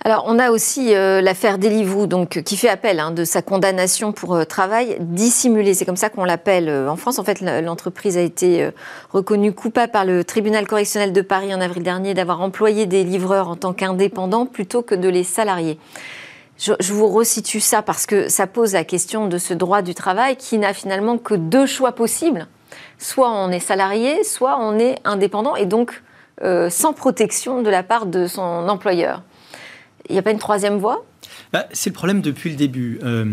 Alors, 0.04 0.24
on 0.26 0.38
a 0.38 0.50
aussi 0.50 0.94
euh, 0.94 1.20
l'affaire 1.20 1.58
Deliveroo, 1.58 2.06
donc 2.06 2.42
qui 2.42 2.56
fait 2.56 2.70
appel 2.70 2.98
hein, 2.98 3.10
de 3.10 3.24
sa 3.24 3.42
condamnation 3.42 4.12
pour 4.12 4.34
euh, 4.34 4.44
travail 4.44 4.96
dissimulé. 5.00 5.74
C'est 5.74 5.84
comme 5.84 5.96
ça 5.96 6.08
qu'on 6.08 6.24
l'appelle 6.24 6.70
en 6.88 6.96
France. 6.96 7.18
En 7.18 7.24
fait, 7.24 7.40
l'entreprise 7.40 8.16
a 8.16 8.22
été 8.22 8.68
reconnue 9.12 9.52
coupable 9.52 9.92
par 9.92 10.04
le 10.04 10.24
tribunal 10.24 10.66
correctionnel 10.66 11.12
de 11.12 11.20
Paris 11.20 11.54
en 11.54 11.60
avril 11.60 11.82
dernier 11.82 12.14
d'avoir 12.14 12.40
employé 12.40 12.86
des 12.86 13.04
livreurs 13.04 13.48
en 13.48 13.56
tant 13.56 13.72
qu'indépendants 13.72 14.46
plutôt 14.46 14.82
que 14.82 14.94
de 14.94 15.08
les 15.08 15.24
salarier. 15.24 15.78
Je, 16.58 16.72
je, 16.80 16.92
vous 16.92 17.08
resitue 17.08 17.60
ça 17.60 17.82
parce 17.82 18.04
que 18.06 18.28
ça 18.28 18.48
pose 18.48 18.72
la 18.72 18.84
question 18.84 19.28
de 19.28 19.38
ce 19.38 19.54
droit 19.54 19.80
du 19.80 19.94
travail 19.94 20.36
qui 20.36 20.58
n'a 20.58 20.74
finalement 20.74 21.16
que 21.16 21.34
deux 21.34 21.66
choix 21.66 21.92
possibles 21.92 22.48
soit 22.98 23.30
on 23.30 23.50
est 23.50 23.60
salarié, 23.60 24.24
soit 24.24 24.58
on 24.60 24.78
est 24.78 24.96
indépendant 25.04 25.56
et 25.56 25.66
donc 25.66 26.02
euh, 26.42 26.70
sans 26.70 26.92
protection 26.92 27.62
de 27.62 27.70
la 27.70 27.82
part 27.82 28.06
de 28.06 28.26
son 28.26 28.68
employeur. 28.68 29.22
Il 30.08 30.12
n'y 30.12 30.18
a 30.18 30.22
pas 30.22 30.30
une 30.30 30.38
troisième 30.38 30.78
voie? 30.78 31.04
Bah, 31.52 31.66
C'est 31.72 31.90
le 31.90 31.94
problème 31.94 32.20
depuis 32.20 32.50
le 32.50 32.56
début. 32.56 33.00
Euh, 33.02 33.24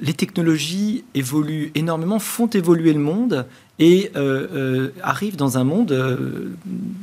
les 0.00 0.14
technologies 0.14 1.04
évoluent 1.14 1.70
énormément, 1.74 2.18
font 2.18 2.48
évoluer 2.48 2.92
le 2.92 2.98
monde, 2.98 3.46
et 3.78 4.10
euh, 4.16 4.46
euh, 4.54 4.88
arrive 5.02 5.36
dans 5.36 5.58
un 5.58 5.64
monde 5.64 5.92
euh, 5.92 6.52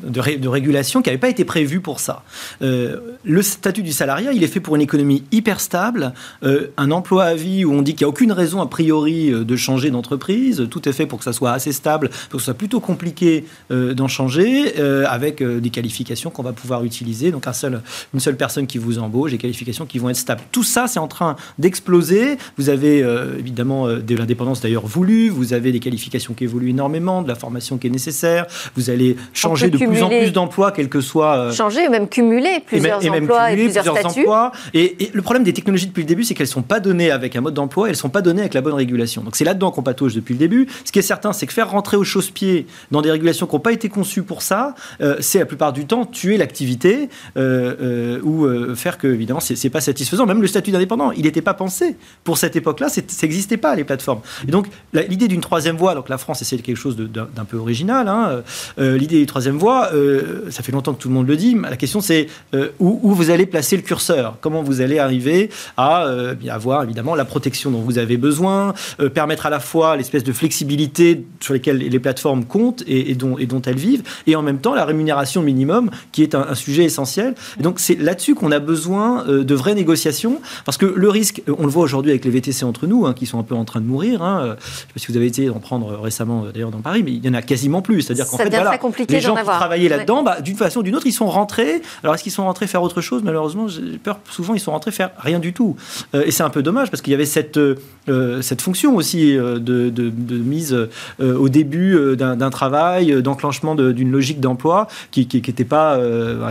de, 0.04 0.48
régulation 0.48 1.02
qui 1.02 1.10
n'avait 1.10 1.20
pas 1.20 1.30
été 1.30 1.46
prévu 1.46 1.80
pour 1.80 2.00
ça. 2.00 2.24
le 2.62 3.42
statut 3.42 3.84
du 3.84 3.92
salariat, 3.92 4.34
il 4.34 4.44
est 4.44 4.48
fait 4.48 4.60
pour 4.60 4.76
une 4.76 4.82
économie 4.82 5.24
hyper 5.32 5.60
stable, 5.60 6.14
un 6.42 6.92
emploi 6.92 7.26
à 7.26 7.36
vie 7.36 7.66
où 7.66 7.74
on 7.74 7.82
dit 7.82 7.96
qu'il 7.96 8.06
n'y 8.06 8.10
a 8.10 8.10
aucune 8.10 8.32
raison 8.32 8.62
a 8.62 8.66
priori 8.66 9.32
de 9.32 9.56
changer 9.56 9.92
d'entreprise, 9.92 10.68
tout 10.70 10.88
est 10.88 10.94
fait 10.94 11.06
pour 11.06 11.20
que 11.20 11.26
ça 11.26 11.34
soit 11.34 11.52
assez 11.52 11.72
stable, 11.72 12.10
pour 12.30 12.38
que 12.38 12.40
ce 12.40 12.46
soit 12.46 12.54
plutôt 12.54 12.80
compliqué 12.80 13.46
d'en 13.70 14.08
changer, 14.08 14.78
avec 15.06 15.44
des 15.44 15.70
qualifications 15.70 16.30
qu'on 16.30 16.44
va 16.44 16.54
pouvoir 16.54 16.84
utiliser, 16.84 17.32
donc 17.32 17.48
un 17.48 17.54
seul, 17.54 17.82
une 18.14 18.20
seule 18.20 18.38
personne 18.38 18.68
qui 18.68 18.78
vous 18.78 19.00
embauche, 19.00 19.32
des 19.32 19.38
qualifications 19.38 19.86
qui 19.86 20.00
vont 20.00 20.10
être 20.10 20.18
stables. 20.18 20.42
Tout 20.52 20.64
ça, 20.64 20.88
c'est 20.88 21.00
en 21.00 21.08
train 21.08 21.36
d'exploser. 21.58 22.38
Vous 22.58 22.70
avez 22.70 23.00
évidemment 23.40 23.88
de 23.88 24.16
l'indépendance 24.16 24.62
d'ailleurs 24.62 24.86
voulue, 24.86 25.30
vous 25.30 25.54
avez 25.54 25.72
des 25.72 25.80
qualifications 25.80 26.34
qui 26.34 26.44
évoluent 26.44 26.63
énormément, 26.70 27.22
de 27.22 27.28
la 27.28 27.36
formation 27.36 27.78
qui 27.78 27.88
est 27.88 27.90
nécessaire. 27.90 28.46
Vous 28.76 28.90
allez 28.90 29.16
changer 29.34 29.70
de 29.70 29.78
plus 29.78 30.04
en 30.04 30.10
plus 30.10 30.32
d'emplois, 30.32 30.72
quel 30.72 30.90
que 30.90 31.02
soit. 31.02 31.38
Euh, 31.38 31.52
changer 31.52 31.88
ou 31.88 31.92
même 31.92 32.08
cumuler 32.08 32.64
plusieurs 32.66 32.98
emplois 32.98 33.52
et 33.52 33.56
plusieurs, 33.56 33.86
statuts. 33.86 34.22
Emplois. 34.22 34.52
Et, 34.74 35.12
le 35.14 35.22
problème 35.22 35.44
des 35.44 35.54
technologies 35.54 35.88
depuis 35.88 36.02
le 36.02 36.08
début, 36.08 36.24
c'est 36.24 36.34
qu'elles 36.34 36.48
ne 36.48 36.52
sont 36.52 36.62
pas 36.62 36.80
données 36.80 37.12
avec 37.12 37.36
un 37.36 37.42
mode 37.42 37.54
d'emploi, 37.54 37.88
elles 37.88 37.94
ne 37.94 37.98
sont 37.98 38.10
pas 38.10 38.22
données 38.22 38.42
avec 38.42 38.54
la 38.54 38.62
bonne 38.62 38.74
régulation. 38.74 39.22
Donc 39.24 39.36
c'est 39.36 39.46
là-dedans 39.46 39.72
qu'on 39.72 39.84
patauge 39.84 40.16
depuis 40.16 40.34
le 40.34 40.40
début. 40.40 40.68
Ce 40.86 40.92
qui 40.92 41.00
est 41.00 41.04
certain, 41.04 41.34
c'est 41.34 41.46
que 41.46 41.54
faire 41.54 41.70
rentrer 41.70 41.98
au 41.98 42.04
chausse-pied 42.04 42.68
dans 42.92 43.02
des 43.02 43.12
régulations 43.12 43.46
qui 43.46 43.56
n'ont 43.56 43.62
pas 43.62 43.72
été 43.72 43.90
conçues 43.90 44.24
pour 44.24 44.42
ça, 44.42 44.76
euh, 45.02 45.18
c'est 45.20 45.40
la 45.40 45.46
plupart 45.46 45.74
du 45.74 45.86
temps 45.86 46.06
tuer 46.06 46.38
l'activité 46.38 47.10
euh, 47.38 48.20
ou 48.24 48.48
faire 48.76 48.98
que, 48.98 49.08
évidemment, 49.08 49.40
c'est 49.40 49.70
pas 49.70 49.82
satisfaisant. 49.82 50.26
Même 50.26 50.42
le 50.42 50.48
statut 50.48 50.72
d'indépendant, 50.72 51.12
il 51.12 51.24
n'était 51.24 51.42
pas 51.42 51.54
pensé 51.54 51.98
pour 52.24 52.38
cette 52.38 52.56
époque-là, 52.56 52.90
ça 52.90 53.02
n'existait 53.24 53.58
pas 53.58 53.76
les 53.76 53.84
plateformes. 53.84 54.22
Et 54.48 54.52
donc 54.52 54.68
l'idée 54.94 55.28
d'une 55.28 55.42
troisième 55.42 55.78
voie, 55.78 55.96
donc 55.96 56.10
la 56.10 56.18
France 56.18 56.42
essaie 56.42 56.53
quelque 56.62 56.78
chose 56.78 56.96
d'un 56.96 57.46
peu 57.46 57.58
original. 57.58 58.08
Hein. 58.08 58.44
Euh, 58.80 58.98
l'idée 58.98 59.20
du 59.20 59.26
troisième 59.26 59.58
voie, 59.58 59.90
euh, 59.94 60.50
ça 60.50 60.64
fait 60.64 60.72
longtemps 60.72 60.94
que 60.94 61.02
tout 61.02 61.08
le 61.08 61.14
monde 61.14 61.28
le 61.28 61.36
dit. 61.36 61.56
la 61.56 61.78
question, 61.78 62.02
c'est 62.02 62.28
euh, 62.54 62.70
où, 62.80 63.14
vous 63.14 63.30
allez 63.30 63.46
placer 63.46 63.76
le 63.76 63.82
curseur? 63.82 64.38
Comment 64.42 64.64
vous 64.64 64.82
allez 64.82 65.00
arriver 65.00 65.50
à 65.78 66.08
avoir 66.50 66.84
évidemment 66.84 67.16
la 67.16 67.26
protection 67.26 67.72
dont 67.72 67.82
vous 67.82 67.98
avez 67.98 68.18
besoin, 68.18 68.74
permettre 69.14 69.46
à 69.46 69.50
la 69.50 69.60
fois 69.60 69.96
l'espèce 69.96 70.24
de 70.24 70.32
flexibilité 70.32 71.26
sur 71.40 71.54
lesquelles 71.54 71.78
les 71.78 72.00
plateformes 72.00 72.46
comptent 72.46 72.84
et, 72.88 73.16
dont, 73.16 73.62
elles 73.66 73.78
vivent, 73.78 74.04
et 74.28 74.36
en 74.36 74.42
même 74.42 74.60
temps 74.60 74.74
la 74.74 74.86
rémunération 74.86 75.42
minimum, 75.42 75.90
qui 76.12 76.24
est 76.24 76.36
un, 76.36 76.56
sujet 76.56 76.84
essentiel. 76.84 77.36
Donc 77.60 77.80
c'est 77.80 77.96
là-dessus 77.96 78.36
qu'on 78.36 78.52
a 78.52 78.60
besoin 78.60 79.26
de 79.26 79.56
vraies 79.56 79.76
négociations, 79.76 80.42
parce 80.66 80.78
que 80.78 80.86
le 80.86 81.10
risque, 81.10 81.42
on 81.48 81.64
le 81.64 81.72
voit 81.72 81.84
aujourd'hui 81.84 82.12
avec 82.12 82.26
les 82.26 82.32
VTC 82.32 82.66
entre 82.66 82.88
nous, 82.88 83.06
hein, 83.06 83.14
qui 83.14 83.26
sont 83.26 83.40
un 83.40 83.44
peu 83.44 83.56
en 83.56 83.66
train 83.66 83.82
de 83.82 83.86
mourir. 83.86 84.22
Hein. 84.22 84.42
Je 84.44 84.50
ne 84.50 84.56
sais 84.56 84.86
pas 84.94 85.00
si 85.00 85.08
vous 85.08 85.18
avez 85.18 85.28
été 85.28 85.50
en 85.50 85.60
prendre 85.60 86.00
récemment 86.00 86.43
d'ailleurs 86.52 86.72
dans 86.72 86.82
Paris, 86.82 87.04
mais 87.04 87.12
il 87.12 87.26
y 87.26 87.30
en 87.30 87.34
a 87.34 87.42
quasiment 87.42 87.82
plus. 87.82 88.02
C'est-à-dire 88.02 88.28
qu'en 88.28 88.38
fait, 88.38 88.50
voilà, 88.50 88.80
les 89.10 89.22
gens 89.22 89.36
qui 89.36 89.44
travaillaient 89.44 89.90
là-dedans, 89.90 90.24
bah, 90.24 90.42
d'une 90.42 90.58
façon 90.58 90.80
ou 90.80 90.84
d'une 90.84 90.96
autre, 90.96 91.08
ils 91.08 91.14
sont 91.14 91.28
rentrés. 91.28 91.82
Alors, 92.04 92.16
est-ce 92.16 92.24
qu'ils 92.24 92.32
sont 92.32 92.44
rentrés 92.44 92.68
faire 92.68 92.84
autre 92.84 93.02
chose? 93.02 93.24
Malheureusement, 93.24 93.68
j'ai 93.68 93.98
peur, 93.98 94.20
souvent, 94.30 94.54
ils 94.54 94.60
sont 94.60 94.72
rentrés 94.72 94.92
faire 94.92 95.12
rien 95.18 95.40
du 95.40 95.54
tout. 95.54 95.76
Euh, 96.16 96.24
et 96.26 96.32
c'est 96.32 96.44
un 96.44 96.50
peu 96.50 96.64
dommage 96.64 96.90
parce 96.90 97.02
qu'il 97.02 97.12
y 97.12 97.14
avait 97.14 97.26
cette, 97.26 97.58
euh, 97.58 98.42
cette 98.42 98.62
fonction 98.62 98.96
aussi 98.96 99.38
euh, 99.38 99.60
de, 99.60 99.90
de, 99.90 100.38
mise 100.38 100.78
au 101.20 101.50
début 101.50 102.16
d'un 102.16 102.50
travail, 102.50 103.22
d'enclenchement 103.22 103.76
d'une 103.76 104.12
logique 104.12 104.40
d'emploi 104.40 104.88
qui 105.12 105.28
n'était 105.34 105.64
pas, 105.64 106.00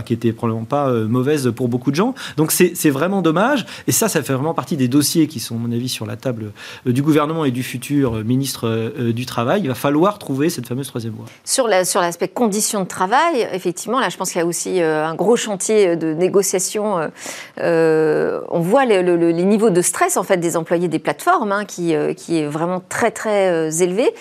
qui 0.05 0.13
était 0.13 0.31
probablement 0.31 0.65
pas 0.65 0.91
mauvaise 0.91 1.51
pour 1.55 1.67
beaucoup 1.67 1.91
de 1.91 1.95
gens. 1.95 2.15
Donc, 2.37 2.51
c'est 2.51 2.89
vraiment 2.89 3.21
dommage. 3.21 3.65
Et 3.87 3.91
ça, 3.91 4.07
ça 4.07 4.23
fait 4.23 4.33
vraiment 4.33 4.53
partie 4.53 4.77
des 4.77 4.87
dossiers 4.87 5.27
qui 5.27 5.39
sont, 5.39 5.55
à 5.55 5.59
mon 5.59 5.71
avis, 5.71 5.89
sur 5.89 6.05
la 6.05 6.15
table 6.15 6.51
du 6.85 7.01
gouvernement 7.01 7.45
et 7.45 7.51
du 7.51 7.63
futur 7.63 8.23
ministre 8.23 8.93
du 9.11 9.25
Travail. 9.25 9.61
Il 9.63 9.67
va 9.67 9.75
falloir 9.83 10.17
trouver 10.17 10.49
cette 10.49 10.67
fameuse 10.67 10.87
troisième 10.87 11.13
voie. 11.13 11.25
Sur 11.43 11.67
l'aspect 11.67 12.25
sur 12.25 12.33
conditions 12.33 12.81
de 12.81 12.87
travail, 12.87 13.47
effectivement, 13.51 13.99
là, 13.99 14.09
je 14.09 14.17
pense 14.17 14.31
qu'il 14.31 14.39
y 14.39 14.43
a 14.43 14.47
aussi 14.47 14.81
un 14.81 15.15
gros 15.15 15.35
chantier 15.35 15.95
de 15.95 16.13
négociation. 16.13 17.11
on 17.57 18.59
voit 18.59 18.85
les, 18.85 19.03
les, 19.03 19.43
niveaux 19.43 19.69
de 19.69 19.81
stress 19.81 20.17
en 20.17 20.23
fait 20.23 20.37
des 20.37 20.57
employés 20.57 20.87
des 20.87 20.99
plateformes 20.99 21.51
hein, 21.51 21.65
qui, 21.65 21.93
qui 22.15 22.39
est 22.39 22.47
vraiment 22.47 22.81
très 22.87 23.11
très 23.11 23.83
élevé. 23.83 24.13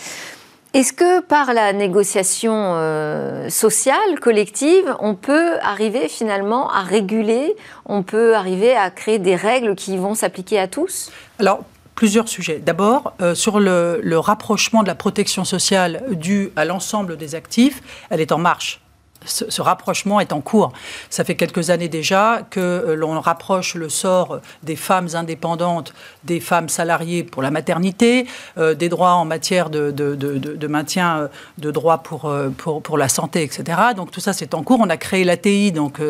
Est-ce 0.75 0.95
que 0.95 1.21
par 1.21 1.53
la 1.53 1.75
négociation 1.75 2.55
euh, 2.55 3.51
sociale, 3.51 4.19
collective, 4.23 4.97
on 5.01 5.15
peut 5.15 5.59
arriver 5.61 6.09
finalement 6.09 6.71
à 6.71 6.81
réguler, 6.81 7.55
on 7.85 8.03
peut 8.03 8.35
arriver 8.35 8.75
à 8.75 8.91
créer 8.91 9.19
des 9.19 9.37
règles 9.37 9.75
qui 9.75 9.99
vont 9.99 10.15
s'appliquer 10.15 10.59
à 10.59 10.69
tous? 10.69 11.13
Alors, 11.39 11.65
plusieurs 12.03 12.29
sujets. 12.29 12.59
D'abord, 12.59 13.13
euh, 13.21 13.37
sur 13.37 13.61
le, 13.61 14.19
rapprochement 14.19 14.83
de 14.83 14.89
la 14.89 14.97
protection 14.97 15.45
sociale 15.45 16.03
due 16.11 16.51
à 16.57 16.65
l'ensemble 16.65 17.17
des 17.17 17.37
actifs, 17.37 17.81
elle 18.11 18.21
est 18.21 18.33
en 18.33 18.39
marche 18.39 18.81
ce, 19.25 19.63
rapprochement 19.63 20.19
est 20.19 20.33
en 20.33 20.41
cours. 20.41 20.73
Ça 21.09 21.23
fait 21.23 21.37
quelques 21.37 21.71
années 21.71 21.89
déjà 21.89 22.41
que 22.51 22.59
euh, 22.59 22.97
l'on 22.97 23.21
rapproche 23.21 23.77
le 23.77 23.89
sort 23.89 24.41
des 24.65 24.75
femmes 24.75 25.11
indépendantes 25.15 25.95
des 26.25 26.41
femmes 26.41 26.69
salariées 26.69 27.23
pour 27.23 27.41
la 27.41 27.53
maternité, 27.53 28.27
euh, 28.59 28.75
des 28.75 28.89
droits 28.89 29.13
en 29.13 29.25
matière 29.25 29.71
de, 29.71 30.67
maintien 30.67 31.29
de 31.59 31.71
droits 31.71 31.99
pour, 31.99 32.35
pour, 32.59 32.83
pour, 32.83 32.99
la 32.99 33.09
santé, 33.09 33.45
etc. 33.45 33.79
Donc 33.95 34.11
tout 34.11 34.19
ça, 34.19 34.33
c'est 34.33 34.55
en 34.55 34.65
cours. 34.65 34.81
On 34.81 34.91
a 34.91 34.97
créé 34.97 35.23
l'ATI, 35.23 35.71
donc 35.71 36.01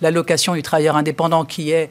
l'allocation 0.00 0.52
la, 0.52 0.56
du 0.56 0.62
travailleur 0.62 0.96
indépendant, 0.96 1.44
qui 1.44 1.70
est 1.70 1.90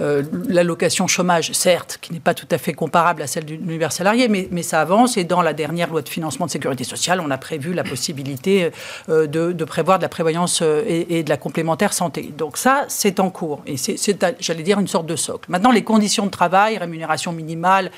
euh, 0.00 0.22
l'allocation 0.48 1.06
chômage, 1.06 1.52
certes, 1.52 1.98
qui 2.00 2.12
n'est 2.12 2.20
pas 2.20 2.34
tout 2.34 2.46
à 2.50 2.58
fait 2.58 2.72
comparable 2.72 3.22
à 3.22 3.26
celle 3.26 3.44
du 3.44 3.54
univers 3.54 3.92
salarié, 3.92 4.28
mais, 4.28 4.48
mais, 4.50 4.62
ça 4.62 4.80
avance. 4.80 5.16
Et 5.16 5.24
dans 5.24 5.42
la 5.42 5.52
dernière 5.52 5.90
loi 5.90 6.02
de 6.02 6.08
financement 6.08 6.46
de 6.46 6.50
sécurité 6.50 6.84
sociale, 6.84 7.20
on 7.20 7.30
a 7.30 7.38
prévu 7.38 7.74
la 7.74 7.84
possibilité 7.84 8.70
euh, 9.08 9.26
de, 9.26 9.64
prévoir 9.64 9.98
de 9.98 10.02
la 10.02 10.08
prévoyance 10.08 10.60
euh, 10.62 10.84
et, 10.86 11.22
de 11.22 11.28
la 11.28 11.36
complémentaire 11.36 11.92
santé. 11.92 12.32
Donc 12.36 12.56
ça, 12.56 12.84
c'est 12.88 13.20
en 13.20 13.30
cours. 13.30 13.62
Et 13.66 13.76
c'est, 13.76 13.96
j'allais 14.40 14.62
dire, 14.62 14.78
une 14.78 14.88
sorte 14.88 15.06
de 15.06 15.16
socle. 15.16 15.50
Maintenant, 15.50 15.70
les 15.70 15.84
conditions 15.84 16.26
de 16.26 16.30
travail, 16.30 16.78
rémunération 16.78 17.32
minimale, 17.32 17.90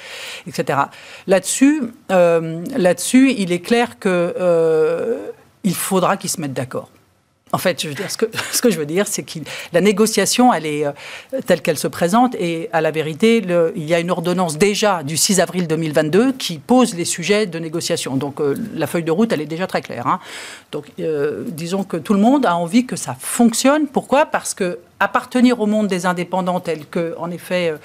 etc. 0.47 0.79
Là-dessus, 1.27 1.83
là-dessus 2.09 3.35
il 3.37 3.53
est 3.53 3.61
clair 3.61 3.99
que 3.99 5.31
il 5.65 5.75
faudra 5.75 6.17
qu'ils 6.17 6.31
se 6.31 6.41
mettent 6.41 6.53
d'accord. 6.53 6.91
En 7.53 7.59
fait, 7.59 7.81
ce, 8.09 8.63
que, 8.63 8.71
je 8.71 8.79
veux 8.79 8.87
dire, 8.87 9.07
c'est 9.09 9.23
que 9.23 9.41
la 9.73 9.81
négociation, 9.81 10.53
elle 10.53 10.67
est 10.67 10.87
euh, 10.87 10.93
telle 11.47 11.63
qu'elle 11.63 11.79
se 11.79 11.89
présente, 11.89 12.35
et 12.37 12.69
à 12.73 12.81
la 12.81 12.91
vérité, 12.91 13.43
il 13.77 13.85
y 13.85 13.95
a 13.95 14.01
une 14.01 14.11
ordonnance 14.11 14.57
déjà 14.59 15.03
du 15.03 15.17
6 15.17 15.41
avril 15.41 15.67
2022 15.67 16.33
qui 16.33 16.59
pose 16.59 16.95
les 16.95 17.05
sujets 17.05 17.47
de 17.47 17.59
négociation. 17.59 18.17
Donc 18.17 18.41
euh, 18.41 18.55
la 18.75 18.87
feuille 18.87 19.05
de 19.05 19.11
route, 19.11 19.33
elle 19.33 19.41
est 19.41 19.47
déjà 19.47 19.67
très 19.67 19.83
claire. 19.83 20.07
Hein. 20.07 20.21
Donc 20.73 20.87
euh, 21.01 21.45
disons 21.49 21.83
que 21.83 21.97
tout 21.97 22.15
le 22.15 22.21
monde 22.21 22.47
a 22.47 22.57
envie 22.57 22.87
que 22.87 22.97
ça 22.97 23.17
fonctionne. 23.19 23.87
Pourquoi? 23.87 24.27
Parce 24.27 24.55
que 24.55 24.79
appartenir 25.01 25.59
au 25.61 25.67
monde 25.67 25.89
des 25.89 26.05
indépendants 26.05 26.61
tel 26.61 26.85
que, 26.87 27.15
en 27.19 27.31
effet, 27.31 27.71
euh, 27.71 27.77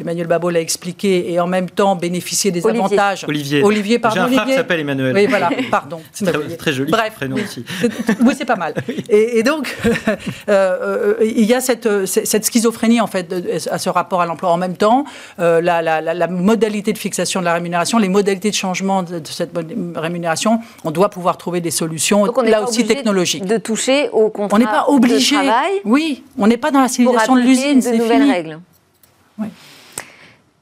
Emmanuel 0.00 0.26
Babot 0.26 0.50
l'a 0.50 0.60
expliqué, 0.60 1.32
et 1.32 1.40
en 1.40 1.46
même 1.46 1.70
temps 1.70 1.94
bénéficier 1.94 2.50
des 2.50 2.66
avantages. 2.66 3.24
Olivier. 3.28 3.62
Olivier, 3.62 3.98
pardon. 4.00 4.16
J'ai 4.16 4.20
un 4.20 4.32
frère 4.32 4.46
qui 4.46 4.54
s'appelle 4.54 4.80
Emmanuel. 4.80 5.14
Oui, 5.14 5.26
voilà, 5.26 5.50
pardon. 5.70 6.00
C'est 6.12 6.58
très, 6.58 6.72
joli 6.72 6.90
Bref, 6.90 7.14
prénom 7.14 7.36
aussi. 7.36 7.64
Oui, 8.20 8.34
c'est 8.36 8.44
pas 8.44 8.56
mal. 8.56 8.74
Et, 9.08 9.42
donc, 9.44 9.74
euh, 9.86 10.16
euh, 10.48 11.14
il 11.22 11.44
y 11.44 11.54
a 11.54 11.60
cette, 11.60 12.06
cette, 12.06 12.44
schizophrénie, 12.44 13.00
en 13.00 13.06
fait, 13.06 13.32
à 13.70 13.78
ce 13.78 13.88
rapport 13.88 14.20
à 14.20 14.26
l'emploi. 14.26 14.50
En 14.50 14.56
même 14.56 14.76
temps, 14.76 15.04
la, 15.38 15.60
la, 15.60 16.00
la, 16.00 16.26
modalité 16.26 16.92
de 16.92 16.98
fixation 16.98 17.40
de 17.40 17.44
la 17.44 17.54
rémunération, 17.54 17.98
les 17.98 18.08
modalités 18.08 18.50
de 18.50 18.54
changement 18.54 19.04
de, 19.04 19.20
cette 19.24 19.52
rémunération, 19.94 20.60
on 20.84 20.90
doit 20.90 21.10
pouvoir 21.10 21.38
trouver 21.38 21.60
des 21.60 21.70
solutions, 21.70 22.24
là 22.42 22.62
aussi 22.62 22.84
technologiques. 22.84 23.44
De 23.44 23.58
toucher 23.58 24.08
au 24.10 24.30
contrat 24.30 24.56
on 24.56 24.58
n'est 24.58 24.66
pas 24.66 24.86
obligé. 24.88 25.36
de 25.36 25.42
travail. 25.42 25.72
Oui, 25.84 26.24
on 26.38 26.46
n'est 26.46 26.55
pas 26.56 26.70
dans 26.70 26.80
la 26.80 26.88
civilisation 26.88 27.36
de 27.36 27.40
l'usine. 27.40 27.80
de 27.80 27.96
nouvelles 27.96 28.30
règles. 28.30 28.60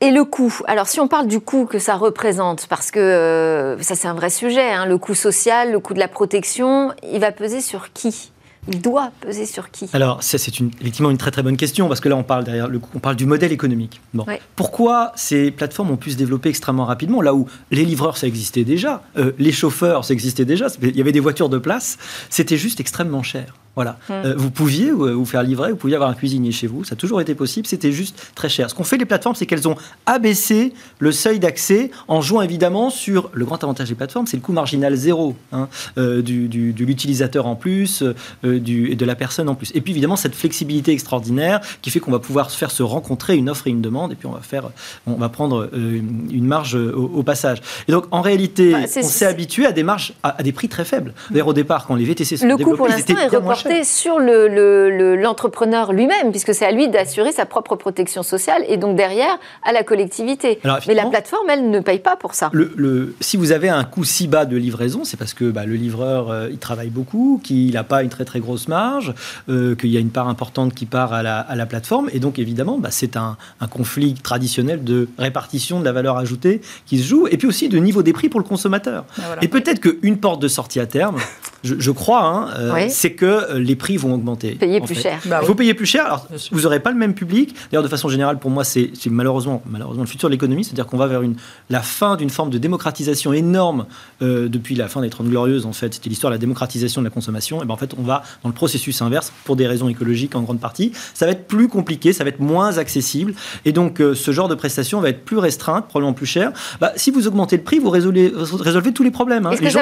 Et 0.01 0.11
le 0.11 0.25
coût. 0.25 0.55
Alors, 0.67 0.87
si 0.87 1.01
on 1.01 1.09
parle 1.09 1.29
du 1.29 1.41
coût 1.41 1.65
que 1.65 1.79
ça 1.79 1.95
représente, 1.95 2.67
parce 2.67 2.91
que 2.91 2.99
euh, 2.99 3.81
ça, 3.81 3.95
c'est 3.95 4.09
un 4.09 4.13
vrai 4.13 4.29
sujet, 4.29 4.71
hein, 4.71 4.85
le 4.85 4.99
coût 4.99 5.15
social, 5.15 5.73
le 5.73 5.81
coût 5.81 5.95
de 5.95 5.99
la 5.99 6.09
protection, 6.09 6.93
il 7.11 7.21
va 7.21 7.33
peser 7.33 7.63
sur 7.63 7.93
qui? 7.93 8.31
Il 8.69 8.83
doit 8.83 9.13
peser 9.21 9.47
sur 9.47 9.71
qui? 9.71 9.89
Alors, 9.93 10.23
c'est 10.23 10.37
effectivement 10.37 11.11
une 11.11 11.17
très 11.17 11.31
très 11.31 11.43
bonne 11.43 11.57
question, 11.57 11.89
parce 11.89 12.01
que 12.01 12.09
là, 12.09 12.17
on 12.17 12.23
parle, 12.23 12.45
derrière 12.45 12.69
le, 12.69 12.81
on 12.95 12.99
parle 12.99 13.17
du 13.17 13.25
modèle 13.25 13.53
économique. 13.53 14.01
Bon. 14.13 14.27
Pourquoi 14.57 15.13
ces 15.17 15.51
plateformes 15.51 15.91
ont 15.91 15.97
pu 15.97 16.11
se 16.11 16.17
développer 16.17 16.51
extrêmement 16.51 16.85
rapidement, 16.85 17.23
là 17.23 17.35
où 17.35 17.47
les 17.71 17.85
livreurs, 17.85 18.17
ça 18.19 18.27
existait 18.27 18.65
déjà, 18.65 19.03
euh, 19.17 19.33
les 19.39 19.53
chauffeurs, 19.53 20.05
ça 20.05 20.13
existait 20.13 20.45
déjà, 20.45 20.67
il 20.83 20.97
y 20.97 21.01
avait 21.01 21.13
des 21.13 21.21
voitures 21.21 21.49
de 21.49 21.59
place, 21.59 21.99
c'était 22.29 22.59
juste 22.59 22.81
extrêmement 22.81 23.23
cher. 23.23 23.55
Voilà. 23.77 23.99
Hmm. 24.09 24.13
Euh, 24.13 24.35
vous 24.37 24.51
pouviez 24.51 24.91
euh, 24.91 25.13
vous 25.13 25.25
faire 25.25 25.43
livrer, 25.43 25.71
vous 25.71 25.77
pouviez 25.77 25.97
avoir 25.97 26.11
un 26.11 26.15
cuisinier 26.15 26.53
chez 26.53 26.67
vous, 26.67 26.85
ça 26.85 26.93
a 26.93 26.97
toujours 26.97 27.21
été 27.21 27.35
possible, 27.35 27.67
c'était 27.67 27.93
juste 27.93 28.31
très 28.35 28.49
cher. 28.49 28.71
Ce 28.71 28.75
qu'ont 28.75 28.85
fait 28.85 28.97
les 28.97 29.05
plateformes, 29.05 29.35
c'est 29.35 29.47
qu'elles 29.47 29.69
ont 29.69 29.77
abaissé 30.07 30.73
le 30.99 31.13
seuil 31.13 31.39
d'accès 31.39 31.91
en 32.07 32.21
jouant 32.21 32.43
évidemment 32.43 32.91
sur 32.91 33.31
le 33.33 33.45
grand 33.45 33.63
avantage 33.65 33.89
des 33.89 33.95
plateformes, 33.95 34.27
c'est 34.27 34.37
le 34.37 34.43
coût 34.43 34.53
marginal 34.53 34.95
zéro 34.95 35.35
hein, 35.53 35.69
euh, 35.99 36.23
du, 36.23 36.49
de 36.49 36.85
l'utilisateur 36.85 37.47
en 37.47 37.57
plus, 37.57 38.05
du, 38.43 38.91
et 38.91 38.97
de 38.97 39.05
la 39.05 39.15
personne 39.15 39.49
en 39.49 39.55
plus. 39.55 39.73
Et 39.75 39.81
puis 39.81 39.93
évidemment 39.93 40.17
cette 40.17 40.35
flexibilité 40.35 40.93
extraordinaire 40.93 41.61
qui 41.83 41.91
fait 41.91 42.01
qu'on 42.01 42.13
va 42.13 42.19
pouvoir 42.19 42.51
faire 42.51 42.71
se 42.71 42.83
rencontrer 42.83 43.37
une 43.37 43.51
offre 43.51 43.67
et 43.67 43.71
une 43.71 43.83
demande, 43.83 44.13
et 44.13 44.15
puis 44.15 44.27
on 44.27 44.33
va 44.33 44.41
faire, 44.41 44.71
on 45.07 45.15
va 45.15 45.29
prendre 45.29 45.71
une 45.75 46.47
marge 46.47 46.75
au, 46.75 47.23
passage. 47.23 47.63
Et 47.89 47.93
donc 47.93 48.05
en 48.11 48.21
réalité, 48.21 48.73
bah, 48.73 48.79
on 48.97 49.03
s'est 49.03 49.27
habitué 49.27 49.67
à 49.67 49.73
des 49.73 49.83
marges, 49.83 50.13
à, 50.23 50.43
des 50.43 50.53
prix 50.53 50.69
très 50.69 50.85
faibles. 50.85 51.15
D'ailleurs 51.31 51.49
au 51.49 51.53
départ, 51.53 51.87
quand 51.87 51.95
les 51.95 52.05
VTC 52.05 52.37
sont 52.37 52.47
le 52.47 52.57
développés, 52.57 52.71
coût 52.71 52.77
pour 52.77 52.89
l'instant 52.89 53.15
est 53.17 53.35
sur 53.85 54.19
l'entrepreneur 54.19 55.93
le, 55.93 55.99
lui-même, 55.99 56.31
puisque 56.31 56.55
c'est 56.55 56.67
à 56.67 56.73
lui 56.73 56.89
d'assurer 56.89 57.33
sa 57.33 57.47
propre 57.47 57.77
protection 57.77 58.23
sociale 58.23 58.65
et 58.69 58.77
donc 58.77 58.97
derrière 58.97 59.39
à 59.63 59.73
la 59.73 59.83
collectivité. 59.83 60.59
Mais 60.87 60.95
la 60.95 61.07
plateforme, 61.07 61.49
elle 61.51 61.71
ne 61.71 61.81
paye 61.81 61.99
pas 61.99 62.17
pour 62.17 62.35
ça. 62.35 62.51
Le, 62.53 63.15
si 63.21 63.37
vous 63.37 63.53
avez 63.53 63.69
un 63.69 63.85
coût 63.85 64.05
si 64.05 64.29
bas 64.29 64.45
de 64.45 64.57
livraison, 64.57 65.05
c'est 65.05 65.17
parce 65.17 65.35
que 65.35 65.51
bah, 65.51 65.65
le 65.65 65.75
livreur, 65.75 66.31
euh, 66.31 66.49
il 66.51 66.59
travaille 66.59 66.89
beaucoup, 66.89 67.41
qu'il 67.43 67.73
n'a 67.73 67.85
pas 67.85 68.03
une 68.03 68.09
très 68.09 68.25
très 68.25 68.41
grosse 68.41 68.69
marge, 68.69 69.15
euh, 69.49 69.75
qu'il 69.75 69.91
y 69.91 69.97
a 69.97 70.01
une 70.01 70.11
part 70.11 70.29
importante 70.29 70.75
qui 70.75 70.87
part 70.87 71.13
à 71.13 71.23
la, 71.23 71.67
plateforme. 71.67 72.11
Et 72.13 72.21
donc 72.21 72.39
évidemment, 72.39 72.79
bah, 72.79 72.91
c'est 72.91 73.17
un, 73.17 73.37
conflit 73.71 74.15
traditionnel 74.15 74.85
de 74.85 75.09
répartition 75.19 75.81
de 75.81 75.85
la 75.85 75.93
valeur 75.93 76.19
ajoutée 76.19 76.61
qui 76.87 76.99
se 76.99 77.05
joue, 77.09 77.27
et 77.29 77.37
puis 77.39 77.49
aussi 77.49 77.69
de 77.69 77.79
niveau 77.79 78.03
des 78.03 78.13
prix 78.13 78.29
pour 78.29 78.39
le 78.39 78.47
consommateur. 78.47 79.05
Ah, 79.19 79.37
et 79.41 79.49
peut-être 79.49 79.81
qu'une 79.81 80.19
porte 80.19 80.41
de 80.41 80.49
sortie 80.49 80.81
à 80.81 80.87
terme, 80.87 81.17
je, 81.65 81.91
crois, 81.91 82.25
hein, 82.25 82.49
euh, 82.59 82.87
c'est 82.91 83.13
que 83.13 83.55
les 83.57 83.75
prix 83.75 83.97
vont 83.97 84.15
augmenter. 84.15 84.53
Payer 84.53 84.81
plus 84.81 84.95
cher. 84.95 85.21
Bah 85.25 85.41
il 85.43 85.47
faut 85.47 85.55
payer 85.55 85.73
plus 85.73 85.87
cher. 85.87 86.05
Alors, 86.05 86.29
vous 86.53 86.61
n'aurez 86.61 86.81
pas 86.81 86.91
le 86.91 86.99
même 86.99 87.15
public. 87.15 87.55
D'ailleurs, 87.71 87.83
de 87.83 87.89
façon 87.89 88.09
générale, 88.09 88.39
pour 88.39 88.51
moi, 88.51 88.65
c'est 88.65 88.91
malheureusement, 89.07 89.63
malheureusement 89.67 90.03
le 90.03 90.09
futur 90.09 90.29
de 90.29 90.35
l'économie. 90.35 90.65
C'est-à-dire 90.65 90.87
qu'on 90.87 90.99
va 90.99 91.07
vers 91.07 91.23
une, 91.23 91.37
la 91.71 91.81
fin 91.81 92.17
d'une 92.17 92.31
forme 92.31 92.51
de 92.51 92.59
démocratisation 92.59 93.33
énorme 93.33 93.87
euh, 94.23 94.49
depuis 94.49 94.75
la 94.75 94.89
fin 94.89 95.01
des 95.01 95.11
Trente 95.11 95.29
Glorieuses, 95.29 95.67
en 95.67 95.73
fait. 95.73 95.95
C'était 95.95 96.11
l'histoire 96.11 96.31
de 96.31 96.35
la 96.35 96.41
démocratisation 96.41 97.01
de 97.01 97.07
la 97.07 97.11
consommation. 97.11 97.63
Et 97.63 97.67
ben, 97.67 97.75
en 97.75 97.79
fait, 97.79 97.93
on 97.99 98.03
va 98.03 98.23
dans 98.43 98.51
le 98.51 98.55
processus 98.55 99.01
inverse 99.01 99.33
pour 99.45 99.57
des 99.57 99.67
raisons 99.67 99.89
écologiques 99.89 100.35
en 100.35 100.43
grande 100.43 100.61
partie. 100.61 100.93
Ça 101.15 101.25
va 101.27 101.33
être 101.33 101.47
plus 101.47 101.69
compliqué, 101.69 102.13
ça 102.13 102.25
va 102.25 102.29
être 102.29 102.41
moins 102.41 102.79
accessible. 102.79 103.35
Et 103.65 103.73
donc, 103.73 104.01
euh, 104.01 104.15
ce 104.15 104.31
genre 104.33 104.49
de 104.49 104.55
prestation 104.55 105.01
va 105.01 105.09
être 105.09 105.25
plus 105.25 105.39
restreinte, 105.39 105.89
probablement 105.89 106.13
plus 106.13 106.27
cher. 106.27 106.53
Bah, 106.81 106.93
si 106.97 107.11
vous 107.11 107.27
augmentez 107.27 107.57
le 107.57 107.63
prix, 107.63 107.79
vous 107.79 107.91
résolvez, 107.91 108.33
résolvez 108.35 108.93
tous 108.93 109.03
les 109.03 109.11
problèmes. 109.11 109.47
Hein. 109.47 109.53
Les, 109.61 109.71
gens, 109.71 109.81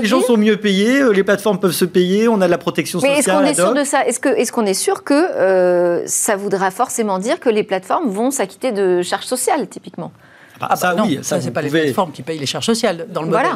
les 0.00 0.06
gens 0.06 0.22
sont 0.22 0.36
mieux 0.36 0.56
payés, 0.56 1.00
euh, 1.00 1.12
les 1.16 1.24
plateformes 1.24 1.58
peuvent 1.58 1.72
se 1.72 1.84
payer, 1.84 2.28
on 2.28 2.40
a 2.40 2.46
de 2.46 2.50
la 2.50 2.58
protection 2.58 3.00
sociale 3.00 3.18
est-ce 3.18 3.30
qu'on 3.30 3.44
est 3.44 3.54
sûr 3.54 3.74
de 3.74 3.84
ça? 3.84 4.06
Est-ce 4.06 4.52
qu'on 4.52 4.66
est, 4.66 4.70
est 4.70 4.74
sûr 4.74 5.04
que 5.04 5.14
euh, 5.14 6.06
ça 6.06 6.36
voudra 6.36 6.70
forcément 6.70 7.18
dire 7.18 7.40
que 7.40 7.48
les 7.48 7.62
plateformes 7.62 8.08
vont 8.08 8.30
s'acquitter 8.30 8.72
de 8.72 9.02
charges 9.02 9.26
sociales, 9.26 9.66
typiquement? 9.68 10.12
Ah, 10.60 10.68
bah, 10.70 10.76
ça, 10.76 10.94
oui, 11.02 11.18
ça, 11.22 11.40
c'est 11.40 11.50
pas 11.50 11.62
les 11.62 11.70
plateformes 11.70 12.12
qui 12.12 12.22
payent 12.22 12.38
les 12.38 12.46
charges 12.46 12.66
sociales 12.66 13.06
dans 13.10 13.22
le 13.22 13.28
modèle. 13.28 13.46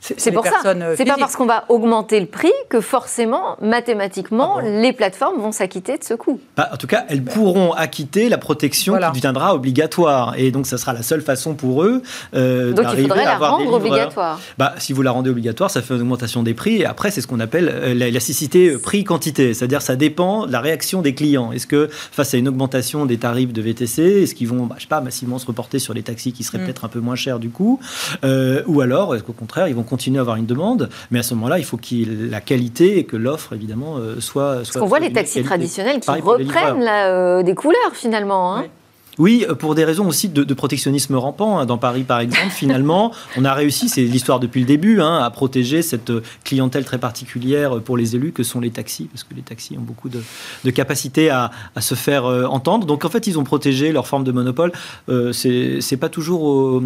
Voilà. 0.00 0.20
C'est 0.20 0.32
pour 0.32 0.46
ça. 0.46 0.62
Euh, 0.64 0.94
c'est 0.96 1.04
pas 1.04 1.16
parce 1.18 1.36
qu'on 1.36 1.46
va 1.46 1.64
augmenter 1.68 2.20
le 2.20 2.26
prix 2.26 2.52
que 2.68 2.80
forcément, 2.80 3.56
mathématiquement, 3.60 4.58
ah 4.58 4.62
les 4.62 4.92
plateformes 4.92 5.40
vont 5.40 5.52
s'acquitter 5.52 5.98
de 5.98 6.04
ce 6.04 6.14
coût. 6.14 6.40
Bah, 6.56 6.68
en 6.72 6.76
tout 6.76 6.86
cas, 6.86 7.04
elles 7.08 7.22
pourront 7.22 7.72
acquitter 7.72 8.28
la 8.28 8.38
protection 8.38 8.96
qui 8.96 9.18
deviendra 9.18 9.54
obligatoire. 9.54 10.34
Et 10.36 10.50
donc, 10.50 10.66
ça 10.66 10.78
sera 10.78 10.92
la 10.92 11.02
seule 11.02 11.20
façon 11.20 11.54
pour 11.54 11.82
eux 11.82 12.02
euh, 12.34 12.72
Donc, 12.72 12.86
il 12.96 13.02
faudrait 13.02 13.24
la 13.24 13.36
rendre 13.36 13.72
obligatoire. 13.72 14.40
Bah, 14.56 14.74
si 14.78 14.92
vous 14.92 15.02
la 15.02 15.10
rendez 15.10 15.30
obligatoire, 15.30 15.70
ça 15.70 15.82
fait 15.82 15.94
une 15.94 16.02
augmentation 16.02 16.42
des 16.42 16.54
prix. 16.54 16.76
Et 16.76 16.86
après, 16.86 17.10
c'est 17.10 17.20
ce 17.20 17.26
qu'on 17.26 17.40
appelle 17.40 17.68
euh, 17.68 17.94
l'élasticité 17.94 18.70
euh, 18.70 18.78
prix-quantité. 18.78 19.52
C'est-à-dire, 19.54 19.82
ça 19.82 19.96
dépend 19.96 20.46
de 20.46 20.52
la 20.52 20.60
réaction 20.60 21.02
des 21.02 21.14
clients. 21.14 21.52
Est-ce 21.52 21.66
que, 21.66 21.88
face 21.90 22.34
à 22.34 22.38
une 22.38 22.48
augmentation 22.48 23.04
des 23.04 23.18
tarifs 23.18 23.52
de 23.52 23.62
VTC, 23.62 24.22
est-ce 24.22 24.34
qu'ils 24.34 24.48
vont, 24.48 24.66
bah, 24.66 24.76
je 24.78 24.82
sais 24.82 24.88
pas, 24.88 25.00
massivement 25.00 25.38
se 25.38 25.46
reporter 25.46 25.78
sur 25.78 25.94
les 25.94 26.02
taxis 26.02 26.32
qui 26.32 26.44
seraient 26.44 26.58
mm. 26.58 26.64
peut-être 26.64 26.84
un 26.84 26.88
peu 26.88 27.00
moins 27.00 27.16
chers 27.16 27.38
du 27.38 27.50
coup 27.50 27.80
Ou 28.22 28.80
alors, 28.80 29.14
est-ce 29.14 29.22
qu'au 29.22 29.32
contraire, 29.32 29.68
ils 29.68 29.74
vont 29.74 29.82
continuer 29.88 30.18
à 30.18 30.20
avoir 30.20 30.36
une 30.36 30.46
demande, 30.46 30.88
mais 31.10 31.18
à 31.18 31.22
ce 31.22 31.34
moment-là, 31.34 31.58
il 31.58 31.64
faut 31.64 31.76
que 31.76 32.30
la 32.30 32.40
qualité 32.40 32.98
et 32.98 33.04
que 33.04 33.16
l'offre, 33.16 33.54
évidemment, 33.54 33.96
euh, 33.96 34.20
soit. 34.20 34.56
Parce 34.56 34.72
qu'on 34.72 34.86
voit 34.86 35.00
les 35.00 35.12
taxis 35.12 35.42
traditionnels 35.42 36.00
qui 36.00 36.10
reprennent 36.10 36.86
euh, 36.88 37.42
des 37.42 37.54
couleurs, 37.54 37.94
finalement. 37.94 38.56
Hein. 38.56 38.66
Oui, 39.18 39.44
euh, 39.48 39.56
pour 39.56 39.74
des 39.74 39.84
raisons 39.84 40.06
aussi 40.06 40.28
de, 40.28 40.54
protectionnisme 40.54 41.16
rampant. 41.16 41.58
Hein. 41.58 41.66
Dans 41.66 41.78
Paris, 41.78 42.04
par 42.04 42.20
exemple, 42.20 42.50
finalement, 42.50 43.12
on 43.36 43.44
a 43.44 43.52
réussi, 43.52 43.88
c'est 43.88 44.02
l'histoire 44.02 44.38
depuis 44.38 44.60
le 44.60 44.66
début, 44.66 45.00
hein, 45.00 45.16
à 45.16 45.30
protéger 45.30 45.82
cette 45.82 46.12
clientèle 46.44 46.84
très 46.84 46.98
particulière 46.98 47.80
pour 47.80 47.96
les 47.96 48.14
élus 48.14 48.32
que 48.32 48.44
sont 48.44 48.60
les 48.60 48.70
taxis, 48.70 49.08
parce 49.12 49.24
que 49.24 49.34
les 49.34 49.42
taxis 49.42 49.76
ont 49.76 49.82
beaucoup 49.82 50.08
de, 50.08 50.70
capacité 50.70 51.30
à, 51.30 51.50
se 51.80 51.94
faire 51.94 52.24
entendre. 52.24 52.86
Donc 52.86 53.04
en 53.04 53.08
fait, 53.08 53.26
ils 53.26 53.38
ont 53.38 53.44
protégé 53.44 53.90
leur 53.90 54.06
forme 54.06 54.22
de 54.22 54.32
monopole. 54.32 54.72
Euh, 55.08 55.32
c'est 55.32 55.96
pas 55.96 56.08
toujours 56.08 56.80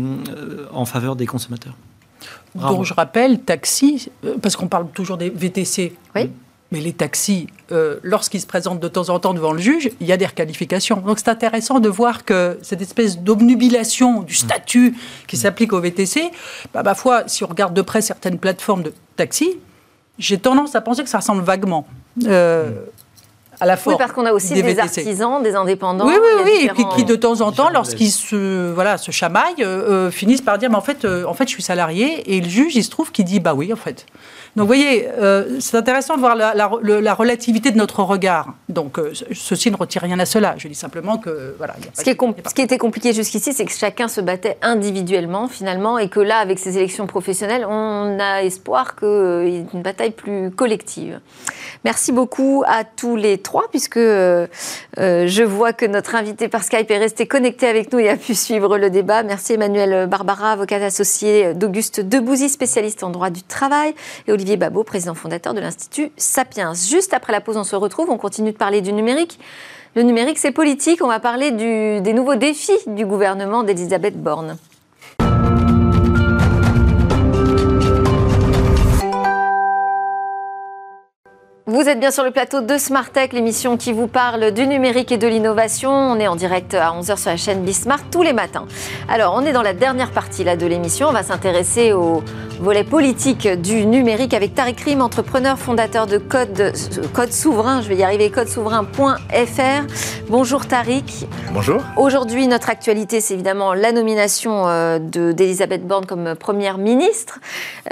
en 0.72 0.84
faveur 0.84 1.16
des 1.16 1.26
consommateurs. 1.26 1.74
Donc 2.54 2.84
je 2.84 2.94
rappelle, 2.94 3.40
taxi, 3.40 4.10
parce 4.42 4.56
qu'on 4.56 4.68
parle 4.68 4.88
toujours 4.90 5.16
des 5.16 5.30
VTC. 5.30 5.94
Oui. 6.14 6.30
Mais 6.72 6.80
les 6.80 6.94
taxis, 6.94 7.48
euh, 7.70 7.96
lorsqu'ils 8.02 8.40
se 8.40 8.46
présentent 8.46 8.80
de 8.80 8.88
temps 8.88 9.10
en 9.10 9.18
temps 9.18 9.34
devant 9.34 9.52
le 9.52 9.58
juge, 9.58 9.90
il 10.00 10.06
y 10.06 10.12
a 10.12 10.16
des 10.16 10.24
requalifications. 10.24 10.96
Donc 10.96 11.18
c'est 11.18 11.28
intéressant 11.28 11.80
de 11.80 11.88
voir 11.90 12.24
que 12.24 12.58
cette 12.62 12.80
espèce 12.80 13.18
d'obnubilation 13.18 14.22
du 14.22 14.34
statut 14.34 14.94
qui 15.26 15.36
s'applique 15.36 15.74
au 15.74 15.80
VTC, 15.80 16.30
bah, 16.72 16.82
ma 16.82 16.94
foi, 16.94 17.24
si 17.26 17.44
on 17.44 17.46
regarde 17.46 17.74
de 17.74 17.82
près 17.82 18.00
certaines 18.00 18.38
plateformes 18.38 18.82
de 18.82 18.94
taxi, 19.16 19.58
j'ai 20.18 20.38
tendance 20.38 20.74
à 20.74 20.80
penser 20.80 21.02
que 21.02 21.10
ça 21.10 21.18
ressemble 21.18 21.42
vaguement. 21.42 21.86
Euh, 22.24 22.70
à 23.62 23.66
la 23.66 23.78
oui, 23.86 23.94
parce 23.96 24.10
qu'on 24.10 24.26
a 24.26 24.32
aussi 24.32 24.54
des, 24.60 24.78
artisans, 24.80 25.40
des 25.40 25.54
indépendants. 25.54 26.04
Oui, 26.04 26.14
oui, 26.20 26.68
oui, 26.74 26.86
qui, 26.96 27.04
de 27.04 27.14
temps 27.14 27.40
en 27.42 27.52
temps, 27.52 27.70
lorsqu'ils 27.70 28.10
se, 28.10 28.72
voilà, 28.72 28.98
se 28.98 29.12
chamaillent, 29.12 29.62
euh, 29.62 30.10
finissent 30.10 30.42
par 30.42 30.58
dire, 30.58 30.68
mais 30.68 30.76
en 30.76 30.80
fait, 30.80 31.04
en 31.04 31.32
fait, 31.32 31.44
je 31.44 31.52
suis 31.52 31.62
salarié, 31.62 32.34
et 32.34 32.40
le 32.40 32.48
juge, 32.48 32.74
il 32.74 32.82
se 32.82 32.90
trouve 32.90 33.12
qu'il 33.12 33.24
dit, 33.24 33.38
bah 33.38 33.54
oui, 33.54 33.72
en 33.72 33.76
fait. 33.76 34.06
Donc, 34.54 34.64
vous 34.64 34.74
voyez, 34.74 35.08
euh, 35.08 35.60
c'est 35.60 35.78
intéressant 35.78 36.14
de 36.14 36.20
voir 36.20 36.36
la, 36.36 37.14
relativité 37.14 37.70
de 37.70 37.78
notre 37.78 38.02
regard. 38.02 38.52
Donc, 38.68 38.98
euh, 38.98 39.12
ceci 39.32 39.70
ne 39.70 39.76
retire 39.76 40.02
rien 40.02 40.18
à 40.18 40.26
cela. 40.26 40.56
Je 40.58 40.68
dis 40.68 40.74
simplement 40.74 41.16
que, 41.16 41.54
voilà. 41.56 41.74
ce, 41.94 42.02
qui 42.02 42.10
est 42.10 42.18
ce 42.20 42.54
qui 42.54 42.60
était 42.60 42.76
compliqué 42.76 43.14
jusqu'ici, 43.14 43.54
c'est 43.54 43.64
que 43.64 43.72
chacun 43.72 44.08
se 44.08 44.20
battait 44.20 44.58
individuellement, 44.60 45.48
finalement, 45.48 45.96
et 45.96 46.10
que 46.10 46.20
là, 46.20 46.36
avec 46.36 46.58
ces 46.58 46.76
élections 46.76 47.06
professionnelles, 47.06 47.64
on 47.66 48.18
a 48.20 48.42
espoir 48.42 48.94
qu'il 48.94 49.08
y 49.48 49.56
ait 49.56 49.66
une 49.72 49.80
bataille 49.80 50.10
plus 50.10 50.50
collective. 50.50 51.20
Merci 51.84 52.12
beaucoup 52.12 52.62
à 52.66 52.84
tous 52.84 53.16
les 53.16 53.38
trois, 53.38 53.68
puisque 53.70 53.96
euh, 53.96 54.46
je 54.98 55.42
vois 55.42 55.72
que 55.72 55.86
notre 55.86 56.14
invité 56.14 56.48
par 56.48 56.62
Skype 56.62 56.90
est 56.90 56.98
resté 56.98 57.26
connecté 57.26 57.66
avec 57.68 57.90
nous 57.90 58.00
et 58.00 58.10
a 58.10 58.16
pu 58.18 58.34
suivre 58.34 58.76
le 58.76 58.90
débat. 58.90 59.22
Merci 59.22 59.54
Emmanuel 59.54 60.06
Barbara, 60.08 60.52
avocate 60.52 60.82
associée 60.82 61.54
d'Auguste 61.54 62.00
Debouzy, 62.00 62.50
spécialiste 62.50 63.02
en 63.02 63.08
droit 63.08 63.30
du 63.30 63.42
travail, 63.42 63.94
et 64.28 64.32
Olivier 64.32 64.41
Babot, 64.56 64.84
président 64.84 65.14
fondateur 65.14 65.54
de 65.54 65.60
l'Institut 65.60 66.10
Sapiens. 66.16 66.74
Juste 66.74 67.14
après 67.14 67.32
la 67.32 67.40
pause, 67.40 67.56
on 67.56 67.64
se 67.64 67.76
retrouve, 67.76 68.10
on 68.10 68.18
continue 68.18 68.52
de 68.52 68.56
parler 68.56 68.80
du 68.80 68.92
numérique. 68.92 69.38
Le 69.94 70.02
numérique, 70.02 70.38
c'est 70.38 70.52
politique. 70.52 71.02
On 71.02 71.08
va 71.08 71.20
parler 71.20 71.50
des 71.50 72.12
nouveaux 72.12 72.36
défis 72.36 72.78
du 72.86 73.06
gouvernement 73.06 73.62
d'Elisabeth 73.62 74.20
Borne. 74.20 74.56
Vous 81.66 81.82
êtes 81.82 82.00
bien 82.00 82.10
sur 82.10 82.24
le 82.24 82.32
plateau 82.32 82.60
de 82.60 82.76
Smart 82.76 83.08
Tech, 83.08 83.32
l'émission 83.32 83.76
qui 83.76 83.92
vous 83.92 84.08
parle 84.08 84.50
du 84.50 84.66
numérique 84.66 85.12
et 85.12 85.16
de 85.16 85.28
l'innovation. 85.28 85.92
On 85.92 86.18
est 86.18 86.26
en 86.26 86.34
direct 86.34 86.74
à 86.74 86.90
11h 86.90 87.16
sur 87.16 87.30
la 87.30 87.36
chaîne 87.36 87.62
Bismart 87.62 88.00
tous 88.10 88.22
les 88.22 88.32
matins. 88.32 88.66
Alors, 89.08 89.34
on 89.36 89.42
est 89.46 89.52
dans 89.52 89.62
la 89.62 89.72
dernière 89.72 90.10
partie 90.10 90.42
là, 90.42 90.56
de 90.56 90.66
l'émission. 90.66 91.06
On 91.06 91.12
va 91.12 91.22
s'intéresser 91.22 91.92
au 91.92 92.24
volet 92.58 92.82
politique 92.82 93.46
du 93.46 93.86
numérique 93.86 94.34
avec 94.34 94.56
Tariq 94.56 94.82
Rim, 94.84 95.02
entrepreneur, 95.02 95.56
fondateur 95.56 96.08
de 96.08 96.18
Code, 96.18 96.72
Code 97.12 97.32
Souverain. 97.32 97.80
Je 97.80 97.88
vais 97.88 97.96
y 97.96 98.02
arriver, 98.02 98.28
codesouverain.fr. 98.30 99.86
Bonjour 100.28 100.66
Tariq. 100.66 101.26
Bonjour. 101.52 101.80
Aujourd'hui, 101.96 102.48
notre 102.48 102.70
actualité, 102.70 103.20
c'est 103.20 103.34
évidemment 103.34 103.74
la 103.74 103.92
nomination 103.92 104.66
euh, 104.66 104.98
d'Elisabeth 104.98 105.86
Borne 105.86 106.06
comme 106.06 106.34
première 106.34 106.78
ministre 106.78 107.38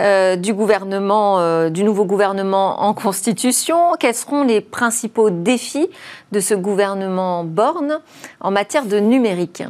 euh, 0.00 0.36
du 0.36 0.54
gouvernement, 0.54 1.40
euh, 1.40 1.68
du 1.68 1.84
nouveau 1.84 2.04
gouvernement 2.04 2.82
en 2.82 2.94
constitution. 2.94 3.69
Quels 3.98 4.14
seront 4.14 4.44
les 4.44 4.60
principaux 4.60 5.30
défis 5.30 5.88
de 6.32 6.40
ce 6.40 6.54
gouvernement 6.54 7.44
Borne 7.44 8.00
en 8.40 8.50
matière 8.50 8.86
de 8.86 8.98
numérique? 8.98 9.62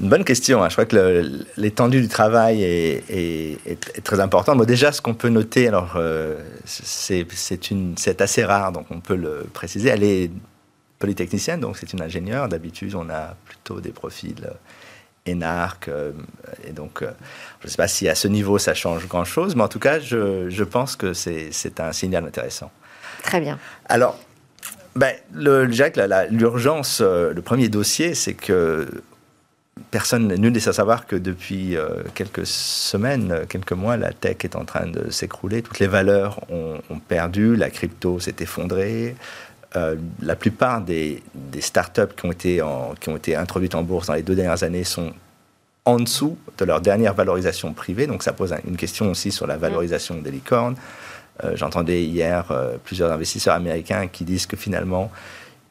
Une 0.00 0.08
bonne 0.08 0.24
question. 0.24 0.62
Hein. 0.62 0.68
Je 0.68 0.74
crois 0.74 0.86
que 0.86 1.30
l'étendue 1.56 2.00
du 2.00 2.08
travail 2.08 2.62
est, 2.62 4.04
très 4.04 4.20
importante. 4.20 4.58
Bon, 4.58 4.64
déjà, 4.64 4.92
ce 4.92 5.02
qu'on 5.02 5.14
peut 5.14 5.28
noter, 5.28 5.68
alors 5.68 5.94
euh, 5.96 6.36
c'est 6.64 8.20
assez 8.20 8.44
rare, 8.44 8.72
donc 8.72 8.86
on 8.90 9.00
peut 9.00 9.16
le 9.16 9.46
préciser. 9.52 9.88
Elle 9.88 10.04
est 10.04 10.30
polytechnicienne, 10.98 11.60
donc 11.60 11.76
c'est 11.78 11.92
une 11.92 12.00
ingénieure. 12.00 12.48
D'habitude, 12.48 12.94
on 12.94 13.10
a 13.10 13.36
plutôt 13.44 13.80
des 13.80 13.90
profils 13.90 14.44
euh, 14.44 14.52
énarques. 15.26 15.88
Euh, 15.88 16.12
et 16.64 16.72
donc, 16.72 17.02
je 17.02 17.66
ne 17.66 17.70
sais 17.70 17.76
pas 17.76 17.88
si 17.88 18.08
à 18.08 18.14
ce 18.14 18.28
niveau 18.28 18.58
ça 18.58 18.74
change 18.74 19.06
grand-chose, 19.08 19.56
mais 19.56 19.62
en 19.62 19.68
tout 19.68 19.80
cas, 19.80 19.98
je, 19.98 20.48
je 20.48 20.64
pense 20.64 20.94
que 20.96 21.12
c'est 21.12 21.80
un 21.80 21.92
signal 21.92 22.24
intéressant. 22.24 22.70
Très 23.22 23.40
bien. 23.40 23.58
Alors, 23.88 24.18
ben, 24.96 25.14
Jacques, 25.70 25.98
l'urgence, 26.30 27.00
euh, 27.00 27.32
le 27.32 27.42
premier 27.42 27.68
dossier, 27.68 28.14
c'est 28.14 28.34
que 28.34 28.88
personne, 29.90 30.34
nul 30.34 30.52
n'est 30.52 30.68
à 30.68 30.72
savoir 30.72 31.06
que 31.06 31.14
depuis 31.14 31.76
euh, 31.76 32.02
quelques 32.14 32.46
semaines, 32.46 33.46
quelques 33.48 33.72
mois, 33.72 33.96
la 33.96 34.12
tech 34.12 34.38
est 34.42 34.56
en 34.56 34.64
train 34.64 34.86
de 34.86 35.10
s'écrouler. 35.10 35.62
Toutes 35.62 35.78
les 35.78 35.86
valeurs 35.86 36.40
ont, 36.50 36.80
perdu, 37.06 37.54
la 37.54 37.70
crypto 37.70 38.18
s'est 38.18 38.34
effondrée. 38.40 39.14
Euh, 39.76 39.96
la 40.20 40.34
plupart 40.34 40.80
des, 40.80 41.22
des, 41.34 41.60
startups 41.60 42.14
qui 42.16 42.26
ont, 42.26 42.32
été 42.32 42.62
qui 43.00 43.08
ont 43.10 43.16
été 43.16 43.36
introduites 43.36 43.74
en 43.74 43.82
bourse 43.82 44.06
dans 44.06 44.14
les 44.14 44.22
deux 44.22 44.34
dernières 44.34 44.62
années 44.62 44.84
sont 44.84 45.12
en 45.84 45.98
dessous 45.98 46.36
de 46.58 46.64
leur 46.64 46.80
dernière 46.80 47.14
valorisation 47.14 47.72
privée. 47.72 48.06
Donc 48.06 48.22
ça 48.22 48.32
pose 48.32 48.54
une 48.66 48.76
question 48.76 49.10
aussi 49.10 49.30
sur 49.30 49.46
la 49.46 49.56
valorisation 49.56 50.16
des 50.16 50.30
licornes. 50.30 50.74
Euh, 51.44 51.52
j'entendais 51.54 52.02
hier 52.04 52.46
euh, 52.50 52.76
plusieurs 52.82 53.12
investisseurs 53.12 53.54
américains 53.54 54.08
qui 54.08 54.24
disent 54.24 54.46
que 54.46 54.56
finalement, 54.56 55.10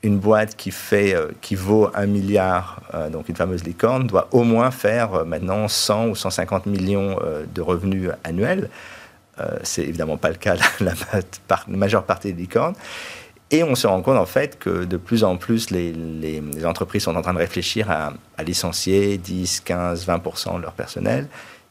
une 0.04 0.18
boîte 0.18 0.56
qui, 0.56 0.72
fait, 0.72 1.14
euh, 1.14 1.32
qui 1.42 1.56
vaut 1.56 1.90
un 1.94 2.06
milliard, 2.06 2.82
donc 3.12 3.30
une 3.30 3.36
fameuse 3.36 3.64
licorne, 3.64 4.08
doit 4.08 4.28
au 4.32 4.44
moins 4.44 4.72
faire 4.72 5.26
maintenant 5.26 5.68
100 5.68 6.08
ou 6.08 6.16
150 6.16 6.68
millions 6.68 7.18
de 7.54 7.62
revenus 7.62 8.12
annuels. 8.24 8.70
c'est 9.64 9.84
évidemment 9.84 10.18
pas 10.18 10.30
le 10.30 10.36
cas 10.36 10.56
la, 10.80 10.94
majeure 11.68 12.04
partie 12.04 12.34
des 12.34 12.42
licornes. 12.42 12.76
Et 13.50 13.64
on 13.64 13.76
se 13.76 13.88
rend 13.88 14.02
compte 14.02 14.18
en 14.18 14.26
fait 14.26 14.60
que 14.60 14.84
de 14.84 14.98
plus 14.98 15.24
en 15.24 15.38
plus 15.38 15.72
les, 15.72 15.94
entreprises 16.66 17.04
sont 17.04 17.16
en 17.16 17.22
train 17.22 17.34
de 17.34 17.40
réfléchir 17.40 17.90
à 17.90 18.44
licencier 18.44 19.18
10, 19.18 19.62
15, 19.62 20.06
20% 20.08 20.58
de 20.58 20.62
leur 20.62 20.74
personnel 20.74 21.28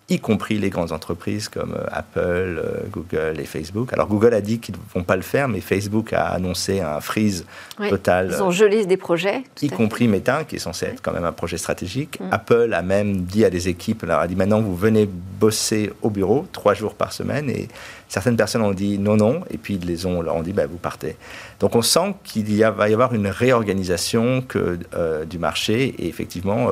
y 0.08 0.20
compris 0.20 0.58
les 0.58 0.70
grandes 0.70 0.92
entreprises 0.92 1.48
comme 1.48 1.74
euh, 1.74 1.84
Apple, 1.90 2.20
euh, 2.20 2.82
Google 2.92 3.40
et 3.40 3.44
Facebook. 3.44 3.92
Alors 3.92 4.06
Google 4.06 4.34
a 4.34 4.40
dit 4.40 4.60
qu'ils 4.60 4.76
ne 4.76 4.80
vont 4.94 5.02
pas 5.02 5.16
le 5.16 5.22
faire, 5.22 5.48
mais 5.48 5.60
Facebook 5.60 6.12
a 6.12 6.26
annoncé 6.26 6.80
un 6.80 7.00
freeze 7.00 7.44
total. 7.88 8.30
Ils 8.32 8.42
ont 8.42 8.52
gelé 8.52 8.86
des 8.86 8.96
projets. 8.96 9.42
Y 9.60 9.68
compris 9.68 10.06
Meta, 10.06 10.44
qui 10.44 10.56
est 10.56 10.60
censé 10.60 10.86
être 10.86 11.02
quand 11.02 11.12
même 11.12 11.24
un 11.24 11.32
projet 11.32 11.58
stratégique. 11.58 12.20
Mm. 12.20 12.28
Apple 12.30 12.72
a 12.72 12.82
même 12.82 13.22
dit 13.22 13.44
à 13.44 13.50
des 13.50 13.68
équipes, 13.68 14.04
alors 14.04 14.20
a 14.20 14.28
dit 14.28 14.36
maintenant 14.36 14.60
vous 14.60 14.76
venez 14.76 15.08
bosser 15.40 15.92
au 16.02 16.10
bureau 16.10 16.46
trois 16.52 16.74
jours 16.74 16.94
par 16.94 17.12
semaine 17.12 17.50
et 17.50 17.66
certaines 18.08 18.36
personnes 18.36 18.62
ont 18.62 18.72
dit 18.72 18.98
non, 18.98 19.16
non, 19.16 19.40
et 19.50 19.58
puis 19.58 19.74
ils 19.74 19.86
les 19.86 20.06
ont, 20.06 20.22
leur 20.22 20.36
ont 20.36 20.42
dit 20.42 20.52
bah, 20.52 20.66
vous 20.66 20.76
partez. 20.76 21.16
Donc 21.58 21.74
on 21.74 21.82
sent 21.82 22.14
qu'il 22.22 22.44
va 22.62 22.88
y 22.88 22.92
avoir 22.92 23.12
une 23.12 23.26
réorganisation 23.26 24.40
que, 24.40 24.78
euh, 24.94 25.24
du 25.24 25.38
marché 25.38 25.96
et 25.98 26.06
effectivement 26.06 26.68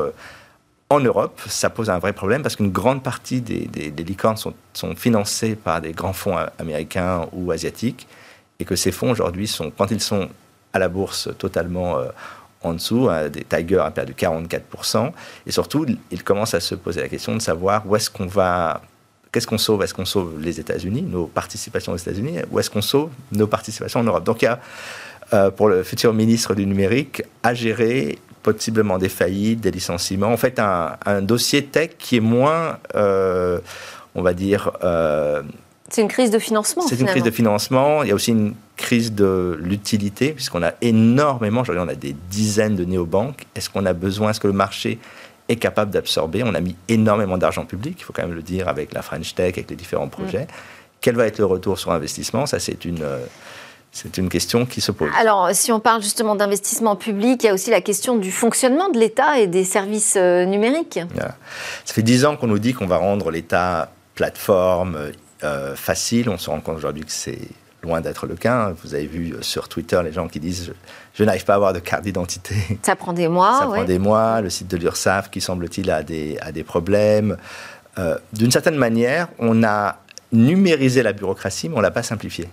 en 0.90 1.00
Europe, 1.00 1.40
ça 1.46 1.70
pose 1.70 1.90
un 1.90 1.98
vrai 1.98 2.12
problème 2.12 2.42
parce 2.42 2.56
qu'une 2.56 2.70
grande 2.70 3.02
partie 3.02 3.40
des, 3.40 3.90
licornes 3.90 4.36
sont, 4.36 4.54
financées 4.96 5.56
par 5.56 5.80
des 5.80 5.92
grands 5.92 6.12
fonds 6.12 6.36
américains 6.58 7.26
ou 7.32 7.50
asiatiques 7.50 8.06
et 8.60 8.64
que 8.64 8.76
ces 8.76 8.92
fonds 8.92 9.10
aujourd'hui 9.10 9.48
sont, 9.48 9.70
quand 9.70 9.90
ils 9.90 10.00
sont 10.00 10.28
à 10.72 10.78
la 10.78 10.88
bourse 10.88 11.28
totalement 11.38 11.98
euh, 11.98 12.08
en 12.62 12.74
dessous, 12.74 13.08
hein, 13.10 13.28
des 13.28 13.44
Tiger 13.44 13.78
a 13.78 13.90
perdu 13.90 14.14
44%, 14.14 15.12
et 15.46 15.52
surtout, 15.52 15.86
ils 16.10 16.24
commencent 16.24 16.54
à 16.54 16.60
se 16.60 16.74
poser 16.74 17.00
la 17.00 17.08
question 17.08 17.34
de 17.34 17.40
savoir 17.40 17.86
où 17.86 17.94
est-ce 17.94 18.10
qu'on 18.10 18.26
va, 18.26 18.80
qu'est-ce 19.30 19.46
qu'on 19.46 19.58
sauve? 19.58 19.82
Est-ce 19.82 19.94
qu'on 19.94 20.04
sauve 20.04 20.40
les 20.40 20.60
États-Unis, 20.60 21.02
nos 21.02 21.26
participations 21.26 21.92
aux 21.92 21.96
États-Unis, 21.96 22.38
ou 22.50 22.58
est-ce 22.58 22.70
qu'on 22.70 22.82
sauve 22.82 23.10
nos 23.32 23.46
participations 23.46 24.00
en 24.00 24.04
Europe? 24.04 24.24
Donc 24.24 24.42
il 24.42 24.46
y 24.46 24.48
a, 24.48 24.60
euh, 25.32 25.50
pour 25.50 25.68
le 25.68 25.82
futur 25.82 26.12
ministre 26.14 26.54
du 26.54 26.66
numérique, 26.66 27.22
à 27.42 27.54
gérer 27.54 28.18
possiblement 28.44 28.98
des 28.98 29.08
faillites, 29.08 29.60
des 29.60 29.72
licenciements. 29.72 30.28
En 30.28 30.36
fait, 30.36 30.60
un, 30.60 31.22
dossier 31.22 31.64
tech 31.64 31.90
qui 31.98 32.18
est 32.18 32.20
moins, 32.20 32.78
euh, 32.94 33.58
on 34.14 34.22
va 34.22 34.34
dire... 34.34 34.70
Euh, 34.84 35.42
c'est 35.88 36.02
une 36.02 36.08
crise 36.08 36.30
de 36.30 36.38
financement. 36.38 36.82
C'est 36.86 37.00
une 37.00 37.06
crise 37.06 37.22
de 37.22 37.30
financement. 37.30 38.02
Il 38.02 38.08
y 38.08 38.12
a 38.12 38.14
aussi 38.14 38.32
une 38.32 38.54
crise 38.76 39.12
de 39.12 39.58
l'utilité, 39.60 40.32
puisqu'on 40.32 40.62
a 40.62 40.72
énormément, 40.80 41.62
aujourd'hui 41.62 41.82
on 41.84 41.88
a 41.88 41.94
des 41.94 42.14
dizaines 42.30 42.76
de 42.76 42.84
néobanques. 42.84 43.46
Est-ce 43.54 43.70
qu'on 43.70 43.86
a 43.86 43.92
besoin, 43.92 44.30
est-ce 44.30 44.40
que 44.40 44.46
le 44.46 44.52
marché 44.52 44.98
est 45.48 45.56
capable 45.56 45.90
d'absorber? 45.90 46.42
On 46.44 46.54
a 46.54 46.60
mis 46.60 46.76
énormément 46.88 47.38
d'argent 47.38 47.64
public, 47.64 47.96
il 47.98 48.04
faut 48.04 48.12
quand 48.12 48.26
même 48.26 48.34
le 48.34 48.42
dire, 48.42 48.68
avec 48.68 48.92
la 48.92 49.02
French 49.02 49.34
Tech, 49.34 49.54
avec 49.54 49.70
les 49.70 49.76
différents 49.76 50.08
projets. 50.08 50.44
Mm. 50.44 50.54
Quel 51.00 51.16
va 51.16 51.26
être 51.26 51.38
le 51.38 51.46
retour 51.46 51.78
sur 51.78 51.92
investissement? 51.92 52.46
Ça, 52.46 52.58
c'est 52.58 52.84
une, 52.84 53.02
euh, 53.02 53.24
C'est 53.94 54.18
une 54.18 54.28
question 54.28 54.66
qui 54.66 54.80
se 54.80 54.90
pose. 54.90 55.08
Alors, 55.16 55.50
si 55.52 55.70
on 55.70 55.78
parle 55.78 56.02
justement 56.02 56.34
d'investissement 56.34 56.96
public, 56.96 57.44
il 57.44 57.46
y 57.46 57.48
a 57.48 57.54
aussi 57.54 57.70
la 57.70 57.80
question 57.80 58.16
du 58.16 58.32
fonctionnement 58.32 58.90
de 58.90 58.98
l'État 58.98 59.38
et 59.38 59.46
des 59.46 59.62
services 59.62 60.16
euh, 60.16 60.44
numériques. 60.44 60.98
Ça 61.84 61.94
fait 61.94 62.02
dix 62.02 62.24
ans 62.24 62.36
qu'on 62.36 62.48
nous 62.48 62.58
dit 62.58 62.74
qu'on 62.74 62.88
va 62.88 62.96
rendre 62.96 63.30
l'État 63.30 63.92
plateforme, 64.16 65.12
euh, 65.44 65.76
facile. 65.76 66.28
On 66.28 66.38
se 66.38 66.50
rend 66.50 66.60
compte 66.60 66.76
aujourd'hui 66.76 67.04
que 67.04 67.12
c'est 67.12 67.38
loin 67.84 68.00
d'être 68.00 68.26
le 68.26 68.34
cas. 68.34 68.72
Vous 68.82 68.96
avez 68.96 69.06
vu 69.06 69.36
sur 69.42 69.68
Twitter 69.68 70.00
les 70.02 70.12
gens 70.12 70.26
qui 70.26 70.40
disent 70.40 70.72
je, 71.14 71.22
n'arrive 71.22 71.44
pas 71.44 71.52
à 71.52 71.56
avoir 71.56 71.72
de 71.72 71.78
carte 71.78 72.02
d'identité. 72.02 72.56
Ça 72.82 72.96
prend 72.96 73.12
des 73.12 73.28
mois. 73.28 73.60
Ça 73.60 73.66
prend 73.66 73.84
des 73.84 74.00
mois. 74.00 74.40
Le 74.40 74.50
site 74.50 74.66
de 74.66 74.76
l'URSSAF 74.76 75.30
qui 75.30 75.40
semble-t-il 75.40 75.88
a 75.92 76.02
des, 76.02 76.36
a 76.40 76.50
des 76.50 76.64
problèmes. 76.64 77.36
Euh, 77.98 78.18
d'une 78.32 78.50
certaine 78.50 78.76
manière, 78.76 79.28
on 79.38 79.62
a 79.62 79.98
numérisé 80.32 81.04
la 81.04 81.12
bureaucratie, 81.12 81.68
mais 81.68 81.76
on 81.76 81.80
l'a 81.80 81.92
pas 81.92 82.02
simplifiée. 82.02 82.48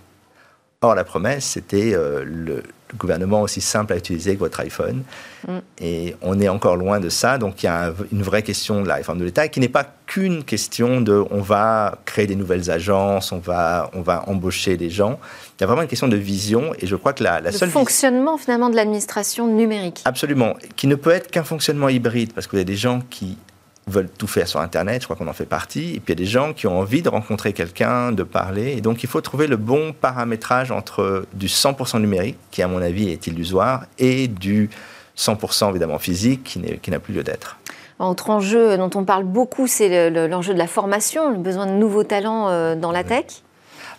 Or, 0.82 0.94
la 0.94 1.04
promesse, 1.04 1.44
c'était 1.44 1.94
euh, 1.94 2.24
le, 2.24 2.62
gouvernement 2.98 3.42
aussi 3.42 3.60
simple 3.60 3.92
à 3.92 3.96
utiliser 3.96 4.34
que 4.34 4.40
votre 4.40 4.60
iPhone. 4.60 5.02
Mm. 5.46 5.58
Et 5.80 6.16
on 6.22 6.40
est 6.40 6.48
encore 6.48 6.76
loin 6.76 7.00
de 7.00 7.08
ça. 7.08 7.38
Donc, 7.38 7.62
il 7.62 7.66
y 7.66 7.68
a 7.68 7.92
une 8.12 8.22
vraie 8.22 8.42
question 8.42 8.82
de 8.82 8.88
la 8.88 8.96
réforme 8.96 9.18
de 9.18 9.24
l'État 9.24 9.48
qui 9.48 9.60
n'est 9.60 9.68
pas 9.68 9.86
qu'une 10.06 10.44
question 10.44 11.00
de 11.00 11.24
on 11.30 11.40
va 11.40 11.98
créer 12.04 12.26
des 12.26 12.36
nouvelles 12.36 12.70
agences, 12.70 13.32
on 13.32 13.38
va, 13.38 13.90
on 13.94 14.02
va 14.02 14.28
embaucher 14.28 14.76
des 14.76 14.90
gens. 14.90 15.18
Il 15.58 15.62
y 15.62 15.64
a 15.64 15.66
vraiment 15.66 15.82
une 15.82 15.88
question 15.88 16.08
de 16.08 16.16
vision. 16.16 16.72
Et 16.78 16.86
je 16.86 16.96
crois 16.96 17.12
que 17.12 17.24
la, 17.24 17.40
la 17.40 17.50
le 17.50 17.56
seule. 17.56 17.70
fonctionnement, 17.70 18.36
finalement, 18.36 18.68
de 18.68 18.76
l'administration 18.76 19.46
numérique. 19.46 20.02
Absolument. 20.04 20.54
Qui 20.76 20.86
ne 20.86 20.94
peut 20.94 21.10
être 21.10 21.30
qu'un 21.30 21.44
fonctionnement 21.44 21.88
hybride. 21.88 22.32
Parce 22.32 22.46
que 22.46 22.52
vous 22.52 22.58
avez 22.58 22.64
des 22.64 22.76
gens 22.76 23.00
qui 23.08 23.38
veulent 23.86 24.08
tout 24.08 24.26
faire 24.26 24.46
sur 24.46 24.60
Internet, 24.60 25.02
je 25.02 25.06
crois 25.06 25.16
qu'on 25.16 25.28
en 25.28 25.32
fait 25.32 25.46
partie, 25.46 25.94
et 25.96 26.00
puis 26.00 26.12
il 26.14 26.20
y 26.20 26.22
a 26.22 26.24
des 26.24 26.30
gens 26.30 26.52
qui 26.52 26.66
ont 26.66 26.78
envie 26.78 27.02
de 27.02 27.08
rencontrer 27.08 27.52
quelqu'un, 27.52 28.12
de 28.12 28.22
parler, 28.22 28.72
et 28.76 28.80
donc 28.80 29.02
il 29.02 29.08
faut 29.08 29.20
trouver 29.20 29.46
le 29.46 29.56
bon 29.56 29.92
paramétrage 29.92 30.70
entre 30.70 31.26
du 31.32 31.48
100% 31.48 32.00
numérique, 32.00 32.38
qui 32.50 32.62
à 32.62 32.68
mon 32.68 32.80
avis 32.80 33.10
est 33.10 33.26
illusoire, 33.26 33.84
et 33.98 34.28
du 34.28 34.70
100% 35.16 35.70
évidemment 35.70 35.98
physique, 35.98 36.58
qui 36.80 36.90
n'a 36.90 36.98
plus 37.00 37.14
lieu 37.14 37.22
d'être. 37.22 37.58
Autre 37.98 38.30
enjeu 38.30 38.76
dont 38.76 38.90
on 38.94 39.04
parle 39.04 39.24
beaucoup, 39.24 39.66
c'est 39.66 40.10
l'enjeu 40.28 40.54
de 40.54 40.58
la 40.58 40.66
formation, 40.66 41.30
le 41.30 41.38
besoin 41.38 41.66
de 41.66 41.72
nouveaux 41.72 42.04
talents 42.04 42.48
euh, 42.48 42.74
dans 42.74 42.90
la 42.90 43.04
tech. 43.04 43.26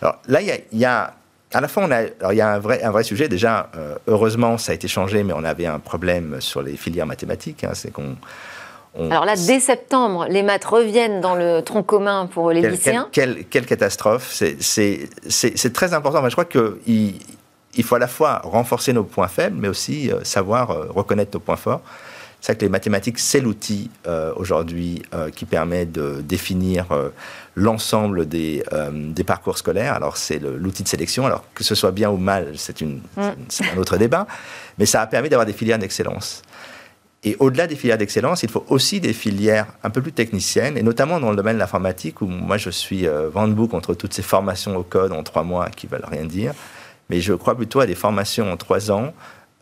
Alors 0.02 0.16
là, 0.28 0.40
il 0.42 0.78
y 0.78 0.84
a, 0.84 1.14
à 1.52 1.60
la 1.60 1.68
fois, 1.68 1.84
on 1.86 1.90
a, 1.90 1.96
alors 2.20 2.32
il 2.32 2.36
y 2.36 2.40
a 2.42 2.52
un 2.52 2.58
vrai, 2.58 2.82
un 2.82 2.90
vrai 2.90 3.02
sujet. 3.02 3.28
Déjà, 3.28 3.70
euh, 3.76 3.94
heureusement, 4.06 4.58
ça 4.58 4.72
a 4.72 4.74
été 4.74 4.88
changé, 4.88 5.22
mais 5.22 5.32
on 5.32 5.44
avait 5.44 5.66
un 5.66 5.78
problème 5.78 6.40
sur 6.40 6.60
les 6.60 6.76
filières 6.76 7.06
mathématiques. 7.06 7.64
Hein, 7.64 7.70
c'est 7.72 7.92
qu'on 7.92 8.16
alors 9.10 9.24
là, 9.24 9.34
dès 9.34 9.60
septembre, 9.60 10.26
les 10.28 10.42
maths 10.42 10.64
reviennent 10.64 11.20
dans 11.20 11.34
le 11.34 11.62
tronc 11.62 11.82
commun 11.82 12.26
pour 12.26 12.50
les 12.50 12.62
lycéens. 12.62 13.08
Quelle, 13.10 13.44
catastrophe 13.48 14.32
C'est 14.60 15.72
très 15.72 15.94
important. 15.94 16.26
je 16.28 16.34
crois 16.34 16.44
qu'il 16.44 17.14
il 17.76 17.84
faut 17.84 17.96
à 17.96 17.98
la 17.98 18.08
fois 18.08 18.40
renforcer 18.44 18.92
nos 18.92 19.04
points 19.04 19.28
faibles, 19.28 19.56
mais 19.58 19.68
aussi 19.68 20.10
euh, 20.10 20.22
savoir 20.22 20.70
euh, 20.70 20.86
reconnaître 20.90 21.32
nos 21.34 21.40
points 21.40 21.56
forts. 21.56 21.82
C'est 22.40 22.52
vrai 22.52 22.58
que 22.58 22.64
les 22.64 22.70
mathématiques, 22.70 23.18
c'est 23.18 23.40
l'outil 23.40 23.90
euh, 24.06 24.30
aujourd'hui 24.36 25.02
qui 25.34 25.46
permet 25.46 25.86
de 25.86 26.20
définir 26.20 26.84
l'ensemble 27.54 28.28
des, 28.28 28.62
des, 28.92 29.24
parcours 29.24 29.56
scolaires. 29.56 29.94
Alors, 29.94 30.18
c'est 30.18 30.38
l'outil 30.40 30.82
de 30.82 30.88
sélection. 30.88 31.24
Alors, 31.24 31.46
que 31.54 31.64
ce 31.64 31.74
soit 31.74 31.90
bien 31.90 32.10
ou 32.10 32.18
mal, 32.18 32.52
c'est 32.56 32.82
mm. 32.82 33.00
un 33.16 33.78
autre 33.78 33.96
débat. 33.96 34.26
Mais 34.76 34.84
ça 34.84 35.00
a 35.00 35.06
permis 35.06 35.30
d'avoir 35.30 35.46
des 35.46 35.54
filières 35.54 35.78
d'excellence. 35.78 36.42
Et 37.24 37.36
au-delà 37.38 37.66
des 37.66 37.74
filières 37.74 37.96
d'excellence, 37.96 38.42
il 38.42 38.50
faut 38.50 38.66
aussi 38.68 39.00
des 39.00 39.14
filières 39.14 39.66
un 39.82 39.88
peu 39.88 40.02
plus 40.02 40.12
techniciennes, 40.12 40.76
et 40.76 40.82
notamment 40.82 41.20
dans 41.20 41.30
le 41.30 41.36
domaine 41.36 41.54
de 41.54 41.58
l'informatique, 41.58 42.20
où 42.20 42.26
moi 42.26 42.58
je 42.58 42.68
suis 42.68 43.06
euh, 43.06 43.30
vent 43.30 43.50
contre 43.66 43.94
toutes 43.94 44.12
ces 44.12 44.22
formations 44.22 44.76
au 44.76 44.82
code 44.82 45.12
en 45.12 45.22
trois 45.22 45.42
mois 45.42 45.70
qui 45.70 45.86
veulent 45.86 46.04
rien 46.06 46.24
dire. 46.24 46.52
Mais 47.08 47.20
je 47.20 47.32
crois 47.32 47.54
plutôt 47.54 47.80
à 47.80 47.86
des 47.86 47.94
formations 47.94 48.52
en 48.52 48.58
trois 48.58 48.90
ans 48.90 49.14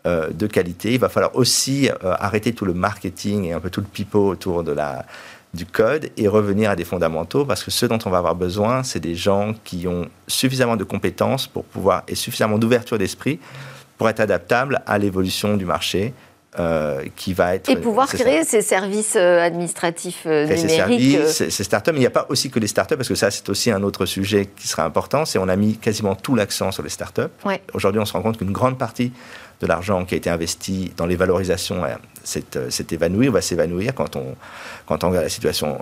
euh, 0.07 0.31
de 0.31 0.49
qualité. 0.49 0.95
Il 0.95 0.99
va 0.99 1.09
falloir 1.09 1.37
aussi 1.37 1.89
euh, 1.89 2.15
arrêter 2.19 2.53
tout 2.53 2.65
le 2.65 2.75
marketing 2.75 3.45
et 3.45 3.53
un 3.53 3.61
peu 3.61 3.71
tout 3.71 3.81
le 3.81 3.87
pipeau 3.87 4.29
autour 4.29 4.65
de 4.65 4.73
la, 4.73 5.07
du 5.55 5.65
code 5.65 6.11
et 6.17 6.27
revenir 6.27 6.71
à 6.71 6.77
des 6.77 6.85
fondamentaux, 6.85 7.45
parce 7.45 7.63
que 7.63 7.71
ce 7.71 7.87
dont 7.87 7.99
on 8.07 8.11
va 8.11 8.19
avoir 8.19 8.35
besoin, 8.35 8.83
c'est 8.83 9.01
des 9.01 9.15
gens 9.15 9.55
qui 9.63 9.87
ont 9.87 10.09
suffisamment 10.27 10.77
de 10.77 10.85
compétences 10.85 11.47
pour 11.47 11.65
pouvoir 11.65 12.03
et 12.09 12.17
suffisamment 12.17 12.59
d'ouverture 12.59 12.99
d'esprit 12.99 13.39
pour 13.99 14.09
être 14.09 14.19
adaptables 14.19 14.83
à 14.87 14.99
l'évolution 14.99 15.57
du 15.57 15.65
marché 15.65 16.13
euh, 16.61 17.05
qui 17.17 17.33
va 17.33 17.55
être. 17.55 17.71
Et 17.71 17.77
pouvoir 17.77 18.09
créer 18.09 18.45
ces 18.45 18.61
services 18.61 19.17
euh, 19.17 19.41
administratifs 19.41 20.25
euh, 20.27 20.45
numériques. 20.45 20.61
Ces 20.61 21.29
services, 21.29 21.49
ces 21.49 21.65
startups. 21.65 21.93
Il 21.95 22.01
n'y 22.01 22.05
a 22.05 22.11
pas 22.11 22.27
aussi 22.29 22.51
que 22.51 22.59
les 22.59 22.67
startups, 22.67 22.97
parce 22.97 23.09
que 23.09 23.15
ça, 23.15 23.31
c'est 23.31 23.49
aussi 23.49 23.71
un 23.71 23.83
autre 23.83 24.05
sujet 24.05 24.51
qui 24.55 24.69
sera 24.69 24.85
important. 24.85 25.25
C'est 25.25 25.39
on 25.39 25.49
a 25.49 25.57
mis 25.57 25.79
quasiment 25.79 26.15
tout 26.15 26.35
l'accent 26.35 26.71
sur 26.71 26.83
les 26.83 26.91
startups. 26.91 27.23
Aujourd'hui, 27.73 28.03
on 28.03 28.05
se 28.05 28.13
rend 28.13 28.21
compte 28.21 28.37
qu'une 28.37 28.53
grande 28.53 28.77
partie 28.77 29.15
de 29.63 29.67
l'argent 29.67 30.05
qui 30.05 30.13
a 30.15 30.19
été 30.19 30.29
investi 30.29 30.93
dans 30.95 31.07
les 31.07 31.17
valorisations 31.17 31.85
s'est 32.23 32.87
évanoui, 32.91 33.29
va 33.29 33.41
s'évanouir 33.41 33.95
quand 33.95 34.17
on, 34.17 34.37
quand 34.85 35.05
on 35.05 35.09
regarde 35.09 35.25
la 35.25 35.31
situation 35.31 35.79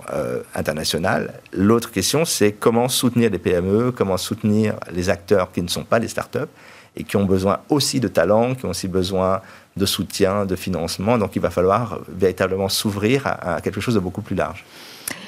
internationale. 0.55 1.33
L'autre 1.51 1.91
question, 1.91 2.23
c'est 2.23 2.53
comment 2.53 2.87
soutenir 2.87 3.29
les 3.29 3.39
PME, 3.39 3.91
comment 3.91 4.15
soutenir 4.15 4.75
les 4.93 5.09
acteurs 5.09 5.51
qui 5.51 5.61
ne 5.61 5.67
sont 5.67 5.83
pas 5.83 5.99
des 5.99 6.07
startups 6.07 6.47
et 6.95 7.03
qui 7.03 7.15
ont 7.17 7.25
besoin 7.25 7.59
aussi 7.69 7.99
de 7.99 8.07
talent, 8.07 8.55
qui 8.55 8.65
ont 8.65 8.69
aussi 8.69 8.87
besoin 8.87 9.41
de 9.77 9.85
soutien, 9.85 10.45
de 10.45 10.55
financement. 10.55 11.17
Donc 11.17 11.35
il 11.35 11.41
va 11.41 11.49
falloir 11.49 11.99
véritablement 12.09 12.69
s'ouvrir 12.69 13.27
à, 13.27 13.61
quelque 13.61 13.81
chose 13.81 13.95
de 13.95 13.99
beaucoup 13.99 14.21
plus 14.21 14.35
large. 14.35 14.65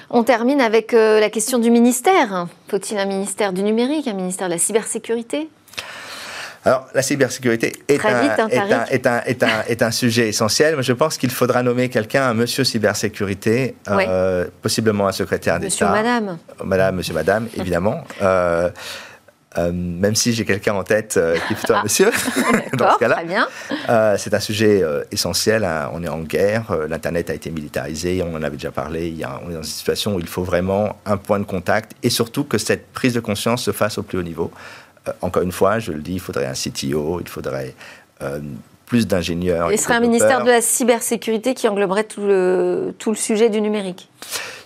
On 0.09 0.24
termine 0.24 0.61
avec 0.61 0.93
euh, 0.93 1.20
la 1.20 1.30
question 1.30 1.57
du 1.57 1.72
ministère. 1.72 2.47
Faut-il 2.68 2.97
un 2.97 3.05
ministère 3.05 3.51
du 3.51 3.64
numérique, 3.64 4.07
un 4.07 4.14
ministère 4.14 4.47
de 4.47 4.53
la 4.53 4.59
cybersécurité? 4.59 5.49
Alors, 6.66 6.88
la 6.93 7.01
cybersécurité 7.01 7.74
est, 7.89 7.99
un, 9.82 9.91
sujet 9.91 10.30
essentiel. 10.30 10.82
Je 10.82 10.93
pense 10.93 11.18
qu'il 11.18 11.32
faudra 11.32 11.61
nommer 11.61 11.89
quelqu'un, 11.89 12.30
un 12.30 12.34
monsieur 12.34 12.64
cybersécurité, 12.64 13.76
euh, 13.89 14.47
possiblement 14.61 15.07
un 15.07 15.11
secrétaire 15.11 15.55
d'État. 15.55 15.66
Monsieur, 15.66 15.88
madame. 15.88 16.38
Madame, 16.64 16.95
monsieur, 16.95 17.14
madame, 17.14 17.47
évidemment. 17.57 18.05
Euh, 18.22 18.70
euh, 19.57 19.71
même 19.71 20.15
si 20.15 20.33
j'ai 20.33 20.45
quelqu'un 20.45 20.73
en 20.73 20.83
tête 20.83 21.15
euh, 21.17 21.37
qui 21.47 21.53
est 21.53 21.71
un 21.71 21.75
ah. 21.75 21.83
monsieur, 21.83 22.11
dans 22.73 22.93
ce 22.93 22.99
cas-là. 22.99 23.23
Euh, 23.89 24.15
c'est 24.17 24.33
un 24.33 24.39
sujet 24.39 24.83
essentiel. 25.11 25.63
Hein. 25.63 25.89
On 25.93 26.03
est 26.03 26.09
en 26.09 26.21
guerre, 26.21 26.75
l'Internet 26.87 27.29
a 27.29 27.33
été 27.33 27.51
militarisé, 27.51 28.23
on 28.23 28.35
en 28.35 28.43
avait 28.43 28.57
déjà 28.57 28.71
parlé. 28.71 29.07
Il 29.07 29.17
y 29.17 29.23
a, 29.23 29.39
on 29.45 29.49
est 29.49 29.53
dans 29.53 29.59
une 29.59 29.63
situation 29.63 30.15
où 30.15 30.19
il 30.19 30.27
faut 30.27 30.43
vraiment 30.43 30.97
un 31.05 31.17
point 31.17 31.39
de 31.39 31.45
contact 31.45 31.93
et 32.03 32.09
surtout 32.09 32.43
que 32.43 32.57
cette 32.57 32.91
prise 32.91 33.13
de 33.13 33.19
conscience 33.19 33.63
se 33.63 33.71
fasse 33.71 33.97
au 33.97 34.03
plus 34.03 34.17
haut 34.17 34.23
niveau. 34.23 34.51
encore 35.21 35.43
une 35.43 35.51
fois, 35.51 35.79
je 35.79 35.91
le 35.91 36.01
dis, 36.01 36.13
il 36.13 36.19
faudrait 36.19 36.45
un 36.45 36.53
CTO, 36.53 37.19
il 37.21 37.27
faudrait 37.27 37.75
plus 38.93 39.07
d'ingénieurs. 39.07 39.71
Il 39.71 39.79
serait 39.79 39.95
un 39.95 39.99
ministère 39.99 40.43
de 40.43 40.51
la 40.51 40.61
cybersécurité 40.61 41.55
qui 41.55 41.67
engloberait 41.67 42.03
tout 42.03 42.21
le, 42.21 42.93
tout 42.99 43.09
le 43.09 43.15
sujet 43.15 43.49
du 43.49 43.59
numérique. 43.59 44.07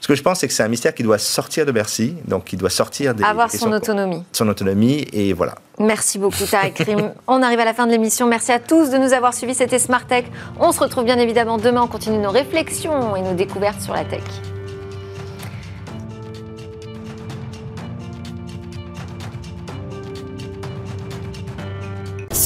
Ce 0.02 0.08
que 0.08 0.16
je 0.16 0.22
pense, 0.22 0.42
c'est 0.42 0.50
que 0.50 0.54
c'est 0.54 0.64
un 0.64 0.68
ministère 0.68 0.94
qui 0.94 1.04
doit 1.04 1.18
sortir 1.18 1.66
de 1.66 1.72
Bercy, 1.72 2.14
donc 2.28 2.44
qui 2.44 2.58
doit 2.58 2.70
sortir 2.70 3.16
des. 3.16 3.24
Avoir 3.24 3.50
son 3.50 3.72
autonomie. 3.72 4.24
Son 4.34 4.50
autonomie, 4.50 5.08
et 5.14 5.32
voilà. 5.32 5.56
Merci 5.80 6.20
beaucoup, 6.20 6.44
Tarek 6.44 6.78
Rim. 6.86 7.14
On 7.26 7.42
arrive 7.42 7.62
à 7.62 7.66
la 7.66 7.74
fin 7.74 7.88
de 7.88 7.92
l'émission. 7.92 8.28
Merci 8.28 8.52
à 8.52 8.60
tous 8.60 8.90
de 8.90 8.98
nous 8.98 9.14
avoir 9.14 9.34
suivis. 9.34 9.56
C'était 9.56 9.80
Smart 9.80 10.06
Tech. 10.06 10.26
On 10.60 10.74
se 10.74 10.82
retrouve 10.82 11.06
bien 11.06 11.20
évidemment 11.20 11.58
demain. 11.58 11.84
On 11.84 11.88
continue 11.88 12.18
nos 12.18 12.32
réflexions 12.32 13.16
et 13.16 13.22
nos 13.22 13.34
découvertes 13.34 13.82
sur 13.82 13.94
la 13.94 14.04
tech. 14.04 14.24